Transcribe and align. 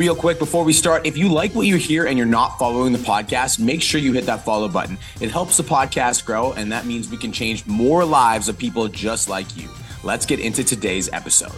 Real 0.00 0.16
quick 0.16 0.38
before 0.38 0.64
we 0.64 0.72
start, 0.72 1.04
if 1.04 1.18
you 1.18 1.30
like 1.30 1.54
what 1.54 1.66
you 1.66 1.76
hear 1.76 2.06
and 2.06 2.16
you're 2.16 2.26
not 2.26 2.58
following 2.58 2.94
the 2.94 2.98
podcast, 3.00 3.58
make 3.58 3.82
sure 3.82 4.00
you 4.00 4.14
hit 4.14 4.24
that 4.24 4.46
follow 4.46 4.66
button. 4.66 4.96
It 5.20 5.30
helps 5.30 5.58
the 5.58 5.62
podcast 5.62 6.24
grow, 6.24 6.54
and 6.54 6.72
that 6.72 6.86
means 6.86 7.10
we 7.10 7.18
can 7.18 7.32
change 7.32 7.66
more 7.66 8.02
lives 8.02 8.48
of 8.48 8.56
people 8.56 8.88
just 8.88 9.28
like 9.28 9.58
you. 9.58 9.68
Let's 10.02 10.24
get 10.24 10.40
into 10.40 10.64
today's 10.64 11.10
episode. 11.12 11.50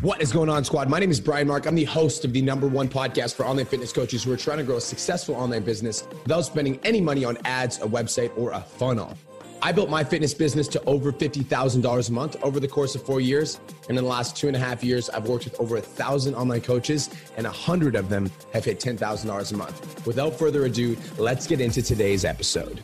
What 0.00 0.20
is 0.20 0.32
going 0.32 0.48
on, 0.48 0.64
squad? 0.64 0.88
My 0.88 0.98
name 0.98 1.12
is 1.12 1.20
Brian 1.20 1.46
Mark. 1.46 1.66
I'm 1.66 1.76
the 1.76 1.84
host 1.84 2.24
of 2.24 2.32
the 2.32 2.42
number 2.42 2.66
one 2.66 2.88
podcast 2.88 3.36
for 3.36 3.46
online 3.46 3.66
fitness 3.66 3.92
coaches 3.92 4.24
who 4.24 4.32
are 4.32 4.36
trying 4.36 4.58
to 4.58 4.64
grow 4.64 4.78
a 4.78 4.80
successful 4.80 5.36
online 5.36 5.62
business 5.62 6.08
without 6.24 6.40
spending 6.40 6.80
any 6.82 7.00
money 7.00 7.24
on 7.24 7.38
ads, 7.44 7.78
a 7.78 7.86
website, 7.86 8.36
or 8.36 8.50
a 8.50 8.60
funnel. 8.60 9.16
I 9.64 9.72
built 9.72 9.88
my 9.88 10.04
fitness 10.04 10.34
business 10.34 10.68
to 10.68 10.84
over 10.84 11.10
$50,000 11.10 12.08
a 12.08 12.12
month 12.12 12.36
over 12.42 12.60
the 12.60 12.68
course 12.68 12.94
of 12.94 13.02
four 13.02 13.22
years. 13.22 13.58
And 13.88 13.96
in 13.96 14.04
the 14.04 14.10
last 14.10 14.36
two 14.36 14.46
and 14.46 14.54
a 14.54 14.58
half 14.58 14.84
years, 14.84 15.08
I've 15.08 15.26
worked 15.26 15.44
with 15.44 15.58
over 15.58 15.78
a 15.78 15.80
thousand 15.80 16.34
online 16.34 16.60
coaches, 16.60 17.08
and 17.38 17.46
a 17.46 17.50
hundred 17.50 17.96
of 17.96 18.10
them 18.10 18.30
have 18.52 18.66
hit 18.66 18.78
$10,000 18.78 19.52
a 19.52 19.56
month. 19.56 20.06
Without 20.06 20.38
further 20.38 20.66
ado, 20.66 20.98
let's 21.16 21.46
get 21.46 21.62
into 21.62 21.80
today's 21.80 22.26
episode. 22.26 22.82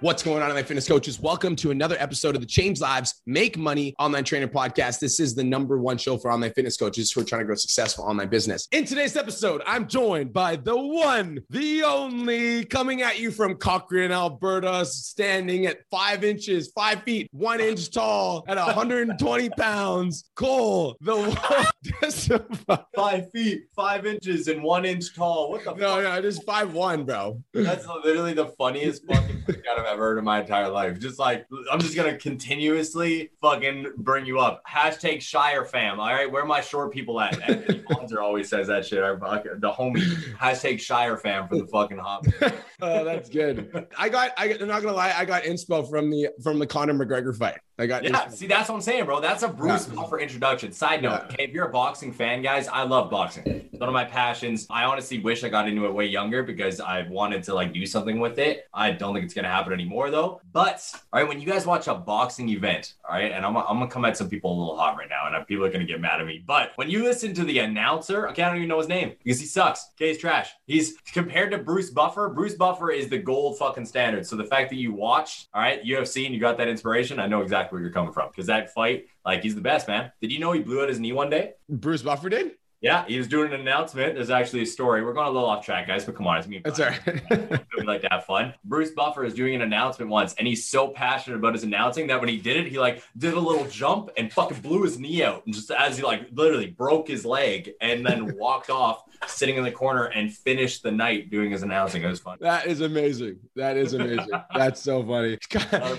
What's 0.00 0.22
going 0.22 0.42
on, 0.42 0.50
online 0.50 0.64
fitness 0.64 0.86
coaches? 0.86 1.18
Welcome 1.18 1.56
to 1.56 1.70
another 1.70 1.96
episode 1.98 2.34
of 2.34 2.42
the 2.42 2.46
Change 2.46 2.82
Lives 2.82 3.22
Make 3.24 3.56
Money 3.56 3.94
Online 3.98 4.24
Trainer 4.24 4.46
Podcast. 4.46 5.00
This 5.00 5.18
is 5.18 5.34
the 5.34 5.42
number 5.42 5.78
one 5.78 5.96
show 5.96 6.18
for 6.18 6.30
online 6.30 6.52
fitness 6.52 6.76
coaches 6.76 7.10
who 7.10 7.22
are 7.22 7.24
trying 7.24 7.40
to 7.40 7.46
grow 7.46 7.54
successful 7.54 8.04
online 8.04 8.28
business. 8.28 8.68
In 8.72 8.84
today's 8.84 9.16
episode, 9.16 9.62
I'm 9.64 9.88
joined 9.88 10.34
by 10.34 10.56
the 10.56 10.76
one, 10.76 11.38
the 11.48 11.82
only, 11.82 12.66
coming 12.66 13.00
at 13.00 13.18
you 13.18 13.30
from 13.30 13.54
Cochrane, 13.54 14.12
Alberta, 14.12 14.84
standing 14.84 15.64
at 15.64 15.78
five 15.90 16.24
inches, 16.24 16.70
five 16.74 17.02
feet, 17.04 17.30
one 17.32 17.60
inch 17.60 17.90
tall, 17.90 18.44
at 18.48 18.58
120 18.58 19.48
pounds. 19.58 20.28
Cole, 20.34 20.98
the 21.00 21.16
one, 21.16 22.80
five 22.94 23.30
feet, 23.32 23.62
five 23.74 24.04
inches, 24.04 24.48
and 24.48 24.62
one 24.62 24.84
inch 24.84 25.14
tall. 25.14 25.52
What 25.52 25.64
the? 25.64 25.72
No, 25.72 25.94
fuck? 25.94 26.02
no, 26.02 26.20
just 26.20 26.44
five 26.44 26.74
one, 26.74 27.04
bro. 27.06 27.40
That's 27.54 27.86
literally 27.86 28.34
the 28.34 28.48
funniest 28.58 29.06
fucking 29.06 29.35
thing 29.46 29.62
I've 29.70 29.84
ever 29.84 30.02
heard 30.02 30.18
in 30.18 30.24
my 30.24 30.40
entire 30.40 30.68
life. 30.68 30.98
Just 30.98 31.18
like 31.18 31.46
I'm 31.70 31.80
just 31.80 31.96
gonna 31.96 32.16
continuously 32.16 33.30
fucking 33.40 33.92
bring 33.98 34.26
you 34.26 34.38
up. 34.38 34.62
Hashtag 34.68 35.20
Shire 35.20 35.64
fam. 35.64 36.00
All 36.00 36.06
right, 36.06 36.30
where 36.30 36.42
are 36.42 36.46
my 36.46 36.60
short 36.60 36.92
people 36.92 37.20
at? 37.20 37.40
Anthony 37.48 37.78
Bonzer 37.90 38.22
always 38.22 38.48
says 38.48 38.66
that 38.68 38.86
shit. 38.86 39.02
Our, 39.02 39.16
the 39.16 39.70
homie. 39.70 40.02
Hashtag 40.34 40.80
Shire 40.80 41.16
fam 41.16 41.48
for 41.48 41.56
the 41.56 41.66
fucking 41.66 41.98
hop. 41.98 42.26
oh, 42.82 43.04
that's 43.04 43.28
good. 43.28 43.86
I 43.98 44.08
got. 44.08 44.32
I, 44.36 44.56
I'm 44.60 44.68
not 44.68 44.82
gonna 44.82 44.96
lie. 44.96 45.14
I 45.16 45.24
got 45.24 45.44
inspo 45.44 45.88
from 45.88 46.10
the 46.10 46.28
from 46.42 46.58
the 46.58 46.66
Conor 46.66 46.94
McGregor 46.94 47.36
fight. 47.36 47.58
I 47.78 47.86
got. 47.86 48.04
Yeah, 48.04 48.28
see, 48.28 48.46
that's 48.46 48.68
what 48.70 48.76
I'm 48.76 48.80
saying, 48.80 49.04
bro. 49.04 49.20
That's 49.20 49.42
a 49.42 49.48
Bruce 49.48 49.86
Yeah. 49.88 49.96
Buffer 49.96 50.18
introduction. 50.18 50.72
Side 50.72 51.02
note, 51.02 51.10
Yeah. 51.10 51.24
okay, 51.34 51.44
if 51.44 51.50
you're 51.50 51.66
a 51.66 51.70
boxing 51.72 52.10
fan, 52.10 52.40
guys, 52.40 52.68
I 52.68 52.84
love 52.84 53.10
boxing. 53.10 53.42
It's 53.46 53.78
one 53.78 53.88
of 53.88 53.92
my 53.92 54.04
passions. 54.04 54.66
I 54.70 54.84
honestly 54.84 55.18
wish 55.18 55.44
I 55.44 55.50
got 55.50 55.68
into 55.68 55.84
it 55.84 55.92
way 55.92 56.06
younger 56.06 56.42
because 56.42 56.80
I 56.80 57.02
wanted 57.08 57.42
to 57.44 57.54
like 57.54 57.74
do 57.74 57.84
something 57.84 58.18
with 58.18 58.38
it. 58.38 58.66
I 58.72 58.92
don't 58.92 59.12
think 59.12 59.26
it's 59.26 59.34
gonna 59.34 59.48
happen 59.50 59.74
anymore 59.74 60.10
though. 60.10 60.40
But 60.54 60.82
all 61.12 61.20
right, 61.20 61.28
when 61.28 61.38
you 61.38 61.46
guys 61.46 61.66
watch 61.66 61.86
a 61.86 61.94
boxing 61.94 62.48
event, 62.48 62.94
all 63.06 63.14
right, 63.16 63.30
and 63.30 63.44
I'm, 63.44 63.54
I'm 63.56 63.64
gonna 63.78 63.88
come 63.88 64.06
at 64.06 64.16
some 64.16 64.30
people 64.30 64.50
a 64.50 64.56
little 64.58 64.76
hot 64.78 64.96
right 64.96 65.08
now, 65.10 65.26
and 65.36 65.46
people 65.46 65.66
are 65.66 65.70
gonna 65.70 65.84
get 65.84 66.00
mad 66.00 66.18
at 66.20 66.26
me. 66.26 66.42
But 66.46 66.72
when 66.76 66.88
you 66.88 67.02
listen 67.04 67.34
to 67.34 67.44
the 67.44 67.58
announcer, 67.58 68.26
okay, 68.30 68.42
I 68.42 68.48
don't 68.48 68.56
even 68.56 68.68
know 68.68 68.78
his 68.78 68.88
name 68.88 69.12
because 69.22 69.38
he 69.38 69.44
sucks. 69.46 69.90
Okay, 69.96 70.08
he's 70.08 70.18
trash. 70.18 70.50
He's 70.66 70.94
compared 71.12 71.50
to 71.50 71.58
Bruce 71.58 71.90
Buffer. 71.90 72.30
Bruce 72.30 72.54
Buffer 72.54 72.90
is 72.90 73.10
the 73.10 73.18
gold 73.18 73.58
fucking 73.58 73.84
standard. 73.84 74.26
So 74.26 74.34
the 74.36 74.44
fact 74.44 74.70
that 74.70 74.76
you 74.76 74.94
watched, 74.94 75.48
all 75.52 75.60
right, 75.60 75.84
UFC 75.84 76.24
and 76.24 76.32
you 76.32 76.40
got 76.40 76.56
that 76.56 76.68
inspiration, 76.68 77.20
I 77.20 77.26
know 77.26 77.42
exactly 77.42 77.65
where 77.72 77.80
you're 77.80 77.90
coming 77.90 78.12
from 78.12 78.30
because 78.30 78.46
that 78.46 78.72
fight, 78.72 79.06
like, 79.24 79.42
he's 79.42 79.54
the 79.54 79.60
best, 79.60 79.88
man. 79.88 80.12
Did 80.20 80.32
you 80.32 80.38
know 80.38 80.52
he 80.52 80.60
blew 80.60 80.82
out 80.82 80.88
his 80.88 81.00
knee 81.00 81.12
one 81.12 81.30
day? 81.30 81.52
Bruce 81.68 82.02
Buffer 82.02 82.28
did. 82.28 82.52
Yeah, 82.86 83.04
he 83.08 83.18
was 83.18 83.26
doing 83.26 83.52
an 83.52 83.58
announcement. 83.60 84.14
There's 84.14 84.30
actually 84.30 84.62
a 84.62 84.66
story. 84.66 85.04
We're 85.04 85.12
going 85.12 85.26
a 85.26 85.30
little 85.30 85.48
off 85.48 85.64
track, 85.64 85.88
guys, 85.88 86.04
but 86.04 86.14
come 86.14 86.28
on, 86.28 86.38
it's 86.38 86.46
me. 86.46 86.60
That's 86.64 86.78
all 86.78 86.86
right. 86.86 87.60
we 87.76 87.82
like 87.82 88.00
to 88.02 88.08
have 88.12 88.24
fun. 88.26 88.54
Bruce 88.64 88.92
Buffer 88.92 89.24
is 89.24 89.34
doing 89.34 89.56
an 89.56 89.62
announcement 89.62 90.08
once, 90.08 90.34
and 90.34 90.46
he's 90.46 90.68
so 90.68 90.86
passionate 90.86 91.34
about 91.34 91.54
his 91.54 91.64
announcing 91.64 92.06
that 92.06 92.20
when 92.20 92.28
he 92.28 92.36
did 92.36 92.56
it, 92.58 92.68
he 92.68 92.78
like 92.78 93.02
did 93.18 93.34
a 93.34 93.40
little 93.40 93.66
jump 93.66 94.10
and 94.16 94.32
fucking 94.32 94.60
blew 94.60 94.84
his 94.84 95.00
knee 95.00 95.24
out, 95.24 95.44
and 95.46 95.52
just 95.52 95.68
as 95.72 95.96
he 95.96 96.04
like 96.04 96.28
literally 96.32 96.68
broke 96.68 97.08
his 97.08 97.24
leg, 97.24 97.72
and 97.80 98.06
then 98.06 98.36
walked 98.38 98.70
off, 98.70 99.02
sitting 99.26 99.56
in 99.56 99.64
the 99.64 99.72
corner, 99.72 100.04
and 100.04 100.32
finished 100.32 100.84
the 100.84 100.92
night 100.92 101.28
doing 101.28 101.50
his 101.50 101.64
announcing. 101.64 102.04
It 102.04 102.08
was 102.08 102.20
fun. 102.20 102.38
That 102.40 102.68
is 102.68 102.82
amazing. 102.82 103.40
That 103.56 103.76
is 103.76 103.94
amazing. 103.94 104.30
That's 104.54 104.80
so 104.80 105.04
funny. 105.04 105.38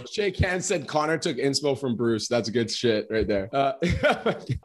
Shake 0.10 0.38
hands 0.38 0.66
said 0.66 0.88
Connor 0.88 1.18
took 1.18 1.36
inspo 1.36 1.78
from 1.78 1.98
Bruce. 1.98 2.30
That's 2.30 2.50
good 2.50 2.72
shit 2.72 3.08
right 3.10 3.28
there. 3.28 3.50
Uh, 3.54 3.74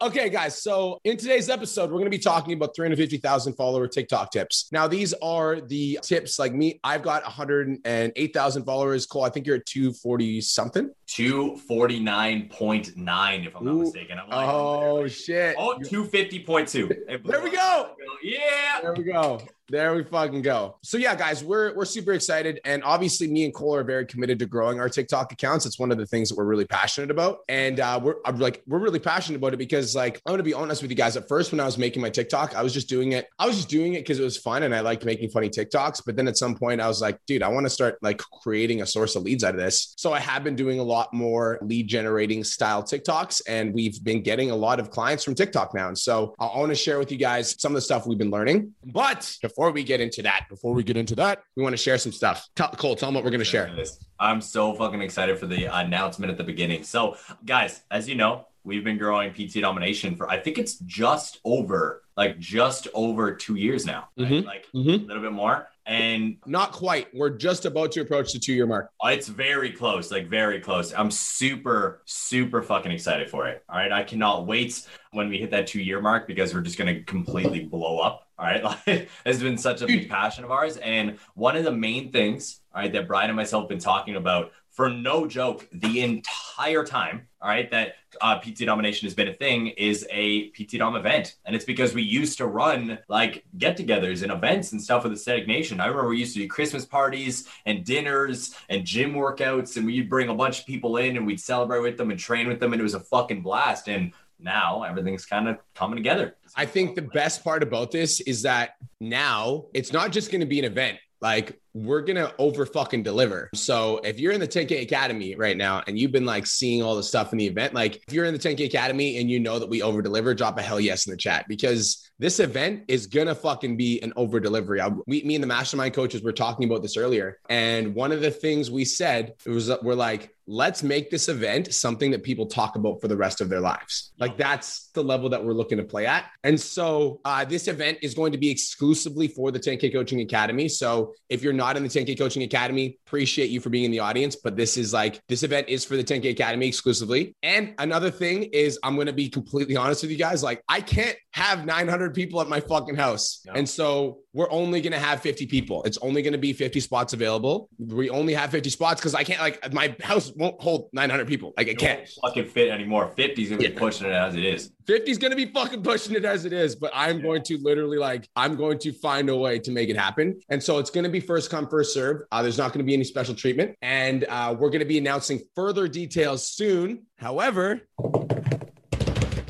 okay, 0.01 0.29
guys. 0.29 0.57
So 0.57 1.01
in 1.03 1.17
today's 1.17 1.49
episode, 1.49 1.91
we're 1.91 1.99
going 1.99 2.05
to 2.05 2.12
be 2.13 2.19
talking 2.19 2.53
about 2.53 2.75
350,000 2.75 3.53
follower 3.53 3.87
TikTok 3.87 4.31
tips. 4.31 4.67
Now, 4.71 4.87
these 4.87 5.13
are 5.21 5.61
the 5.61 5.99
tips 6.03 6.39
like 6.39 6.53
me. 6.53 6.79
I've 6.83 7.01
got 7.01 7.23
108,000 7.23 8.65
followers. 8.65 9.05
Cole, 9.05 9.23
I 9.23 9.29
think 9.29 9.47
you're 9.47 9.57
at 9.57 9.65
240 9.65 10.41
something. 10.41 10.91
249.9, 11.07 13.47
if 13.47 13.55
I'm 13.55 13.65
not 13.65 13.71
Ooh. 13.71 13.79
mistaken. 13.79 14.19
I'm. 14.19 14.27
Oh, 14.31 15.07
shit. 15.07 15.55
Oh, 15.57 15.77
250.2. 15.79 17.23
There 17.25 17.41
we 17.41 17.51
go. 17.51 17.95
Yeah. 18.21 18.81
There 18.81 18.93
we 18.93 19.03
go. 19.03 19.41
There 19.69 19.95
we 19.95 20.03
fucking 20.03 20.41
go. 20.41 20.77
So 20.81 20.97
yeah, 20.97 21.15
guys, 21.15 21.41
we're 21.41 21.73
we're 21.73 21.85
super 21.85 22.11
excited, 22.11 22.59
and 22.65 22.83
obviously, 22.83 23.27
me 23.27 23.45
and 23.45 23.53
Cole 23.53 23.75
are 23.75 23.83
very 23.83 24.05
committed 24.05 24.37
to 24.39 24.45
growing 24.45 24.81
our 24.81 24.89
TikTok 24.89 25.31
accounts. 25.31 25.65
It's 25.65 25.79
one 25.79 25.89
of 25.89 25.97
the 25.97 26.05
things 26.05 26.27
that 26.29 26.37
we're 26.37 26.43
really 26.43 26.65
passionate 26.65 27.09
about, 27.09 27.39
and 27.47 27.79
uh, 27.79 27.97
we're 28.03 28.15
I'm 28.25 28.39
like 28.39 28.61
we're 28.67 28.79
really 28.79 28.99
passionate 28.99 29.37
about 29.37 29.53
it 29.53 29.57
because, 29.57 29.95
like, 29.95 30.21
I'm 30.25 30.33
gonna 30.33 30.43
be 30.43 30.53
honest 30.53 30.81
with 30.81 30.91
you 30.91 30.97
guys. 30.97 31.15
At 31.15 31.29
first, 31.29 31.53
when 31.53 31.61
I 31.61 31.65
was 31.65 31.77
making 31.77 32.01
my 32.01 32.09
TikTok, 32.09 32.55
I 32.55 32.61
was 32.61 32.73
just 32.73 32.89
doing 32.89 33.13
it. 33.13 33.29
I 33.39 33.45
was 33.45 33.55
just 33.55 33.69
doing 33.69 33.93
it 33.93 33.99
because 33.99 34.19
it 34.19 34.23
was 34.23 34.35
fun, 34.35 34.63
and 34.63 34.75
I 34.75 34.81
liked 34.81 35.05
making 35.05 35.29
funny 35.29 35.49
TikToks. 35.49 36.03
But 36.05 36.17
then 36.17 36.27
at 36.27 36.35
some 36.35 36.55
point, 36.55 36.81
I 36.81 36.89
was 36.89 36.99
like, 36.99 37.17
dude, 37.25 37.41
I 37.41 37.47
want 37.47 37.65
to 37.65 37.69
start 37.69 37.97
like 38.01 38.21
creating 38.41 38.81
a 38.81 38.85
source 38.85 39.15
of 39.15 39.23
leads 39.23 39.45
out 39.45 39.55
of 39.55 39.61
this. 39.61 39.93
So 39.97 40.11
I 40.11 40.19
have 40.19 40.43
been 40.43 40.57
doing 40.57 40.79
a 40.79 40.83
lot 40.83 41.13
more 41.13 41.57
lead 41.61 41.87
generating 41.87 42.43
style 42.43 42.83
TikToks, 42.83 43.43
and 43.47 43.73
we've 43.73 44.03
been 44.03 44.23
getting 44.23 44.51
a 44.51 44.55
lot 44.57 44.81
of 44.81 44.89
clients 44.89 45.23
from 45.23 45.35
TikTok 45.35 45.73
now. 45.73 45.87
And 45.87 45.97
so 45.97 46.35
I 46.37 46.47
want 46.47 46.69
to 46.69 46.75
share 46.75 46.99
with 46.99 47.13
you 47.13 47.17
guys 47.17 47.55
some 47.61 47.71
of 47.71 47.75
the 47.75 47.81
stuff 47.81 48.05
we've 48.05 48.17
been 48.17 48.29
learning. 48.29 48.73
But 48.83 49.33
before 49.53 49.71
we 49.71 49.83
get 49.83 50.01
into 50.01 50.23
that, 50.23 50.47
before 50.49 50.73
we 50.73 50.83
get 50.83 50.97
into 50.97 51.15
that, 51.15 51.43
we 51.55 51.61
want 51.61 51.73
to 51.73 51.77
share 51.77 51.97
some 51.99 52.11
stuff. 52.11 52.47
Tell, 52.55 52.69
Cole, 52.69 52.95
tell 52.95 53.07
them 53.09 53.13
what 53.15 53.23
we're 53.23 53.29
going 53.29 53.39
to 53.39 53.45
share. 53.45 53.71
I'm 54.19 54.41
so 54.41 54.73
fucking 54.73 55.01
excited 55.01 55.37
for 55.37 55.45
the 55.45 55.65
announcement 55.65 56.31
at 56.31 56.37
the 56.39 56.43
beginning. 56.43 56.83
So, 56.83 57.17
guys, 57.45 57.81
as 57.91 58.09
you 58.09 58.15
know, 58.15 58.47
we've 58.63 58.83
been 58.83 58.97
growing 58.97 59.31
PT 59.31 59.61
domination 59.61 60.15
for 60.15 60.27
I 60.29 60.39
think 60.39 60.57
it's 60.57 60.75
just 60.79 61.39
over 61.45 62.01
like 62.17 62.39
just 62.39 62.87
over 62.95 63.33
two 63.35 63.55
years 63.55 63.85
now, 63.85 64.07
right? 64.17 64.27
Mhm. 64.29 64.45
like 64.45 64.67
Mhm. 64.73 65.03
a 65.03 65.07
little 65.07 65.21
bit 65.21 65.33
more. 65.33 65.67
And 65.85 66.37
Not 66.45 66.71
quite. 66.71 67.07
We're 67.13 67.31
just 67.31 67.65
about 67.65 67.91
to 67.93 68.01
approach 68.01 68.31
the 68.33 68.39
two 68.39 68.53
year 68.53 68.65
mark. 68.65 68.89
it's 69.03 69.27
very 69.27 69.71
close, 69.71 70.11
like 70.11 70.29
very 70.29 70.59
close. 70.59 70.93
I'm 70.93 71.11
super, 71.11 72.01
super 72.05 72.61
fucking 72.61 72.91
excited 72.91 73.29
for 73.29 73.47
it. 73.47 73.63
All 73.69 73.77
right. 73.77 73.91
I 73.91 74.03
cannot 74.03 74.47
wait 74.47 74.87
when 75.11 75.29
we 75.29 75.37
hit 75.37 75.51
that 75.51 75.67
two 75.67 75.81
year 75.81 76.01
mark 76.01 76.27
because 76.27 76.53
we're 76.53 76.61
just 76.61 76.77
going 76.77 76.93
to 76.93 77.03
completely 77.03 77.61
blow 77.65 77.99
up. 77.99 78.27
All 78.39 78.45
right. 78.45 78.63
Like, 78.87 79.09
it's 79.25 79.39
been 79.41 79.57
such 79.57 79.81
a 79.81 79.85
big 79.85 80.09
passion 80.09 80.43
of 80.43 80.51
ours. 80.51 80.77
And 80.77 81.17
one 81.35 81.55
of 81.55 81.63
the 81.63 81.71
main 81.71 82.11
things, 82.11 82.61
all 82.73 82.81
right, 82.81 82.91
that 82.93 83.07
Brian 83.07 83.29
and 83.29 83.35
myself 83.35 83.63
have 83.63 83.69
been 83.69 83.79
talking 83.79 84.15
about 84.15 84.51
for 84.71 84.89
no 84.89 85.27
joke 85.27 85.67
the 85.71 86.01
entire 86.01 86.83
time, 86.83 87.27
all 87.43 87.49
right, 87.49 87.69
that 87.71 87.95
uh, 88.21 88.39
PT 88.39 88.59
Domination 88.59 89.05
has 89.05 89.13
been 89.13 89.27
a 89.27 89.33
thing 89.33 89.67
is 89.67 90.07
a 90.09 90.47
PT 90.51 90.77
Dom 90.77 90.95
event. 90.95 91.35
And 91.45 91.53
it's 91.53 91.65
because 91.65 91.93
we 91.93 92.01
used 92.01 92.37
to 92.37 92.47
run 92.47 92.99
like 93.09 93.43
get 93.57 93.77
togethers 93.77 94.23
and 94.23 94.31
events 94.31 94.71
and 94.71 94.81
stuff 94.81 95.03
with 95.03 95.11
the 95.11 95.17
Aesthetic 95.17 95.45
Nation. 95.45 95.81
I 95.81 95.87
remember 95.87 96.07
we 96.07 96.19
used 96.19 96.33
to 96.35 96.39
do 96.39 96.47
Christmas 96.47 96.85
parties 96.85 97.49
and 97.65 97.83
dinners 97.83 98.55
and 98.69 98.85
gym 98.85 99.13
workouts, 99.13 99.75
and 99.75 99.85
we'd 99.85 100.09
bring 100.09 100.29
a 100.29 100.33
bunch 100.33 100.61
of 100.61 100.65
people 100.65 100.95
in 100.95 101.17
and 101.17 101.27
we'd 101.27 101.41
celebrate 101.41 101.81
with 101.81 101.97
them 101.97 102.11
and 102.11 102.19
train 102.19 102.47
with 102.47 102.61
them. 102.61 102.71
And 102.71 102.79
it 102.79 102.83
was 102.83 102.93
a 102.93 103.01
fucking 103.01 103.41
blast. 103.41 103.89
And 103.89 104.13
now 104.39 104.83
everything's 104.83 105.25
kind 105.25 105.49
of 105.49 105.57
coming 105.75 105.97
together. 105.97 106.37
I 106.55 106.65
think 106.65 106.95
the 106.95 107.01
best 107.01 107.43
part 107.43 107.61
about 107.61 107.91
this 107.91 108.21
is 108.21 108.43
that 108.43 108.75
now 109.01 109.65
it's 109.73 109.91
not 109.91 110.13
just 110.13 110.31
going 110.31 110.41
to 110.41 110.47
be 110.47 110.59
an 110.59 110.65
event. 110.65 110.97
Like 111.19 111.59
we're 111.73 112.01
gonna 112.01 112.31
over 112.37 112.65
fucking 112.65 113.03
deliver. 113.03 113.49
So 113.55 113.97
if 114.03 114.19
you're 114.19 114.31
in 114.31 114.39
the 114.39 114.47
10K 114.47 114.81
Academy 114.83 115.35
right 115.35 115.57
now 115.57 115.81
and 115.87 115.97
you've 115.97 116.11
been 116.11 116.25
like 116.25 116.45
seeing 116.45 116.83
all 116.83 116.95
the 116.95 117.03
stuff 117.03 117.31
in 117.31 117.39
the 117.39 117.47
event, 117.47 117.73
like 117.73 118.01
if 118.07 118.13
you're 118.13 118.25
in 118.25 118.33
the 118.33 118.39
10K 118.39 118.65
Academy 118.65 119.17
and 119.17 119.29
you 119.29 119.39
know 119.39 119.59
that 119.59 119.69
we 119.69 119.81
over 119.81 120.01
deliver, 120.01 120.33
drop 120.33 120.57
a 120.59 120.61
hell 120.61 120.79
yes 120.79 121.07
in 121.07 121.11
the 121.11 121.17
chat 121.17 121.45
because 121.47 122.11
this 122.19 122.39
event 122.39 122.83
is 122.87 123.07
gonna 123.07 123.35
fucking 123.35 123.75
be 123.75 124.01
an 124.01 124.13
over 124.15 124.39
delivery. 124.39 124.81
We, 125.07 125.23
me 125.23 125.35
and 125.35 125.43
the 125.43 125.47
mastermind 125.47 125.93
coaches 125.93 126.21
were 126.21 126.31
talking 126.31 126.69
about 126.69 126.81
this 126.81 126.97
earlier, 126.97 127.39
and 127.49 127.95
one 127.95 128.11
of 128.11 128.21
the 128.21 128.31
things 128.31 128.69
we 128.69 128.85
said 128.85 129.33
was 129.45 129.67
that 129.67 129.83
we're 129.83 129.95
like, 129.95 130.33
let's 130.47 130.83
make 130.83 131.09
this 131.09 131.29
event 131.29 131.73
something 131.73 132.11
that 132.11 132.23
people 132.23 132.45
talk 132.45 132.75
about 132.75 132.99
for 132.99 133.07
the 133.07 133.15
rest 133.15 133.39
of 133.39 133.49
their 133.49 133.61
lives. 133.61 134.11
Like 134.19 134.37
that's 134.37 134.89
the 134.93 135.03
level 135.03 135.29
that 135.29 135.43
we're 135.43 135.53
looking 135.53 135.77
to 135.77 135.83
play 135.83 136.05
at. 136.05 136.25
And 136.43 136.59
so 136.59 137.21
uh, 137.23 137.45
this 137.45 137.67
event 137.67 137.99
is 138.01 138.13
going 138.13 138.33
to 138.33 138.37
be 138.37 138.49
exclusively 138.49 139.27
for 139.27 139.51
the 139.51 139.59
10K 139.59 139.93
Coaching 139.93 140.21
Academy. 140.21 140.67
So 140.67 141.13
if 141.29 141.43
you're 141.43 141.53
not 141.53 141.62
in 141.77 141.83
the 141.83 141.89
10K 141.89 142.17
Coaching 142.17 142.43
Academy, 142.43 142.97
appreciate 143.05 143.49
you 143.49 143.59
for 143.59 143.69
being 143.69 143.85
in 143.85 143.91
the 143.91 143.99
audience, 143.99 144.35
but 144.35 144.55
this 144.55 144.77
is 144.77 144.93
like, 144.93 145.21
this 145.27 145.43
event 145.43 145.69
is 145.69 145.85
for 145.85 145.95
the 145.95 146.03
10K 146.03 146.31
Academy 146.31 146.67
exclusively. 146.67 147.35
And 147.43 147.73
another 147.77 148.11
thing 148.11 148.43
is, 148.43 148.79
I'm 148.83 148.95
going 148.95 149.07
to 149.07 149.13
be 149.13 149.29
completely 149.29 149.75
honest 149.75 150.03
with 150.03 150.11
you 150.11 150.17
guys. 150.17 150.43
Like, 150.43 150.63
I 150.67 150.81
can't 150.81 151.17
have 151.31 151.65
900 151.65 152.13
people 152.13 152.41
at 152.41 152.47
my 152.47 152.59
fucking 152.59 152.95
house. 152.95 153.41
No. 153.45 153.53
And 153.53 153.67
so 153.67 154.19
we're 154.33 154.51
only 154.51 154.81
going 154.81 154.93
to 154.93 154.99
have 154.99 155.21
50 155.21 155.45
people. 155.45 155.83
It's 155.83 155.97
only 155.99 156.23
going 156.23 156.33
to 156.33 156.39
be 156.39 156.53
50 156.53 156.79
spots 156.79 157.13
available. 157.13 157.69
We 157.77 158.09
only 158.09 158.33
have 158.33 158.49
50 158.49 158.69
spots 158.71 158.99
because 158.99 159.13
I 159.13 159.23
can't, 159.23 159.39
like, 159.39 159.71
my 159.73 159.95
house 160.01 160.31
won't 160.35 160.59
hold 160.59 160.89
900 160.91 161.27
people. 161.27 161.53
Like, 161.55 161.67
it 161.67 161.77
can't 161.77 162.07
fucking 162.23 162.45
fit 162.45 162.69
anymore. 162.69 163.11
50 163.15 163.43
is 163.43 163.49
going 163.49 163.61
to 163.61 163.69
be 163.69 163.75
pushing 163.75 164.07
it 164.07 164.13
as 164.13 164.35
it 164.35 164.43
is. 164.43 164.71
50 164.87 165.11
is 165.11 165.17
going 165.19 165.31
to 165.31 165.37
be 165.37 165.45
fucking 165.45 165.83
pushing 165.83 166.15
it 166.15 166.25
as 166.25 166.45
it 166.45 166.53
is. 166.53 166.75
But 166.75 166.91
I'm 166.95 167.17
yeah. 167.17 167.23
going 167.23 167.43
to 167.43 167.57
literally, 167.59 167.99
like, 167.99 168.27
I'm 168.35 168.55
going 168.55 168.79
to 168.79 168.91
find 168.91 169.29
a 169.29 169.35
way 169.35 169.59
to 169.59 169.71
make 169.71 169.89
it 169.89 169.97
happen. 169.97 170.39
And 170.49 170.61
so 170.61 170.79
it's 170.79 170.89
going 170.89 171.03
to 171.03 171.11
be 171.11 171.19
first 171.19 171.51
come, 171.51 171.67
first 171.67 171.93
serve. 171.93 172.23
Uh, 172.31 172.41
there's 172.41 172.57
not 172.57 172.73
going 172.73 172.79
to 172.79 172.85
be 172.85 172.95
any 172.95 173.03
special 173.03 173.35
treatment. 173.35 173.77
And 173.83 174.25
uh, 174.27 174.55
we're 174.57 174.69
going 174.69 174.79
to 174.79 174.85
be 174.85 174.97
announcing 174.97 175.41
further 175.55 175.87
details 175.87 176.47
soon. 176.47 177.05
However, 177.17 177.81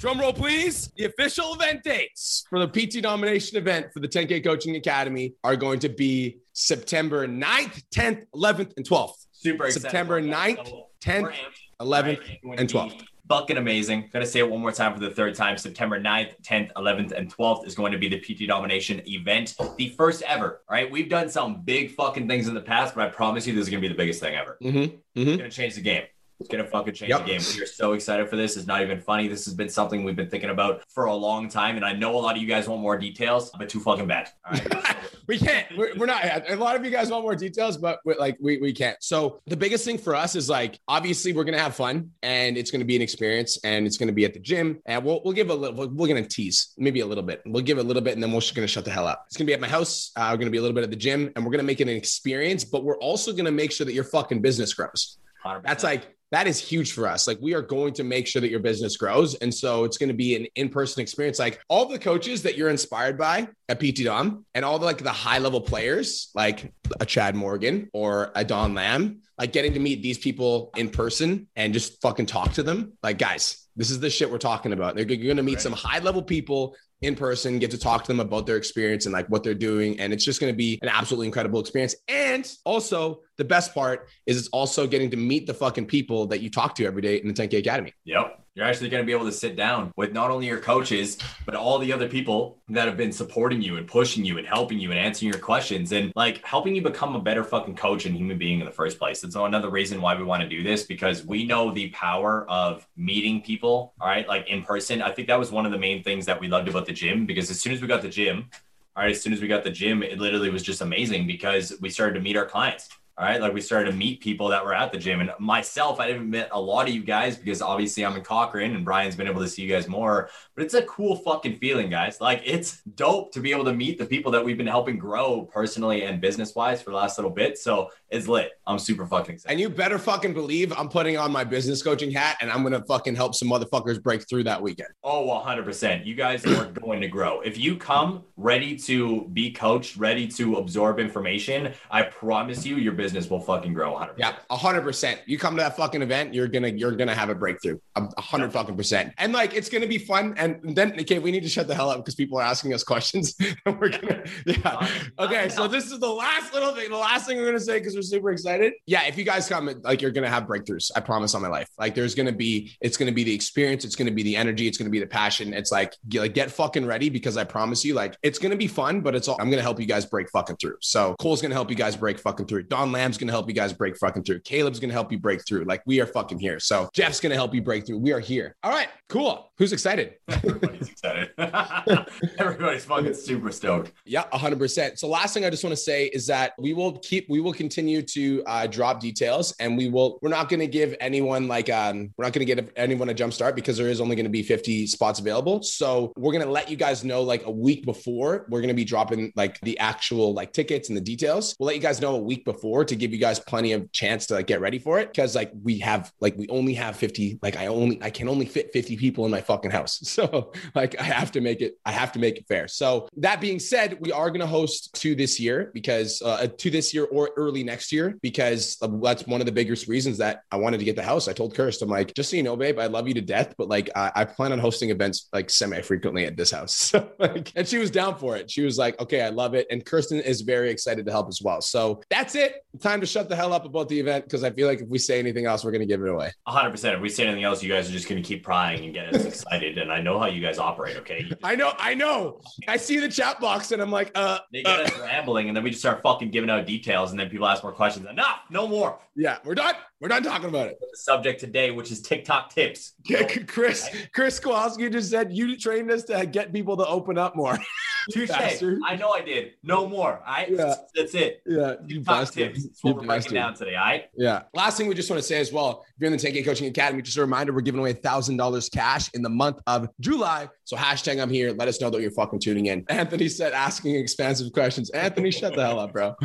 Drum 0.04 0.20
roll, 0.20 0.34
please. 0.34 0.92
The 0.98 1.06
official 1.06 1.54
event 1.54 1.82
dates 1.82 2.44
for 2.50 2.60
the 2.60 2.68
PT 2.68 3.02
Domination 3.02 3.58
event 3.58 3.94
for 3.94 4.02
the 4.02 4.08
10K 4.10 4.44
Coaching 4.44 4.76
Academy 4.76 5.36
are 5.46 5.56
going 5.56 5.80
to 5.80 5.88
be 5.88 6.40
September 6.52 7.26
9th, 7.26 7.82
10th, 7.96 8.26
11th, 8.36 8.74
and 8.76 8.86
12th. 8.86 9.14
Super 9.32 9.72
September 9.72 10.22
9th, 10.22 10.74
10th, 11.02 11.34
11th, 11.80 12.20
and 12.58 12.68
12th. 12.68 13.02
Fucking 13.30 13.56
amazing. 13.56 14.10
Gonna 14.12 14.26
say 14.26 14.40
it 14.40 14.50
one 14.50 14.60
more 14.60 14.74
time 14.74 14.94
for 14.94 15.00
the 15.00 15.10
third 15.10 15.36
time. 15.36 15.58
September 15.58 15.98
9th, 16.02 16.34
10th, 16.42 16.74
11th, 16.74 17.14
and 17.14 17.34
12th 17.34 17.66
is 17.66 17.74
going 17.74 17.94
to 17.94 17.98
be 17.98 18.10
the 18.10 18.20
PT 18.20 18.46
Domination 18.46 19.02
event. 19.08 19.56
The 19.78 19.88
first 19.98 20.22
ever. 20.24 20.64
All 20.68 20.76
right. 20.76 20.92
We've 20.92 21.08
done 21.08 21.30
some 21.30 21.62
big 21.62 21.92
fucking 21.92 22.28
things 22.28 22.50
in 22.50 22.56
the 22.56 22.60
past, 22.62 22.94
but 22.94 23.08
I 23.08 23.10
promise 23.10 23.48
you 23.48 23.54
this 23.54 23.64
is 23.64 23.70
gonna 23.70 23.80
be 23.80 23.88
the 23.88 23.96
biggest 23.96 24.20
thing 24.20 24.36
ever. 24.36 24.58
Mm-hmm. 24.62 24.78
Mm-hmm. 24.78 25.30
It's 25.30 25.38
gonna 25.38 25.50
change 25.50 25.76
the 25.76 25.82
game. 25.82 26.04
It's 26.40 26.50
gonna 26.50 26.68
fucking 26.68 26.94
change 26.94 27.10
yep. 27.10 27.22
the 27.22 27.26
game. 27.26 27.42
We 27.56 27.62
are 27.62 27.66
so 27.66 27.94
excited 27.94 28.30
for 28.30 28.36
this. 28.36 28.58
It's 28.58 28.68
not 28.68 28.82
even 28.82 29.00
funny. 29.00 29.28
This 29.28 29.46
has 29.46 29.54
been 29.54 29.70
something 29.70 30.04
we've 30.04 30.16
been 30.16 30.30
thinking 30.30 30.50
about 30.50 30.84
for 30.90 31.06
a 31.06 31.16
long 31.16 31.50
time, 31.50 31.76
and 31.76 31.86
I 31.86 31.94
know 31.94 32.16
a 32.16 32.20
lot 32.20 32.36
of 32.36 32.42
you 32.42 32.48
guys 32.48 32.68
want 32.68 32.82
more 32.82 32.98
details, 32.98 33.52
but 33.58 33.70
too 33.70 33.80
fucking 33.80 34.08
bad. 34.08 34.30
we 35.28 35.38
can't. 35.38 35.68
We're, 35.78 35.96
we're, 35.96 36.06
not. 36.06 36.50
A 36.50 36.56
lot 36.56 36.76
of 36.76 36.84
you 36.84 36.92
guys 36.92 37.10
want 37.10 37.24
more 37.24 37.36
details, 37.36 37.78
but 37.78 38.00
like 38.06 38.38
we 38.42 38.58
we 38.58 38.74
can't. 38.74 38.98
So 39.02 39.42
the 39.48 39.58
biggest 39.58 39.86
thing 39.86 39.98
for 39.98 40.16
us 40.16 40.36
is 40.36 40.50
like 40.50 40.80
obviously 40.88 41.34
we're 41.34 41.44
gonna 41.44 41.60
have 41.60 41.76
fun, 41.76 42.12
and 42.22 42.58
it's 42.58 42.72
gonna 42.72 42.86
be 42.86 42.96
an 42.96 43.02
experience, 43.02 43.58
and 43.64 43.86
it's 43.86 43.98
gonna 43.98 44.12
be 44.12 44.26
at 44.26 44.34
the 44.34 44.40
gym, 44.40 44.82
and 44.86 45.04
we'll 45.04 45.22
we'll 45.24 45.34
give 45.34 45.50
a 45.50 45.56
little. 45.56 45.88
We're 45.88 46.08
gonna 46.08 46.28
tease 46.28 46.74
maybe 46.78 47.00
a 47.02 47.06
little 47.06 47.24
bit. 47.24 47.42
We'll 47.46 47.64
give 47.64 47.78
a 47.78 47.84
little 47.84 48.02
bit, 48.02 48.14
and 48.14 48.24
then 48.24 48.32
we're 48.32 48.42
just 48.42 48.56
gonna 48.56 48.68
shut 48.68 48.86
the 48.86 48.92
hell 48.92 49.08
up. 49.08 49.24
It's 49.28 49.38
gonna 49.38 49.48
be 49.48 49.54
at 49.54 49.62
my 49.62 49.68
house. 49.68 50.12
Uh, 50.16 50.30
we're 50.32 50.38
gonna 50.38 50.52
be 50.52 50.58
a 50.58 50.62
little 50.62 50.76
bit 50.76 50.84
at 50.84 50.90
the 50.90 50.96
gym, 50.96 51.32
and 51.36 51.46
we're 51.46 51.52
gonna 51.52 51.64
make 51.64 51.80
it 51.80 51.88
an 51.88 51.96
experience. 51.96 52.64
But 52.64 52.84
we're 52.84 53.00
also 53.00 53.32
gonna 53.34 53.52
make 53.52 53.72
sure 53.72 53.86
that 53.86 53.94
your 53.94 54.04
fucking 54.04 54.42
business 54.42 54.74
grows. 54.74 55.18
100%. 55.46 55.64
That's 55.64 55.84
like 55.84 56.16
that 56.34 56.48
is 56.48 56.60
huge 56.60 56.94
for 56.94 57.08
us. 57.08 57.28
Like 57.28 57.38
we 57.42 57.54
are 57.54 57.62
going 57.62 57.94
to 57.94 58.04
make 58.04 58.28
sure 58.28 58.42
that 58.42 58.50
your 58.50 58.60
business 58.60 58.98
grows. 58.98 59.36
And 59.36 59.54
so 59.54 59.84
it's 59.84 59.98
going 59.98 60.10
to 60.10 60.16
be 60.16 60.36
an 60.36 60.48
in-person 60.56 61.02
experience. 61.02 61.38
Like 61.38 61.62
all 61.68 61.86
the 61.86 62.00
coaches 62.00 62.44
that 62.44 62.58
you're 62.58 62.70
inspired 62.70 63.18
by 63.18 63.48
at 63.70 63.80
PT 63.80 64.06
Dom 64.06 64.46
and 64.56 64.66
all 64.66 64.80
the 64.80 64.86
like 64.86 64.98
the 64.98 65.12
high 65.12 65.38
level 65.38 65.62
players, 65.62 66.32
like 66.34 66.74
a 67.00 67.06
Chad 67.06 67.36
Morgan 67.36 67.90
or 67.94 68.32
a 68.36 68.44
Don 68.44 68.74
Lamb, 68.74 69.22
like 69.38 69.54
getting 69.54 69.74
to 69.74 69.80
meet 69.80 70.02
these 70.02 70.18
people 70.18 70.72
in 70.76 70.90
person 70.90 71.48
and 71.56 71.74
just 71.74 72.02
fucking 72.02 72.26
talk 72.26 72.54
to 72.54 72.64
them. 72.64 72.94
Like, 73.04 73.18
guys, 73.18 73.68
this 73.76 73.92
is 73.92 74.00
the 74.00 74.10
shit 74.10 74.32
we're 74.32 74.38
talking 74.38 74.74
about. 74.74 74.96
They're, 74.96 75.08
you're 75.08 75.26
going 75.26 75.38
to 75.38 75.44
meet 75.44 75.56
right. 75.56 75.62
some 75.62 75.74
high 75.74 76.00
level 76.00 76.22
people 76.22 76.76
in 77.04 77.16
person, 77.16 77.60
get 77.60 77.72
to 77.72 77.78
talk 77.78 78.04
to 78.04 78.08
them 78.08 78.20
about 78.20 78.46
their 78.48 78.58
experience 78.58 79.06
and 79.06 79.14
like 79.14 79.28
what 79.28 79.44
they're 79.44 79.54
doing. 79.54 80.00
And 80.00 80.14
it's 80.14 80.24
just 80.24 80.40
going 80.40 80.52
to 80.52 80.58
be 80.58 80.80
an 80.82 80.90
absolutely 80.90 81.28
incredible 81.28 81.60
experience. 81.60 81.96
And 82.08 82.50
also, 82.66 83.22
the 83.38 83.46
best 83.46 83.74
part 83.74 84.10
is 84.26 84.38
it's 84.38 84.48
also 84.50 84.88
getting 84.88 85.10
to 85.12 85.18
meet 85.18 85.48
the 85.48 85.54
fucking 85.54 85.86
people 85.86 86.28
that 86.28 86.42
you 86.42 86.50
talk 86.50 86.76
to 86.76 86.86
every 86.86 87.02
day 87.02 87.18
in 87.18 87.28
the 87.28 87.34
10K 87.34 87.60
Academy. 87.60 87.94
Yep. 88.06 88.43
You're 88.56 88.68
actually 88.68 88.90
going 88.90 89.02
to 89.02 89.06
be 89.08 89.14
able 89.14 89.26
to 89.26 89.32
sit 89.32 89.56
down 89.56 89.92
with 89.96 90.14
not 90.14 90.30
only 90.30 90.46
your 90.46 90.60
coaches, 90.60 91.18
but 91.44 91.56
all 91.56 91.80
the 91.80 91.92
other 91.92 92.08
people 92.08 92.60
that 92.70 92.88
have 92.88 92.96
been 92.96 93.12
supporting 93.12 93.64
you 93.64 93.78
and 93.78 93.88
pushing 93.88 94.24
you 94.24 94.38
and 94.38 94.46
helping 94.46 94.78
you 94.78 94.92
and 94.92 95.00
answering 95.00 95.32
your 95.32 95.42
questions 95.42 95.92
and 95.92 96.14
like 96.16 96.46
helping 96.46 96.76
you 96.76 96.84
become 96.84 97.16
a 97.16 97.20
better 97.20 97.44
fucking 97.44 97.76
coach 97.76 98.06
and 98.06 98.16
human 98.16 98.38
being 98.38 98.60
in 98.60 98.66
the 98.68 98.72
first 98.72 99.00
place. 99.00 99.26
So 99.28 99.46
another 99.46 99.72
reason 99.72 100.02
why 100.02 100.16
we 100.16 100.24
want 100.24 100.44
to 100.44 100.48
do 100.48 100.62
this 100.62 100.84
because 100.84 101.26
we 101.26 101.46
know 101.48 101.74
the 101.74 101.90
power 101.90 102.48
of 102.48 102.88
meeting 102.96 103.42
people, 103.42 103.96
all 104.00 104.08
right, 104.08 104.28
like 104.28 104.48
in 104.48 104.62
person. 104.62 105.02
I 105.02 105.12
think 105.12 105.30
that 105.30 105.40
was 105.40 105.52
one 105.52 105.66
of 105.66 105.72
the 105.72 105.80
main 105.80 106.04
things 106.04 106.28
that 106.28 106.40
we 106.40 106.48
loved 106.48 106.68
about 106.68 106.86
the 106.86 106.94
gym 106.94 107.26
because 107.26 107.50
as 107.50 107.60
soon 107.60 107.74
as 107.74 107.82
we 107.82 107.88
got 107.88 108.04
the 108.04 108.10
gym, 108.10 108.52
all 108.96 109.02
right, 109.02 109.16
as 109.16 109.20
soon 109.20 109.34
as 109.34 109.42
we 109.42 109.48
got 109.48 109.64
the 109.64 109.72
gym, 109.72 110.04
it 110.04 110.20
literally 110.20 110.52
was 110.52 110.62
just 110.62 110.82
amazing 110.82 111.26
because 111.26 111.74
we 111.82 111.90
started 111.90 112.14
to 112.14 112.22
meet 112.22 112.38
our 112.38 112.46
clients 112.46 112.88
all 113.16 113.26
right. 113.26 113.40
Like 113.40 113.54
we 113.54 113.62
started 113.62 113.92
to 113.92 113.96
meet 113.96 114.22
people 114.22 114.48
that 114.48 114.66
were 114.66 114.74
at 114.74 114.92
the 114.92 114.98
gym. 114.98 115.20
And 115.22 115.32
myself, 115.40 116.00
I 116.00 116.08
didn't 116.08 116.32
meet 116.32 116.48
a 116.52 116.60
lot 116.60 116.88
of 116.88 116.96
you 116.96 117.04
guys 117.04 117.38
because 117.38 117.62
obviously 117.62 118.04
I'm 118.04 118.16
in 118.16 118.24
Cochrane 118.24 118.76
and 118.76 118.84
Brian's 118.84 119.16
been 119.16 119.28
able 119.28 119.42
to 119.42 119.48
see 119.48 119.62
you 119.62 119.70
guys 119.70 119.88
more. 119.88 120.30
But 120.56 120.66
it's 120.66 120.74
a 120.74 120.82
cool 120.84 121.18
fucking 121.18 121.60
feeling, 121.60 121.92
guys. 121.92 122.20
Like 122.20 122.42
it's 122.44 122.82
dope 122.96 123.32
to 123.34 123.40
be 123.40 123.52
able 123.52 123.66
to 123.66 123.74
meet 123.74 124.00
the 124.00 124.06
people 124.06 124.32
that 124.32 124.44
we've 124.44 124.58
been 124.58 124.66
helping 124.66 124.98
grow 124.98 125.44
personally 125.44 126.06
and 126.06 126.20
business 126.20 126.56
wise 126.56 126.82
for 126.82 126.90
the 126.90 126.96
last 126.96 127.20
little 127.20 127.30
bit. 127.30 127.60
So 127.60 127.92
it's 128.10 128.28
lit. 128.28 128.54
I'm 128.66 128.80
super 128.80 129.06
fucking 129.06 129.36
excited. 129.36 129.52
And 129.52 129.60
you 129.62 129.70
better 129.70 130.00
fucking 130.00 130.34
believe 130.34 130.74
I'm 130.74 130.90
putting 130.90 131.16
on 131.16 131.32
my 131.32 131.44
business 131.44 131.84
coaching 131.84 132.10
hat 132.10 132.38
and 132.42 132.50
I'm 132.50 132.64
gonna 132.64 132.84
fucking 132.84 133.16
help 133.16 133.36
some 133.36 133.48
motherfuckers 133.48 134.02
break 134.02 134.28
through 134.28 134.46
that 134.46 134.60
weekend. 134.60 134.90
Oh, 135.04 135.28
100%. 135.28 136.04
You 136.04 136.16
guys 136.16 136.44
are 136.48 136.66
going 136.66 137.00
to 137.02 137.08
grow. 137.08 137.42
If 137.42 137.60
you 137.60 137.78
come 137.78 138.24
ready 138.38 138.76
to 138.78 139.30
be 139.34 139.52
coached, 139.52 139.98
ready 139.98 140.28
to 140.30 140.56
absorb 140.56 141.00
information, 141.00 141.74
I 141.92 142.02
promise 142.02 142.66
you, 142.66 142.78
your 142.78 142.94
business 142.94 143.03
will 143.30 143.40
fucking 143.40 143.74
grow 143.74 143.94
100 143.94 144.16
Yeah, 144.18 144.36
100%. 144.52 145.20
You 145.26 145.38
come 145.38 145.56
to 145.56 145.62
that 145.62 145.76
fucking 145.76 146.02
event, 146.02 146.34
you're 146.34 146.48
gonna 146.48 146.70
you're 146.70 146.92
gonna 146.92 147.16
have 147.16 147.30
a 147.30 147.36
breakthrough. 147.36 147.80
100 147.96 148.52
fucking 148.52 148.78
percent. 148.78 149.14
And 149.18 149.34
like 149.34 149.54
it's 149.54 149.70
gonna 149.70 149.88
be 149.88 149.98
fun. 149.98 150.34
And 150.38 150.76
then 150.76 150.94
okay, 151.02 151.20
we 151.20 151.32
need 151.32 151.44
to 151.44 151.50
shut 151.50 151.68
the 151.68 151.76
hell 151.76 151.90
up 151.90 151.98
because 151.98 152.16
people 152.16 152.40
are 152.40 152.44
asking 152.44 152.74
us 152.74 152.84
questions. 152.84 153.36
and 153.66 153.80
we're 153.80 153.90
gonna 153.90 154.24
yeah. 154.46 154.56
Uh, 154.64 154.88
uh, 155.18 155.26
okay, 155.26 155.50
so 155.50 155.68
this 155.68 155.92
is 155.92 156.00
the 156.00 156.10
last 156.10 156.54
little 156.54 156.74
thing, 156.74 156.90
the 156.90 156.98
last 156.98 157.28
thing 157.28 157.38
we're 157.38 157.46
gonna 157.46 157.60
say 157.60 157.80
because 157.80 157.96
we're 157.96 158.02
super 158.02 158.32
excited. 158.32 158.74
Yeah, 158.86 159.06
if 159.06 159.18
you 159.18 159.24
guys 159.24 159.48
come, 159.48 159.70
like 159.84 160.02
you're 160.02 160.12
gonna 160.12 160.30
have 160.30 160.44
breakthroughs. 160.44 160.92
I 160.96 161.00
promise 161.00 161.36
on 161.36 161.42
my 161.42 161.48
life. 161.48 161.70
Like 161.78 161.96
there's 161.96 162.16
gonna 162.16 162.32
be, 162.32 162.76
it's 162.82 162.98
gonna 162.98 163.12
be 163.12 163.24
the 163.24 163.34
experience, 163.34 163.86
it's 163.86 163.96
gonna 163.96 164.12
be 164.12 164.24
the 164.24 164.36
energy, 164.36 164.68
it's 164.68 164.78
gonna 164.78 164.90
be 164.90 165.00
the 165.00 165.08
passion. 165.08 165.54
It's 165.54 165.72
like 165.72 165.94
get, 166.10 166.22
like 166.22 166.34
get 166.34 166.52
fucking 166.52 166.86
ready 166.86 167.10
because 167.10 167.38
I 167.38 167.44
promise 167.44 167.84
you, 167.84 167.94
like 167.94 168.16
it's 168.24 168.40
gonna 168.40 168.56
be 168.56 168.68
fun, 168.68 169.02
but 169.02 169.16
it's 169.16 169.28
all 169.28 169.38
I'm 169.40 169.50
gonna 169.50 169.62
help 169.62 169.80
you 169.80 169.86
guys 169.86 170.06
break 170.06 170.30
fucking 170.30 170.58
through. 170.58 170.78
So 170.82 171.16
Cole's 171.20 171.42
gonna 171.42 171.56
help 171.56 171.70
you 171.70 171.76
guys 171.76 171.96
break 171.96 172.20
fucking 172.20 172.48
through. 172.48 172.64
Don 172.64 172.92
Lamb's 172.94 173.18
gonna 173.18 173.32
help 173.32 173.50
you 173.50 173.54
guys 173.54 173.74
break 173.74 173.98
fucking 173.98 174.24
through. 174.24 174.40
Caleb's 174.42 174.80
gonna 174.80 174.94
help 174.94 175.12
you 175.12 175.20
break 175.20 175.46
through. 175.46 175.66
Like 175.66 175.84
we 175.86 176.00
are 176.00 176.06
fucking 176.06 176.40
here. 176.40 176.60
So 176.60 176.90
Jeff's 176.94 177.20
gonna 177.20 177.36
help 177.36 177.54
you 177.54 177.62
break 177.62 177.86
through. 177.86 177.98
We 177.98 178.14
are 178.14 178.20
here. 178.20 178.56
All 178.64 178.72
right, 178.72 178.88
cool. 179.10 179.52
Who's 179.60 179.72
excited? 179.72 180.16
Everybody's 180.30 180.90
excited. 180.90 181.30
Everybody's 182.40 182.86
fucking 182.86 183.14
super 183.14 183.52
stoked. 183.52 183.92
Yeah, 184.04 184.24
100%. 184.34 184.98
So 184.98 185.08
last 185.08 185.34
thing 185.34 185.46
I 185.46 185.52
just 185.52 185.64
want 185.64 185.76
to 185.76 185.82
say 185.82 186.08
is 186.08 186.26
that 186.28 186.54
we 186.58 186.74
will 186.74 186.98
keep, 187.00 187.30
we 187.30 187.40
will 187.40 187.54
continue 187.54 188.02
to 188.02 188.44
uh, 188.48 188.68
drop 188.68 189.00
details 189.00 189.54
and 189.60 189.78
we 189.78 189.90
will, 189.90 190.18
we're 190.24 190.30
not 190.30 190.50
to 190.60 190.68
give 190.68 190.96
anyone 191.00 191.48
like, 191.48 191.70
um, 191.70 192.12
we're 192.18 192.26
not 192.26 192.34
to 192.46 192.54
give 192.54 192.72
anyone 192.76 193.10
a 193.10 193.14
jump 193.14 193.32
start 193.32 193.56
because 193.56 193.78
there 193.78 193.90
is 193.90 194.02
only 194.02 194.16
to 194.26 194.30
be 194.32 194.42
50 194.42 194.88
spots 194.88 195.20
available. 195.20 195.62
So 195.62 196.12
we're 196.18 196.34
to 196.44 196.52
let 196.52 196.70
you 196.70 196.76
guys 196.76 197.04
know 197.04 197.22
like 197.22 197.46
a 197.46 197.52
week 197.52 197.86
before 197.86 198.48
we're 198.50 198.62
to 198.70 198.74
be 198.74 198.86
dropping 198.86 199.32
like 199.36 199.60
the 199.62 199.78
actual 199.78 200.34
like 200.34 200.52
tickets 200.52 200.90
and 200.90 200.98
the 200.98 201.02
details. 201.02 201.56
We'll 201.60 201.68
let 201.68 201.76
you 201.76 201.82
guys 201.82 202.02
know 202.02 202.16
a 202.16 202.20
week 202.20 202.44
before 202.44 202.83
to 202.84 202.96
give 202.96 203.12
you 203.12 203.20
guys 203.20 203.40
plenty 203.40 203.74
of 203.74 203.92
chance 203.92 204.28
to 204.28 204.36
like 204.36 204.48
get 204.48 204.62
ready 204.62 204.80
for 204.80 205.00
it. 205.00 205.14
Cause 205.16 205.36
like 205.36 205.52
we 205.62 205.80
have, 205.80 206.12
like 206.20 206.38
we 206.38 206.48
only 206.50 206.74
have 206.74 206.96
50, 206.96 207.40
like 207.42 207.58
I 207.58 207.68
only, 207.68 208.02
I 208.02 208.10
can 208.10 208.30
only 208.30 208.46
fit 208.46 208.72
50 208.74 208.98
people 208.98 209.26
in 209.26 209.32
my 209.32 209.42
fucking 209.42 209.72
house. 209.72 210.02
So 210.14 210.54
like 210.76 211.00
I 211.00 211.04
have 211.04 211.32
to 211.32 211.42
make 211.42 211.62
it, 211.62 211.80
I 211.86 211.92
have 211.92 212.12
to 212.12 212.20
make 212.20 212.38
it 212.38 212.46
fair. 212.48 212.68
So 212.68 213.10
that 213.18 213.42
being 213.42 213.60
said, 213.60 213.98
we 214.00 214.12
are 214.12 214.30
going 214.30 214.42
to 214.42 214.48
host 214.48 214.94
two 214.94 215.16
this 215.16 215.40
year 215.40 215.72
because 215.74 216.22
uh, 216.22 216.48
two 216.56 216.70
this 216.70 216.94
year 216.94 217.06
or 217.06 217.32
early 217.36 217.64
next 217.64 217.92
year 217.92 218.16
because 218.22 218.78
that's 219.02 219.26
one 219.26 219.42
of 219.42 219.48
the 219.48 219.52
biggest 219.52 219.88
reasons 219.88 220.20
that 220.20 220.44
I 220.52 220.58
wanted 220.58 220.78
to 220.78 220.86
get 220.86 220.96
the 220.96 221.04
house. 221.04 221.28
I 221.28 221.34
told 221.34 221.56
Kirst, 221.56 221.82
I'm 221.82 221.90
like, 221.90 222.14
just 222.14 222.30
so 222.30 222.36
you 222.36 222.44
know, 222.44 222.56
babe, 222.56 222.78
I 222.78 222.86
love 222.86 223.08
you 223.08 223.14
to 223.16 223.22
death, 223.22 223.56
but 223.58 223.70
like 223.70 223.90
I, 223.96 224.12
I 224.16 224.26
plan 224.26 224.52
on 224.52 224.60
hosting 224.60 224.92
events 224.92 225.30
like 225.34 225.50
semi 225.50 225.82
frequently 225.82 226.26
at 226.26 226.38
this 226.38 226.52
house. 226.52 226.92
So 226.94 227.10
like, 227.18 227.52
and 227.56 227.68
she 227.68 227.80
was 227.80 227.90
down 227.90 228.18
for 228.18 228.36
it. 228.36 228.52
She 228.52 228.62
was 228.62 228.78
like, 228.78 229.00
okay, 229.00 229.22
I 229.22 229.30
love 229.30 229.56
it. 229.56 229.66
And 229.72 229.84
Kirsten 229.84 230.20
is 230.20 230.42
very 230.42 230.70
excited 230.70 231.06
to 231.06 231.12
help 231.12 231.28
as 231.28 231.42
well. 231.42 231.60
So 231.60 232.02
that's 232.10 232.36
it. 232.36 232.64
Time 232.82 233.02
to 233.02 233.06
shut 233.06 233.30
the 233.30 233.36
hell 233.36 233.54
up 233.54 233.66
about 233.66 233.88
the 233.88 234.00
event 234.00 234.26
because 234.26 234.44
I 234.44 234.50
feel 234.50 234.68
like 234.68 234.82
if 234.82 234.88
we 234.88 234.98
say 234.98 235.20
anything 235.20 235.46
else, 235.46 235.64
we're 235.64 235.72
going 235.72 235.82
to 235.82 235.88
give 235.88 236.02
it 236.02 236.10
away. 236.10 236.32
100%. 236.48 236.96
If 236.96 237.02
we 237.02 237.10
say 237.10 237.26
anything 237.26 237.44
else, 237.44 237.62
you 237.62 237.72
guys 237.72 237.88
are 237.88 237.92
just 237.92 238.10
going 238.10 238.22
to 238.22 238.28
keep 238.28 238.44
prying 238.44 238.84
and 238.84 238.94
get 238.94 239.14
us 239.14 239.26
excited. 239.26 239.78
And 239.78 239.92
I 239.92 240.02
know 240.02 240.18
how 240.18 240.26
you 240.26 240.42
guys 240.42 240.58
operate. 240.58 240.98
Okay. 240.98 241.30
I 241.44 241.56
know. 241.56 241.74
I 241.78 241.94
know. 241.94 242.42
I 242.68 242.78
see 242.78 243.00
the 243.00 243.10
chat 243.10 243.40
box 243.40 243.72
and 243.72 243.82
I'm 243.82 243.92
like, 243.92 244.12
uh, 244.16 244.40
they 244.52 244.64
get 244.64 244.80
uh, 244.80 244.84
us 244.84 245.00
rambling 245.00 245.50
and 245.50 245.56
then 245.56 245.64
we 245.64 245.70
just 245.70 245.82
start 245.82 246.02
fucking 246.02 246.32
giving 246.32 246.50
out 246.50 246.66
details 246.66 247.12
and 247.12 247.20
then 247.20 247.30
people 247.30 247.48
ask 247.48 247.62
more 247.62 247.74
questions. 247.74 248.08
Enough. 248.10 248.40
No 248.50 248.68
more. 248.68 249.00
Yeah. 249.16 249.38
We're 249.46 249.56
done. 249.56 249.76
We're 250.04 250.10
not 250.10 250.26
talking 250.26 250.50
about 250.50 250.68
it. 250.68 250.78
The 250.82 250.98
subject 250.98 251.40
today, 251.40 251.72
which 251.72 251.90
is 251.90 252.02
TikTok 252.02 252.54
tips. 252.54 252.96
Yeah, 253.06 253.26
Chris, 253.48 253.90
Chris 254.14 254.38
Kowalski 254.38 254.90
just 254.90 255.10
said 255.10 255.32
you 255.32 255.58
trained 255.58 255.90
us 255.92 256.04
to 256.04 256.26
get 256.26 256.52
people 256.52 256.76
to 256.76 256.86
open 256.86 257.18
up 257.18 257.38
more. 257.38 257.58
Touche. 258.12 258.30
I 258.30 258.98
know 258.98 259.12
I 259.12 259.22
did. 259.22 259.54
No 259.64 259.88
more. 259.88 260.18
All 260.18 260.34
right. 260.34 260.52
Yeah. 260.52 260.76
That's 260.94 261.16
it. 261.16 261.42
Yeah. 261.46 261.76
You 261.86 262.00
TikTok 262.00 262.18
bastard. 262.18 262.54
tips. 262.54 262.66
That's 262.66 262.84
what 262.84 262.90
You 262.90 262.96
we're 262.98 263.08
breaking 263.08 263.34
down 263.34 263.54
today. 263.54 263.76
All 263.76 263.86
right. 263.86 264.10
Yeah. 264.14 264.42
Last 264.54 264.78
thing 264.78 264.88
we 264.88 264.94
just 264.94 265.10
want 265.10 265.22
to 265.22 265.26
say 265.26 265.40
as 265.40 265.54
well, 265.54 265.86
if 265.88 265.94
you're 266.02 266.12
in 266.12 266.18
the 266.18 266.22
10K 266.22 266.44
Coaching 266.44 266.68
Academy, 266.68 267.02
just 267.02 267.16
a 267.16 267.22
reminder, 267.22 267.54
we're 267.54 267.62
giving 267.62 267.80
away 267.80 267.94
$1,000 267.94 268.72
cash 268.74 269.10
in 269.14 269.22
the 269.22 269.30
month 269.30 269.62
of 269.68 269.88
July. 270.02 270.50
So 270.66 270.76
hashtag 270.76 271.22
I'm 271.22 271.30
here. 271.30 271.52
Let 271.52 271.68
us 271.68 271.80
know 271.80 271.90
that 271.90 272.02
you're 272.02 272.12
fucking 272.12 272.40
tuning 272.40 272.66
in. 272.68 272.86
Anthony 272.90 273.28
said 273.28 273.54
asking 273.54 273.96
expansive 273.96 274.52
questions. 274.52 274.90
Anthony, 274.90 275.32
shut 275.32 275.56
the 275.56 275.66
hell 275.66 275.80
up, 275.80 275.94
bro. 275.94 276.16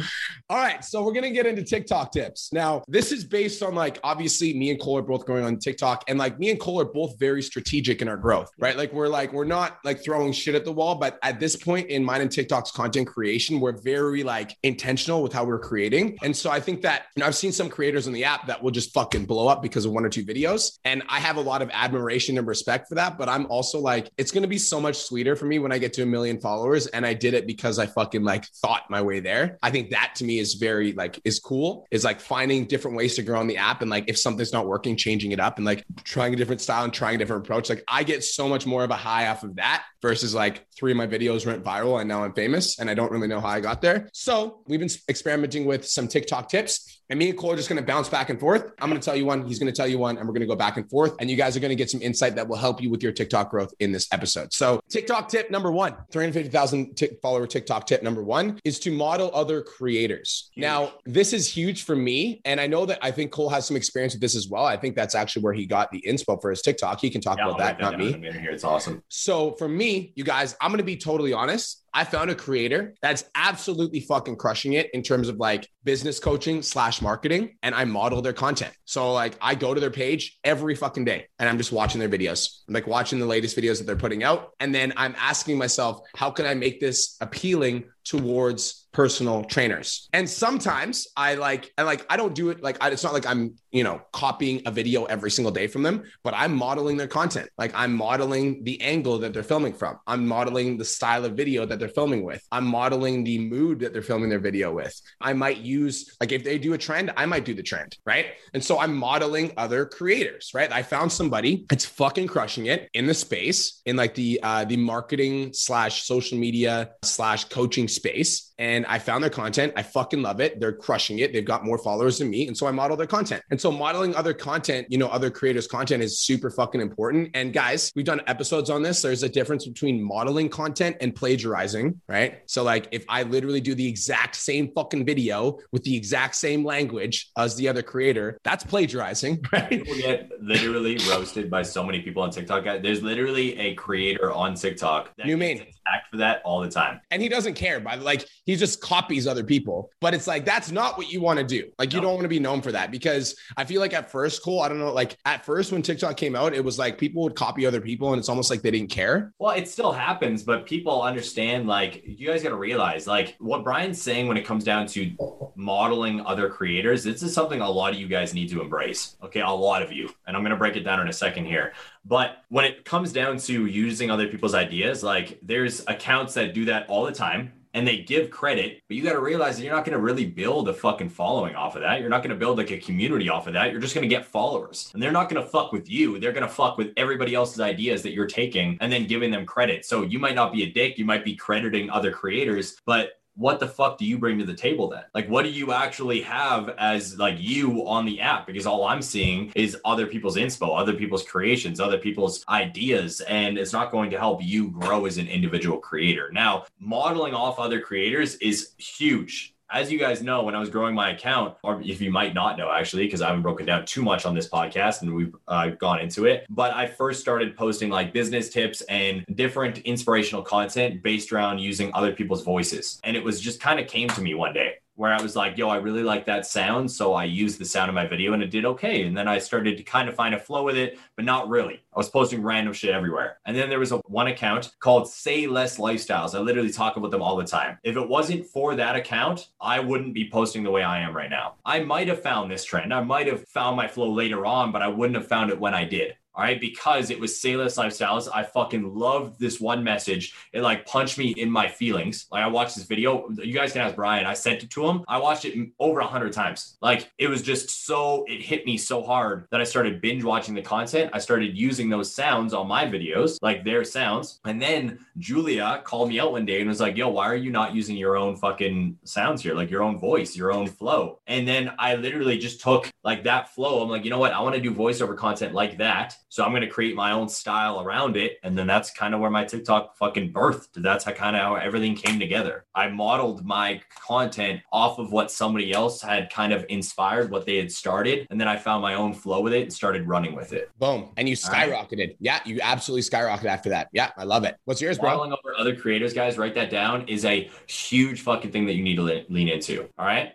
All 0.48 0.56
right. 0.56 0.84
So 0.84 1.02
we're 1.02 1.12
to 1.18 1.30
get 1.30 1.46
into 1.46 1.62
TikTok 1.62 2.12
tips. 2.12 2.52
Now, 2.52 2.82
this 2.88 3.12
is 3.12 3.24
based 3.24 3.62
on 3.62 3.74
like, 3.74 3.98
obviously, 4.04 4.54
me 4.54 4.70
and 4.70 4.80
Cole 4.80 4.98
are 4.98 5.02
both 5.02 5.26
going 5.26 5.44
on 5.44 5.58
TikTok. 5.58 6.04
And 6.08 6.18
like, 6.18 6.38
me 6.38 6.50
and 6.50 6.60
Cole 6.60 6.80
are 6.80 6.84
both 6.84 7.18
very 7.18 7.42
strategic 7.42 8.00
in 8.02 8.08
our 8.08 8.16
growth, 8.16 8.50
right? 8.58 8.76
Like, 8.76 8.92
we're 8.92 9.08
like, 9.08 9.32
we're 9.32 9.44
not 9.44 9.78
like 9.84 10.02
throwing 10.02 10.32
shit 10.32 10.54
at 10.54 10.64
the 10.64 10.72
wall. 10.72 10.94
But 10.94 11.18
at 11.22 11.40
this 11.40 11.56
point 11.56 11.88
in 11.88 12.04
mine 12.04 12.20
and 12.20 12.30
TikTok's 12.30 12.70
content 12.70 13.08
creation, 13.08 13.60
we're 13.60 13.72
very 13.72 14.22
like 14.22 14.56
intentional 14.62 15.22
with 15.22 15.32
how 15.32 15.44
we're 15.44 15.58
creating. 15.58 16.18
And 16.22 16.36
so 16.36 16.50
I 16.50 16.60
think 16.60 16.82
that, 16.82 17.06
you 17.16 17.20
know, 17.20 17.26
I've 17.26 17.36
seen 17.36 17.52
some 17.52 17.68
creators 17.68 18.06
on 18.06 18.12
the 18.12 18.24
app 18.24 18.46
that 18.46 18.62
will 18.62 18.70
just 18.70 18.92
fucking 18.94 19.26
blow 19.26 19.48
up 19.48 19.62
because 19.62 19.84
of 19.84 19.92
one 19.92 20.04
or 20.04 20.08
two 20.08 20.24
videos. 20.24 20.78
And 20.84 21.02
I 21.08 21.18
have 21.18 21.36
a 21.36 21.40
lot 21.40 21.62
of 21.62 21.70
admiration 21.72 22.38
and 22.38 22.46
respect 22.46 22.88
for 22.88 22.94
that. 22.94 23.18
But 23.18 23.28
I'm 23.28 23.46
also 23.46 23.80
like, 23.80 24.10
it's 24.16 24.27
going 24.30 24.42
to 24.42 24.48
be 24.48 24.58
so 24.58 24.80
much 24.80 24.96
sweeter 24.96 25.36
for 25.36 25.46
me 25.46 25.58
when 25.58 25.72
I 25.72 25.78
get 25.78 25.92
to 25.94 26.02
a 26.02 26.06
million 26.06 26.40
followers. 26.40 26.86
And 26.88 27.04
I 27.06 27.14
did 27.14 27.34
it 27.34 27.46
because 27.46 27.78
I 27.78 27.86
fucking 27.86 28.22
like 28.22 28.46
thought 28.46 28.84
my 28.90 29.02
way 29.02 29.20
there. 29.20 29.58
I 29.62 29.70
think 29.70 29.90
that 29.90 30.14
to 30.16 30.24
me 30.24 30.38
is 30.38 30.54
very 30.54 30.92
like, 30.92 31.20
is 31.24 31.38
cool, 31.38 31.86
is 31.90 32.04
like 32.04 32.20
finding 32.20 32.66
different 32.66 32.96
ways 32.96 33.16
to 33.16 33.22
grow 33.22 33.38
on 33.38 33.46
the 33.46 33.56
app. 33.56 33.82
And 33.82 33.90
like, 33.90 34.04
if 34.08 34.18
something's 34.18 34.52
not 34.52 34.66
working, 34.66 34.96
changing 34.96 35.32
it 35.32 35.40
up 35.40 35.56
and 35.56 35.66
like 35.66 35.84
trying 36.04 36.34
a 36.34 36.36
different 36.36 36.60
style 36.60 36.84
and 36.84 36.92
trying 36.92 37.16
a 37.16 37.18
different 37.18 37.44
approach. 37.44 37.68
Like, 37.68 37.84
I 37.88 38.02
get 38.02 38.24
so 38.24 38.48
much 38.48 38.66
more 38.66 38.84
of 38.84 38.90
a 38.90 38.96
high 38.96 39.28
off 39.28 39.42
of 39.42 39.56
that 39.56 39.84
versus 40.02 40.34
like 40.34 40.66
three 40.76 40.92
of 40.92 40.96
my 40.96 41.06
videos 41.06 41.44
went 41.46 41.64
viral 41.64 42.00
and 42.00 42.08
now 42.08 42.22
I'm 42.24 42.32
famous 42.32 42.78
and 42.78 42.88
I 42.88 42.94
don't 42.94 43.10
really 43.10 43.26
know 43.28 43.40
how 43.40 43.48
I 43.48 43.60
got 43.60 43.82
there. 43.82 44.08
So 44.12 44.60
we've 44.66 44.78
been 44.80 44.88
experimenting 45.08 45.64
with 45.64 45.86
some 45.86 46.06
TikTok 46.08 46.48
tips. 46.48 46.94
And 47.10 47.18
me 47.18 47.30
and 47.30 47.38
Cole 47.38 47.52
are 47.52 47.56
just 47.56 47.70
going 47.70 47.80
to 47.80 47.86
bounce 47.86 48.06
back 48.10 48.28
and 48.28 48.38
forth. 48.38 48.70
I'm 48.82 48.90
going 48.90 49.00
to 49.00 49.04
tell 49.04 49.16
you 49.16 49.24
one, 49.24 49.46
he's 49.46 49.58
going 49.58 49.72
to 49.72 49.74
tell 49.74 49.88
you 49.88 49.96
one, 49.98 50.18
and 50.18 50.26
we're 50.28 50.34
going 50.34 50.42
to 50.42 50.46
go 50.46 50.54
back 50.54 50.76
and 50.76 50.86
forth. 50.90 51.14
And 51.20 51.30
you 51.30 51.36
guys 51.38 51.56
are 51.56 51.60
going 51.60 51.70
to 51.70 51.74
get 51.74 51.88
some 51.88 52.02
insight 52.02 52.34
that 52.36 52.46
will 52.46 52.58
help 52.58 52.82
you 52.82 52.90
with 52.90 53.02
your 53.02 53.12
TikTok 53.12 53.50
growth 53.50 53.72
in 53.80 53.92
this 53.92 54.06
episode. 54.12 54.52
So, 54.52 54.78
TikTok 54.90 55.30
tip 55.30 55.50
number 55.50 55.72
one 55.72 55.96
350,000 56.12 56.94
tick 56.96 57.18
follower 57.22 57.46
TikTok 57.46 57.86
tip 57.86 58.02
number 58.02 58.22
one 58.22 58.58
is 58.62 58.78
to 58.80 58.90
model 58.90 59.30
other 59.32 59.62
creators. 59.62 60.50
Huge. 60.52 60.62
Now, 60.62 60.92
this 61.06 61.32
is 61.32 61.48
huge 61.50 61.84
for 61.84 61.96
me. 61.96 62.42
And 62.44 62.60
I 62.60 62.66
know 62.66 62.84
that 62.84 62.98
I 63.00 63.10
think 63.10 63.32
Cole 63.32 63.48
has 63.48 63.66
some 63.66 63.76
experience 63.78 64.12
with 64.12 64.20
this 64.20 64.36
as 64.36 64.48
well. 64.50 64.66
I 64.66 64.76
think 64.76 64.94
that's 64.94 65.14
actually 65.14 65.44
where 65.44 65.54
he 65.54 65.64
got 65.64 65.90
the 65.90 66.04
inspo 66.06 66.38
for 66.42 66.50
his 66.50 66.60
TikTok. 66.60 67.00
He 67.00 67.08
can 67.08 67.22
talk 67.22 67.38
Yeah, 67.38 67.46
about 67.46 67.58
that, 67.58 67.80
not 67.80 67.98
me. 67.98 68.08
in 68.08 68.14
a 68.16 68.18
minute 68.18 68.40
here. 68.42 68.50
It's 68.50 68.64
awesome. 68.64 69.02
So 69.08 69.52
for 69.52 69.66
me, 69.66 69.87
you 69.90 70.24
guys, 70.24 70.56
I'm 70.60 70.70
going 70.70 70.78
to 70.78 70.84
be 70.84 70.96
totally 70.96 71.32
honest. 71.32 71.84
I 71.92 72.04
found 72.04 72.30
a 72.30 72.34
creator 72.34 72.94
that's 73.02 73.24
absolutely 73.34 74.00
fucking 74.00 74.36
crushing 74.36 74.74
it 74.74 74.90
in 74.92 75.02
terms 75.02 75.28
of 75.28 75.36
like 75.36 75.68
business 75.84 76.18
coaching 76.18 76.62
slash 76.62 77.00
marketing, 77.00 77.56
and 77.62 77.74
I 77.74 77.84
model 77.84 78.22
their 78.22 78.32
content. 78.32 78.74
So 78.84 79.12
like 79.12 79.36
I 79.40 79.54
go 79.54 79.74
to 79.74 79.80
their 79.80 79.90
page 79.90 80.38
every 80.44 80.74
fucking 80.74 81.04
day 81.04 81.26
and 81.38 81.48
I'm 81.48 81.58
just 81.58 81.72
watching 81.72 81.98
their 81.98 82.08
videos. 82.08 82.60
I'm 82.68 82.74
like 82.74 82.86
watching 82.86 83.18
the 83.18 83.26
latest 83.26 83.56
videos 83.56 83.78
that 83.78 83.84
they're 83.84 83.96
putting 83.96 84.22
out. 84.22 84.50
And 84.60 84.74
then 84.74 84.92
I'm 84.96 85.14
asking 85.18 85.58
myself, 85.58 86.00
how 86.14 86.30
can 86.30 86.46
I 86.46 86.54
make 86.54 86.80
this 86.80 87.16
appealing 87.20 87.84
towards 88.08 88.88
personal 88.92 89.44
trainers. 89.44 90.08
And 90.12 90.28
sometimes 90.28 91.08
I 91.16 91.34
like, 91.34 91.70
and 91.76 91.86
like, 91.86 92.06
I 92.08 92.16
don't 92.16 92.34
do 92.34 92.48
it 92.48 92.62
like, 92.62 92.78
I, 92.80 92.88
it's 92.88 93.04
not 93.04 93.12
like 93.12 93.26
I'm, 93.26 93.54
you 93.70 93.84
know, 93.84 94.00
copying 94.12 94.62
a 94.64 94.70
video 94.70 95.04
every 95.04 95.30
single 95.30 95.52
day 95.52 95.66
from 95.66 95.82
them, 95.82 96.04
but 96.24 96.32
I'm 96.34 96.54
modeling 96.54 96.96
their 96.96 97.06
content. 97.06 97.50
Like 97.58 97.72
I'm 97.74 97.94
modeling 97.94 98.64
the 98.64 98.80
angle 98.80 99.18
that 99.18 99.34
they're 99.34 99.42
filming 99.42 99.74
from. 99.74 99.98
I'm 100.06 100.26
modeling 100.26 100.78
the 100.78 100.86
style 100.86 101.26
of 101.26 101.34
video 101.34 101.66
that 101.66 101.77
they're 101.78 101.88
filming 101.88 102.24
with. 102.24 102.44
I'm 102.50 102.66
modeling 102.66 103.24
the 103.24 103.38
mood 103.38 103.80
that 103.80 103.92
they're 103.92 104.02
filming 104.02 104.28
their 104.28 104.38
video 104.38 104.72
with. 104.72 105.00
I 105.20 105.32
might 105.32 105.58
use, 105.58 106.16
like, 106.20 106.32
if 106.32 106.44
they 106.44 106.58
do 106.58 106.74
a 106.74 106.78
trend, 106.78 107.12
I 107.16 107.26
might 107.26 107.44
do 107.44 107.54
the 107.54 107.62
trend, 107.62 107.96
right? 108.04 108.26
And 108.54 108.62
so 108.62 108.78
I'm 108.78 108.96
modeling 108.96 109.52
other 109.56 109.86
creators, 109.86 110.50
right? 110.54 110.70
I 110.72 110.82
found 110.82 111.12
somebody 111.12 111.66
that's 111.68 111.84
fucking 111.84 112.26
crushing 112.26 112.66
it 112.66 112.88
in 112.94 113.06
the 113.06 113.14
space, 113.14 113.82
in 113.86 113.96
like 113.96 114.14
the, 114.14 114.40
uh, 114.42 114.64
the 114.64 114.76
marketing 114.76 115.52
slash 115.52 116.04
social 116.04 116.38
media 116.38 116.90
slash 117.02 117.44
coaching 117.44 117.88
space. 117.88 118.47
And 118.58 118.84
I 118.86 118.98
found 118.98 119.22
their 119.22 119.30
content. 119.30 119.72
I 119.76 119.82
fucking 119.82 120.20
love 120.20 120.40
it. 120.40 120.58
They're 120.60 120.72
crushing 120.72 121.20
it. 121.20 121.32
They've 121.32 121.44
got 121.44 121.64
more 121.64 121.78
followers 121.78 122.18
than 122.18 122.28
me. 122.30 122.48
And 122.48 122.56
so 122.56 122.66
I 122.66 122.72
model 122.72 122.96
their 122.96 123.06
content. 123.06 123.42
And 123.50 123.60
so 123.60 123.70
modeling 123.70 124.14
other 124.16 124.34
content, 124.34 124.88
you 124.90 124.98
know, 124.98 125.08
other 125.08 125.30
creators' 125.30 125.66
content 125.68 126.02
is 126.02 126.18
super 126.20 126.50
fucking 126.50 126.80
important. 126.80 127.30
And 127.34 127.52
guys, 127.52 127.92
we've 127.94 128.04
done 128.04 128.20
episodes 128.26 128.68
on 128.70 128.82
this. 128.82 129.00
There's 129.02 129.22
a 129.22 129.28
difference 129.28 129.66
between 129.66 130.02
modeling 130.02 130.48
content 130.48 130.96
and 131.00 131.14
plagiarizing, 131.14 132.00
right? 132.08 132.40
So, 132.46 132.62
like, 132.64 132.88
if 132.90 133.04
I 133.08 133.22
literally 133.22 133.60
do 133.60 133.74
the 133.74 133.86
exact 133.86 134.34
same 134.36 134.72
fucking 134.74 135.06
video 135.06 135.58
with 135.72 135.84
the 135.84 135.96
exact 135.96 136.34
same 136.34 136.64
language 136.64 137.30
as 137.36 137.54
the 137.56 137.68
other 137.68 137.82
creator, 137.82 138.38
that's 138.42 138.64
plagiarizing, 138.64 139.40
right? 139.52 139.70
People 139.70 139.94
get 139.96 140.30
literally 140.40 140.98
roasted 141.10 141.50
by 141.50 141.62
so 141.62 141.84
many 141.84 142.00
people 142.02 142.22
on 142.22 142.30
TikTok. 142.30 142.64
There's 142.82 143.02
literally 143.02 143.56
a 143.58 143.74
creator 143.74 144.32
on 144.32 144.54
TikTok 144.54 145.14
that 145.16 145.26
You 145.26 145.36
gets 145.36 145.60
mean? 145.60 145.68
attacked 145.68 146.10
for 146.10 146.16
that 146.18 146.42
all 146.44 146.60
the 146.60 146.68
time. 146.70 147.00
and 147.10 147.22
he 147.22 147.28
doesn't 147.28 147.54
care 147.54 147.78
by 147.80 147.94
like 147.94 148.26
he 148.48 148.56
just 148.56 148.80
copies 148.80 149.26
other 149.26 149.44
people 149.44 149.90
but 150.00 150.14
it's 150.14 150.26
like 150.26 150.44
that's 150.44 150.70
not 150.70 150.96
what 150.96 151.12
you 151.12 151.20
want 151.20 151.38
to 151.38 151.44
do 151.44 151.70
like 151.78 151.92
you 151.92 151.98
No. 152.00 152.04
don't 152.06 152.14
want 152.14 152.24
to 152.24 152.28
be 152.28 152.40
known 152.40 152.62
for 152.62 152.72
that 152.72 152.90
because 152.90 153.36
i 153.58 153.64
feel 153.64 153.80
like 153.80 153.92
at 153.92 154.10
first 154.10 154.42
cole 154.42 154.62
i 154.62 154.68
don't 154.68 154.78
know 154.78 154.92
like 154.92 155.18
at 155.26 155.44
first 155.44 155.70
when 155.70 155.82
tiktok 155.82 156.16
came 156.16 156.34
out 156.34 156.54
it 156.54 156.64
was 156.64 156.78
like 156.78 156.96
people 156.96 157.22
would 157.24 157.34
copy 157.36 157.66
other 157.66 157.80
people 157.80 158.12
and 158.14 158.18
it's 158.18 158.30
almost 158.30 158.48
like 158.50 158.62
they 158.62 158.70
didn't 158.70 158.90
care 158.90 159.32
Well, 159.38 159.54
it 159.54 159.68
still 159.68 159.92
happens, 159.92 160.42
but 160.42 160.64
people 160.66 161.02
understand 161.02 161.66
like 161.66 162.02
you 162.06 162.26
guys 162.26 162.42
got 162.42 162.48
to 162.50 162.56
realize 162.56 163.06
like 163.06 163.36
what 163.38 163.62
Brian's 163.64 164.00
saying 164.00 164.26
when 164.28 164.36
it 164.38 164.44
comes 164.46 164.64
down 164.64 164.86
to 164.88 165.10
modeling 165.56 166.24
other 166.24 166.48
creators. 166.48 167.04
This 167.04 167.22
is 167.22 167.32
something 167.34 167.60
a 167.60 167.70
lot 167.70 167.92
of 167.92 167.98
you 168.00 168.08
guys 168.08 168.34
need 168.34 168.48
to 168.50 168.60
embrace. 168.60 169.16
Okay, 169.22 169.40
a 169.40 169.50
lot 169.50 169.82
of 169.82 169.92
you, 169.92 170.08
and 170.26 170.36
I'm 170.36 170.42
gonna 170.42 170.56
break 170.56 170.76
it 170.76 170.84
down 170.84 171.00
in 171.00 171.08
a 171.08 171.12
second 171.12 171.44
here. 171.46 171.72
But 172.04 172.38
when 172.48 172.64
it 172.64 172.84
comes 172.84 173.12
down 173.12 173.38
to 173.38 173.66
using 173.66 174.10
other 174.10 174.28
people's 174.28 174.54
ideas, 174.54 175.02
like 175.02 175.38
there's 175.42 175.84
accounts 175.86 176.34
that 176.34 176.54
do 176.54 176.64
that 176.66 176.88
all 176.88 177.04
the 177.04 177.12
time. 177.12 177.52
And 177.74 177.86
they 177.86 177.98
give 177.98 178.30
credit, 178.30 178.82
but 178.88 178.96
you 178.96 179.02
got 179.02 179.12
to 179.12 179.20
realize 179.20 179.56
that 179.56 179.64
you're 179.64 179.74
not 179.74 179.84
going 179.84 179.96
to 179.96 180.02
really 180.02 180.26
build 180.26 180.68
a 180.68 180.74
fucking 180.74 181.10
following 181.10 181.54
off 181.54 181.76
of 181.76 181.82
that. 181.82 182.00
You're 182.00 182.08
not 182.08 182.22
going 182.22 182.30
to 182.30 182.36
build 182.36 182.58
like 182.58 182.70
a 182.70 182.78
community 182.78 183.28
off 183.28 183.46
of 183.46 183.52
that. 183.52 183.70
You're 183.70 183.80
just 183.80 183.94
going 183.94 184.08
to 184.08 184.14
get 184.14 184.24
followers, 184.24 184.90
and 184.94 185.02
they're 185.02 185.12
not 185.12 185.28
going 185.28 185.42
to 185.42 185.48
fuck 185.48 185.72
with 185.72 185.90
you. 185.90 186.18
They're 186.18 186.32
going 186.32 186.46
to 186.46 186.52
fuck 186.52 186.78
with 186.78 186.92
everybody 186.96 187.34
else's 187.34 187.60
ideas 187.60 188.02
that 188.02 188.12
you're 188.12 188.26
taking 188.26 188.78
and 188.80 188.90
then 188.90 189.06
giving 189.06 189.30
them 189.30 189.44
credit. 189.44 189.84
So 189.84 190.02
you 190.02 190.18
might 190.18 190.34
not 190.34 190.52
be 190.52 190.62
a 190.62 190.70
dick. 190.70 190.98
You 190.98 191.04
might 191.04 191.24
be 191.24 191.36
crediting 191.36 191.90
other 191.90 192.10
creators, 192.10 192.78
but 192.86 193.20
what 193.38 193.60
the 193.60 193.68
fuck 193.68 193.96
do 193.98 194.04
you 194.04 194.18
bring 194.18 194.36
to 194.36 194.44
the 194.44 194.52
table 194.52 194.88
then? 194.88 195.04
Like, 195.14 195.28
what 195.28 195.44
do 195.44 195.50
you 195.50 195.72
actually 195.72 196.20
have 196.22 196.70
as 196.70 197.16
like 197.18 197.36
you 197.38 197.86
on 197.86 198.04
the 198.04 198.20
app? 198.20 198.48
Because 198.48 198.66
all 198.66 198.84
I'm 198.84 199.00
seeing 199.00 199.52
is 199.54 199.76
other 199.84 200.06
people's 200.06 200.36
inspo, 200.36 200.78
other 200.78 200.94
people's 200.94 201.22
creations, 201.22 201.78
other 201.78 201.98
people's 201.98 202.44
ideas, 202.48 203.20
and 203.22 203.56
it's 203.56 203.72
not 203.72 203.92
going 203.92 204.10
to 204.10 204.18
help 204.18 204.42
you 204.42 204.70
grow 204.70 205.06
as 205.06 205.18
an 205.18 205.28
individual 205.28 205.78
creator. 205.78 206.30
Now, 206.32 206.64
modeling 206.80 207.32
off 207.32 207.60
other 207.60 207.80
creators 207.80 208.34
is 208.36 208.72
huge. 208.76 209.54
As 209.70 209.92
you 209.92 209.98
guys 209.98 210.22
know, 210.22 210.44
when 210.44 210.54
I 210.54 210.60
was 210.60 210.70
growing 210.70 210.94
my 210.94 211.10
account, 211.10 211.54
or 211.62 211.82
if 211.82 212.00
you 212.00 212.10
might 212.10 212.32
not 212.32 212.56
know 212.56 212.70
actually, 212.72 213.04
because 213.04 213.20
I 213.20 213.26
haven't 213.26 213.42
broken 213.42 213.66
down 213.66 213.84
too 213.84 214.00
much 214.00 214.24
on 214.24 214.34
this 214.34 214.48
podcast 214.48 215.02
and 215.02 215.14
we've 215.14 215.36
uh, 215.46 215.68
gone 215.68 216.00
into 216.00 216.24
it, 216.24 216.46
but 216.48 216.72
I 216.72 216.86
first 216.86 217.20
started 217.20 217.54
posting 217.54 217.90
like 217.90 218.14
business 218.14 218.48
tips 218.48 218.80
and 218.82 219.26
different 219.34 219.78
inspirational 219.80 220.42
content 220.42 221.02
based 221.02 221.32
around 221.32 221.58
using 221.58 221.90
other 221.92 222.12
people's 222.12 222.42
voices. 222.42 222.98
And 223.04 223.14
it 223.14 223.22
was 223.22 223.42
just 223.42 223.60
kind 223.60 223.78
of 223.78 223.86
came 223.86 224.08
to 224.08 224.22
me 224.22 224.32
one 224.32 224.54
day 224.54 224.76
where 224.98 225.12
I 225.12 225.22
was 225.22 225.36
like, 225.36 225.56
yo, 225.56 225.68
I 225.68 225.76
really 225.76 226.02
like 226.02 226.26
that 226.26 226.44
sound. 226.44 226.90
So 226.90 227.14
I 227.14 227.22
used 227.22 227.60
the 227.60 227.64
sound 227.64 227.88
in 227.88 227.94
my 227.94 228.04
video 228.04 228.32
and 228.32 228.42
it 228.42 228.50
did 228.50 228.64
okay. 228.64 229.04
And 229.04 229.16
then 229.16 229.28
I 229.28 229.38
started 229.38 229.76
to 229.76 229.84
kind 229.84 230.08
of 230.08 230.16
find 230.16 230.34
a 230.34 230.40
flow 230.40 230.64
with 230.64 230.76
it, 230.76 230.98
but 231.14 231.24
not 231.24 231.48
really. 231.48 231.74
I 231.94 231.96
was 231.98 232.10
posting 232.10 232.42
random 232.42 232.72
shit 232.72 232.90
everywhere. 232.90 233.38
And 233.46 233.56
then 233.56 233.70
there 233.70 233.78
was 233.78 233.92
a 233.92 233.98
one 233.98 234.26
account 234.26 234.72
called 234.80 235.08
Say 235.08 235.46
Less 235.46 235.78
Lifestyles. 235.78 236.34
I 236.34 236.40
literally 236.40 236.72
talk 236.72 236.96
about 236.96 237.12
them 237.12 237.22
all 237.22 237.36
the 237.36 237.44
time. 237.44 237.78
If 237.84 237.96
it 237.96 238.08
wasn't 238.08 238.44
for 238.44 238.74
that 238.74 238.96
account, 238.96 239.50
I 239.60 239.78
wouldn't 239.78 240.14
be 240.14 240.28
posting 240.28 240.64
the 240.64 240.72
way 240.72 240.82
I 240.82 240.98
am 240.98 241.14
right 241.14 241.30
now. 241.30 241.54
I 241.64 241.78
might 241.78 242.08
have 242.08 242.20
found 242.20 242.50
this 242.50 242.64
trend. 242.64 242.92
I 242.92 243.00
might 243.00 243.28
have 243.28 243.46
found 243.46 243.76
my 243.76 243.86
flow 243.86 244.10
later 244.10 244.44
on, 244.46 244.72
but 244.72 244.82
I 244.82 244.88
wouldn't 244.88 245.16
have 245.16 245.28
found 245.28 245.50
it 245.50 245.60
when 245.60 245.74
I 245.74 245.84
did. 245.84 246.16
All 246.38 246.44
right, 246.44 246.60
because 246.60 247.10
it 247.10 247.18
was 247.18 247.40
Say 247.40 247.56
Less 247.56 247.76
Lifestyles. 247.78 248.28
I 248.32 248.44
fucking 248.44 248.94
loved 248.94 249.40
this 249.40 249.60
one 249.60 249.82
message. 249.82 250.34
It 250.52 250.62
like 250.62 250.86
punched 250.86 251.18
me 251.18 251.30
in 251.30 251.50
my 251.50 251.66
feelings. 251.66 252.28
Like 252.30 252.44
I 252.44 252.46
watched 252.46 252.76
this 252.76 252.84
video. 252.84 253.28
You 253.30 253.52
guys 253.52 253.72
can 253.72 253.80
ask 253.80 253.96
Brian. 253.96 254.24
I 254.24 254.34
sent 254.34 254.62
it 254.62 254.70
to 254.70 254.86
him. 254.86 255.02
I 255.08 255.18
watched 255.18 255.44
it 255.46 255.70
over 255.80 255.98
a 255.98 256.06
hundred 256.06 256.32
times. 256.32 256.78
Like 256.80 257.10
it 257.18 257.26
was 257.26 257.42
just 257.42 257.86
so 257.86 258.24
it 258.28 258.40
hit 258.40 258.64
me 258.66 258.78
so 258.78 259.02
hard 259.02 259.48
that 259.50 259.60
I 259.60 259.64
started 259.64 260.00
binge 260.00 260.22
watching 260.22 260.54
the 260.54 260.62
content. 260.62 261.10
I 261.12 261.18
started 261.18 261.58
using 261.58 261.88
those 261.88 262.14
sounds 262.14 262.54
on 262.54 262.68
my 262.68 262.86
videos, 262.86 263.36
like 263.42 263.64
their 263.64 263.82
sounds. 263.82 264.38
And 264.44 264.62
then 264.62 265.00
Julia 265.18 265.80
called 265.82 266.08
me 266.08 266.20
out 266.20 266.30
one 266.30 266.46
day 266.46 266.60
and 266.60 266.68
was 266.68 266.78
like, 266.78 266.96
"Yo, 266.96 267.08
why 267.08 267.26
are 267.26 267.34
you 267.34 267.50
not 267.50 267.74
using 267.74 267.96
your 267.96 268.16
own 268.16 268.36
fucking 268.36 268.96
sounds 269.02 269.42
here? 269.42 269.54
Like 269.54 269.72
your 269.72 269.82
own 269.82 269.98
voice, 269.98 270.36
your 270.36 270.52
own 270.52 270.68
flow?" 270.68 271.18
And 271.26 271.48
then 271.48 271.72
I 271.80 271.96
literally 271.96 272.38
just 272.38 272.60
took 272.60 272.88
like 273.08 273.24
that 273.24 273.48
flow. 273.54 273.82
I'm 273.82 273.88
like, 273.88 274.04
you 274.04 274.10
know 274.10 274.18
what? 274.18 274.34
I 274.34 274.40
want 274.40 274.54
to 274.54 274.60
do 274.60 274.70
voiceover 274.70 275.16
content 275.16 275.54
like 275.54 275.78
that. 275.78 276.14
So 276.28 276.44
I'm 276.44 276.50
going 276.50 276.60
to 276.60 276.68
create 276.68 276.94
my 276.94 277.12
own 277.12 277.26
style 277.26 277.80
around 277.80 278.18
it. 278.18 278.36
And 278.42 278.56
then 278.56 278.66
that's 278.66 278.90
kind 278.90 279.14
of 279.14 279.20
where 279.20 279.30
my 279.30 279.46
TikTok 279.46 279.96
fucking 279.96 280.30
birthed. 280.30 280.74
That's 280.76 281.06
how 281.06 281.12
kind 281.12 281.34
of 281.34 281.40
how 281.40 281.54
everything 281.54 281.94
came 281.94 282.20
together. 282.20 282.66
I 282.74 282.88
modeled 282.88 283.46
my 283.46 283.80
content 284.06 284.60
off 284.72 284.98
of 284.98 285.10
what 285.10 285.30
somebody 285.30 285.72
else 285.72 286.02
had 286.02 286.30
kind 286.30 286.52
of 286.52 286.66
inspired, 286.68 287.30
what 287.30 287.46
they 287.46 287.56
had 287.56 287.72
started. 287.72 288.26
And 288.28 288.38
then 288.38 288.46
I 288.46 288.58
found 288.58 288.82
my 288.82 288.92
own 288.92 289.14
flow 289.14 289.40
with 289.40 289.54
it 289.54 289.62
and 289.62 289.72
started 289.72 290.06
running 290.06 290.36
with 290.36 290.52
it. 290.52 290.70
Boom. 290.78 291.08
And 291.16 291.26
you 291.26 291.34
skyrocketed. 291.34 292.08
Right. 292.08 292.16
Yeah, 292.20 292.40
you 292.44 292.60
absolutely 292.62 293.08
skyrocketed 293.08 293.46
after 293.46 293.70
that. 293.70 293.88
Yeah, 293.94 294.10
I 294.18 294.24
love 294.24 294.44
it. 294.44 294.58
What's 294.66 294.82
yours, 294.82 294.98
bro? 294.98 295.12
Modeling 295.12 295.32
over 295.32 295.56
other 295.58 295.74
creators, 295.74 296.12
guys, 296.12 296.36
write 296.36 296.54
that 296.56 296.68
down, 296.68 297.08
is 297.08 297.24
a 297.24 297.48
huge 297.68 298.20
fucking 298.20 298.52
thing 298.52 298.66
that 298.66 298.74
you 298.74 298.82
need 298.82 298.96
to 298.96 299.24
lean 299.30 299.48
into. 299.48 299.88
All 299.98 300.04
right. 300.04 300.34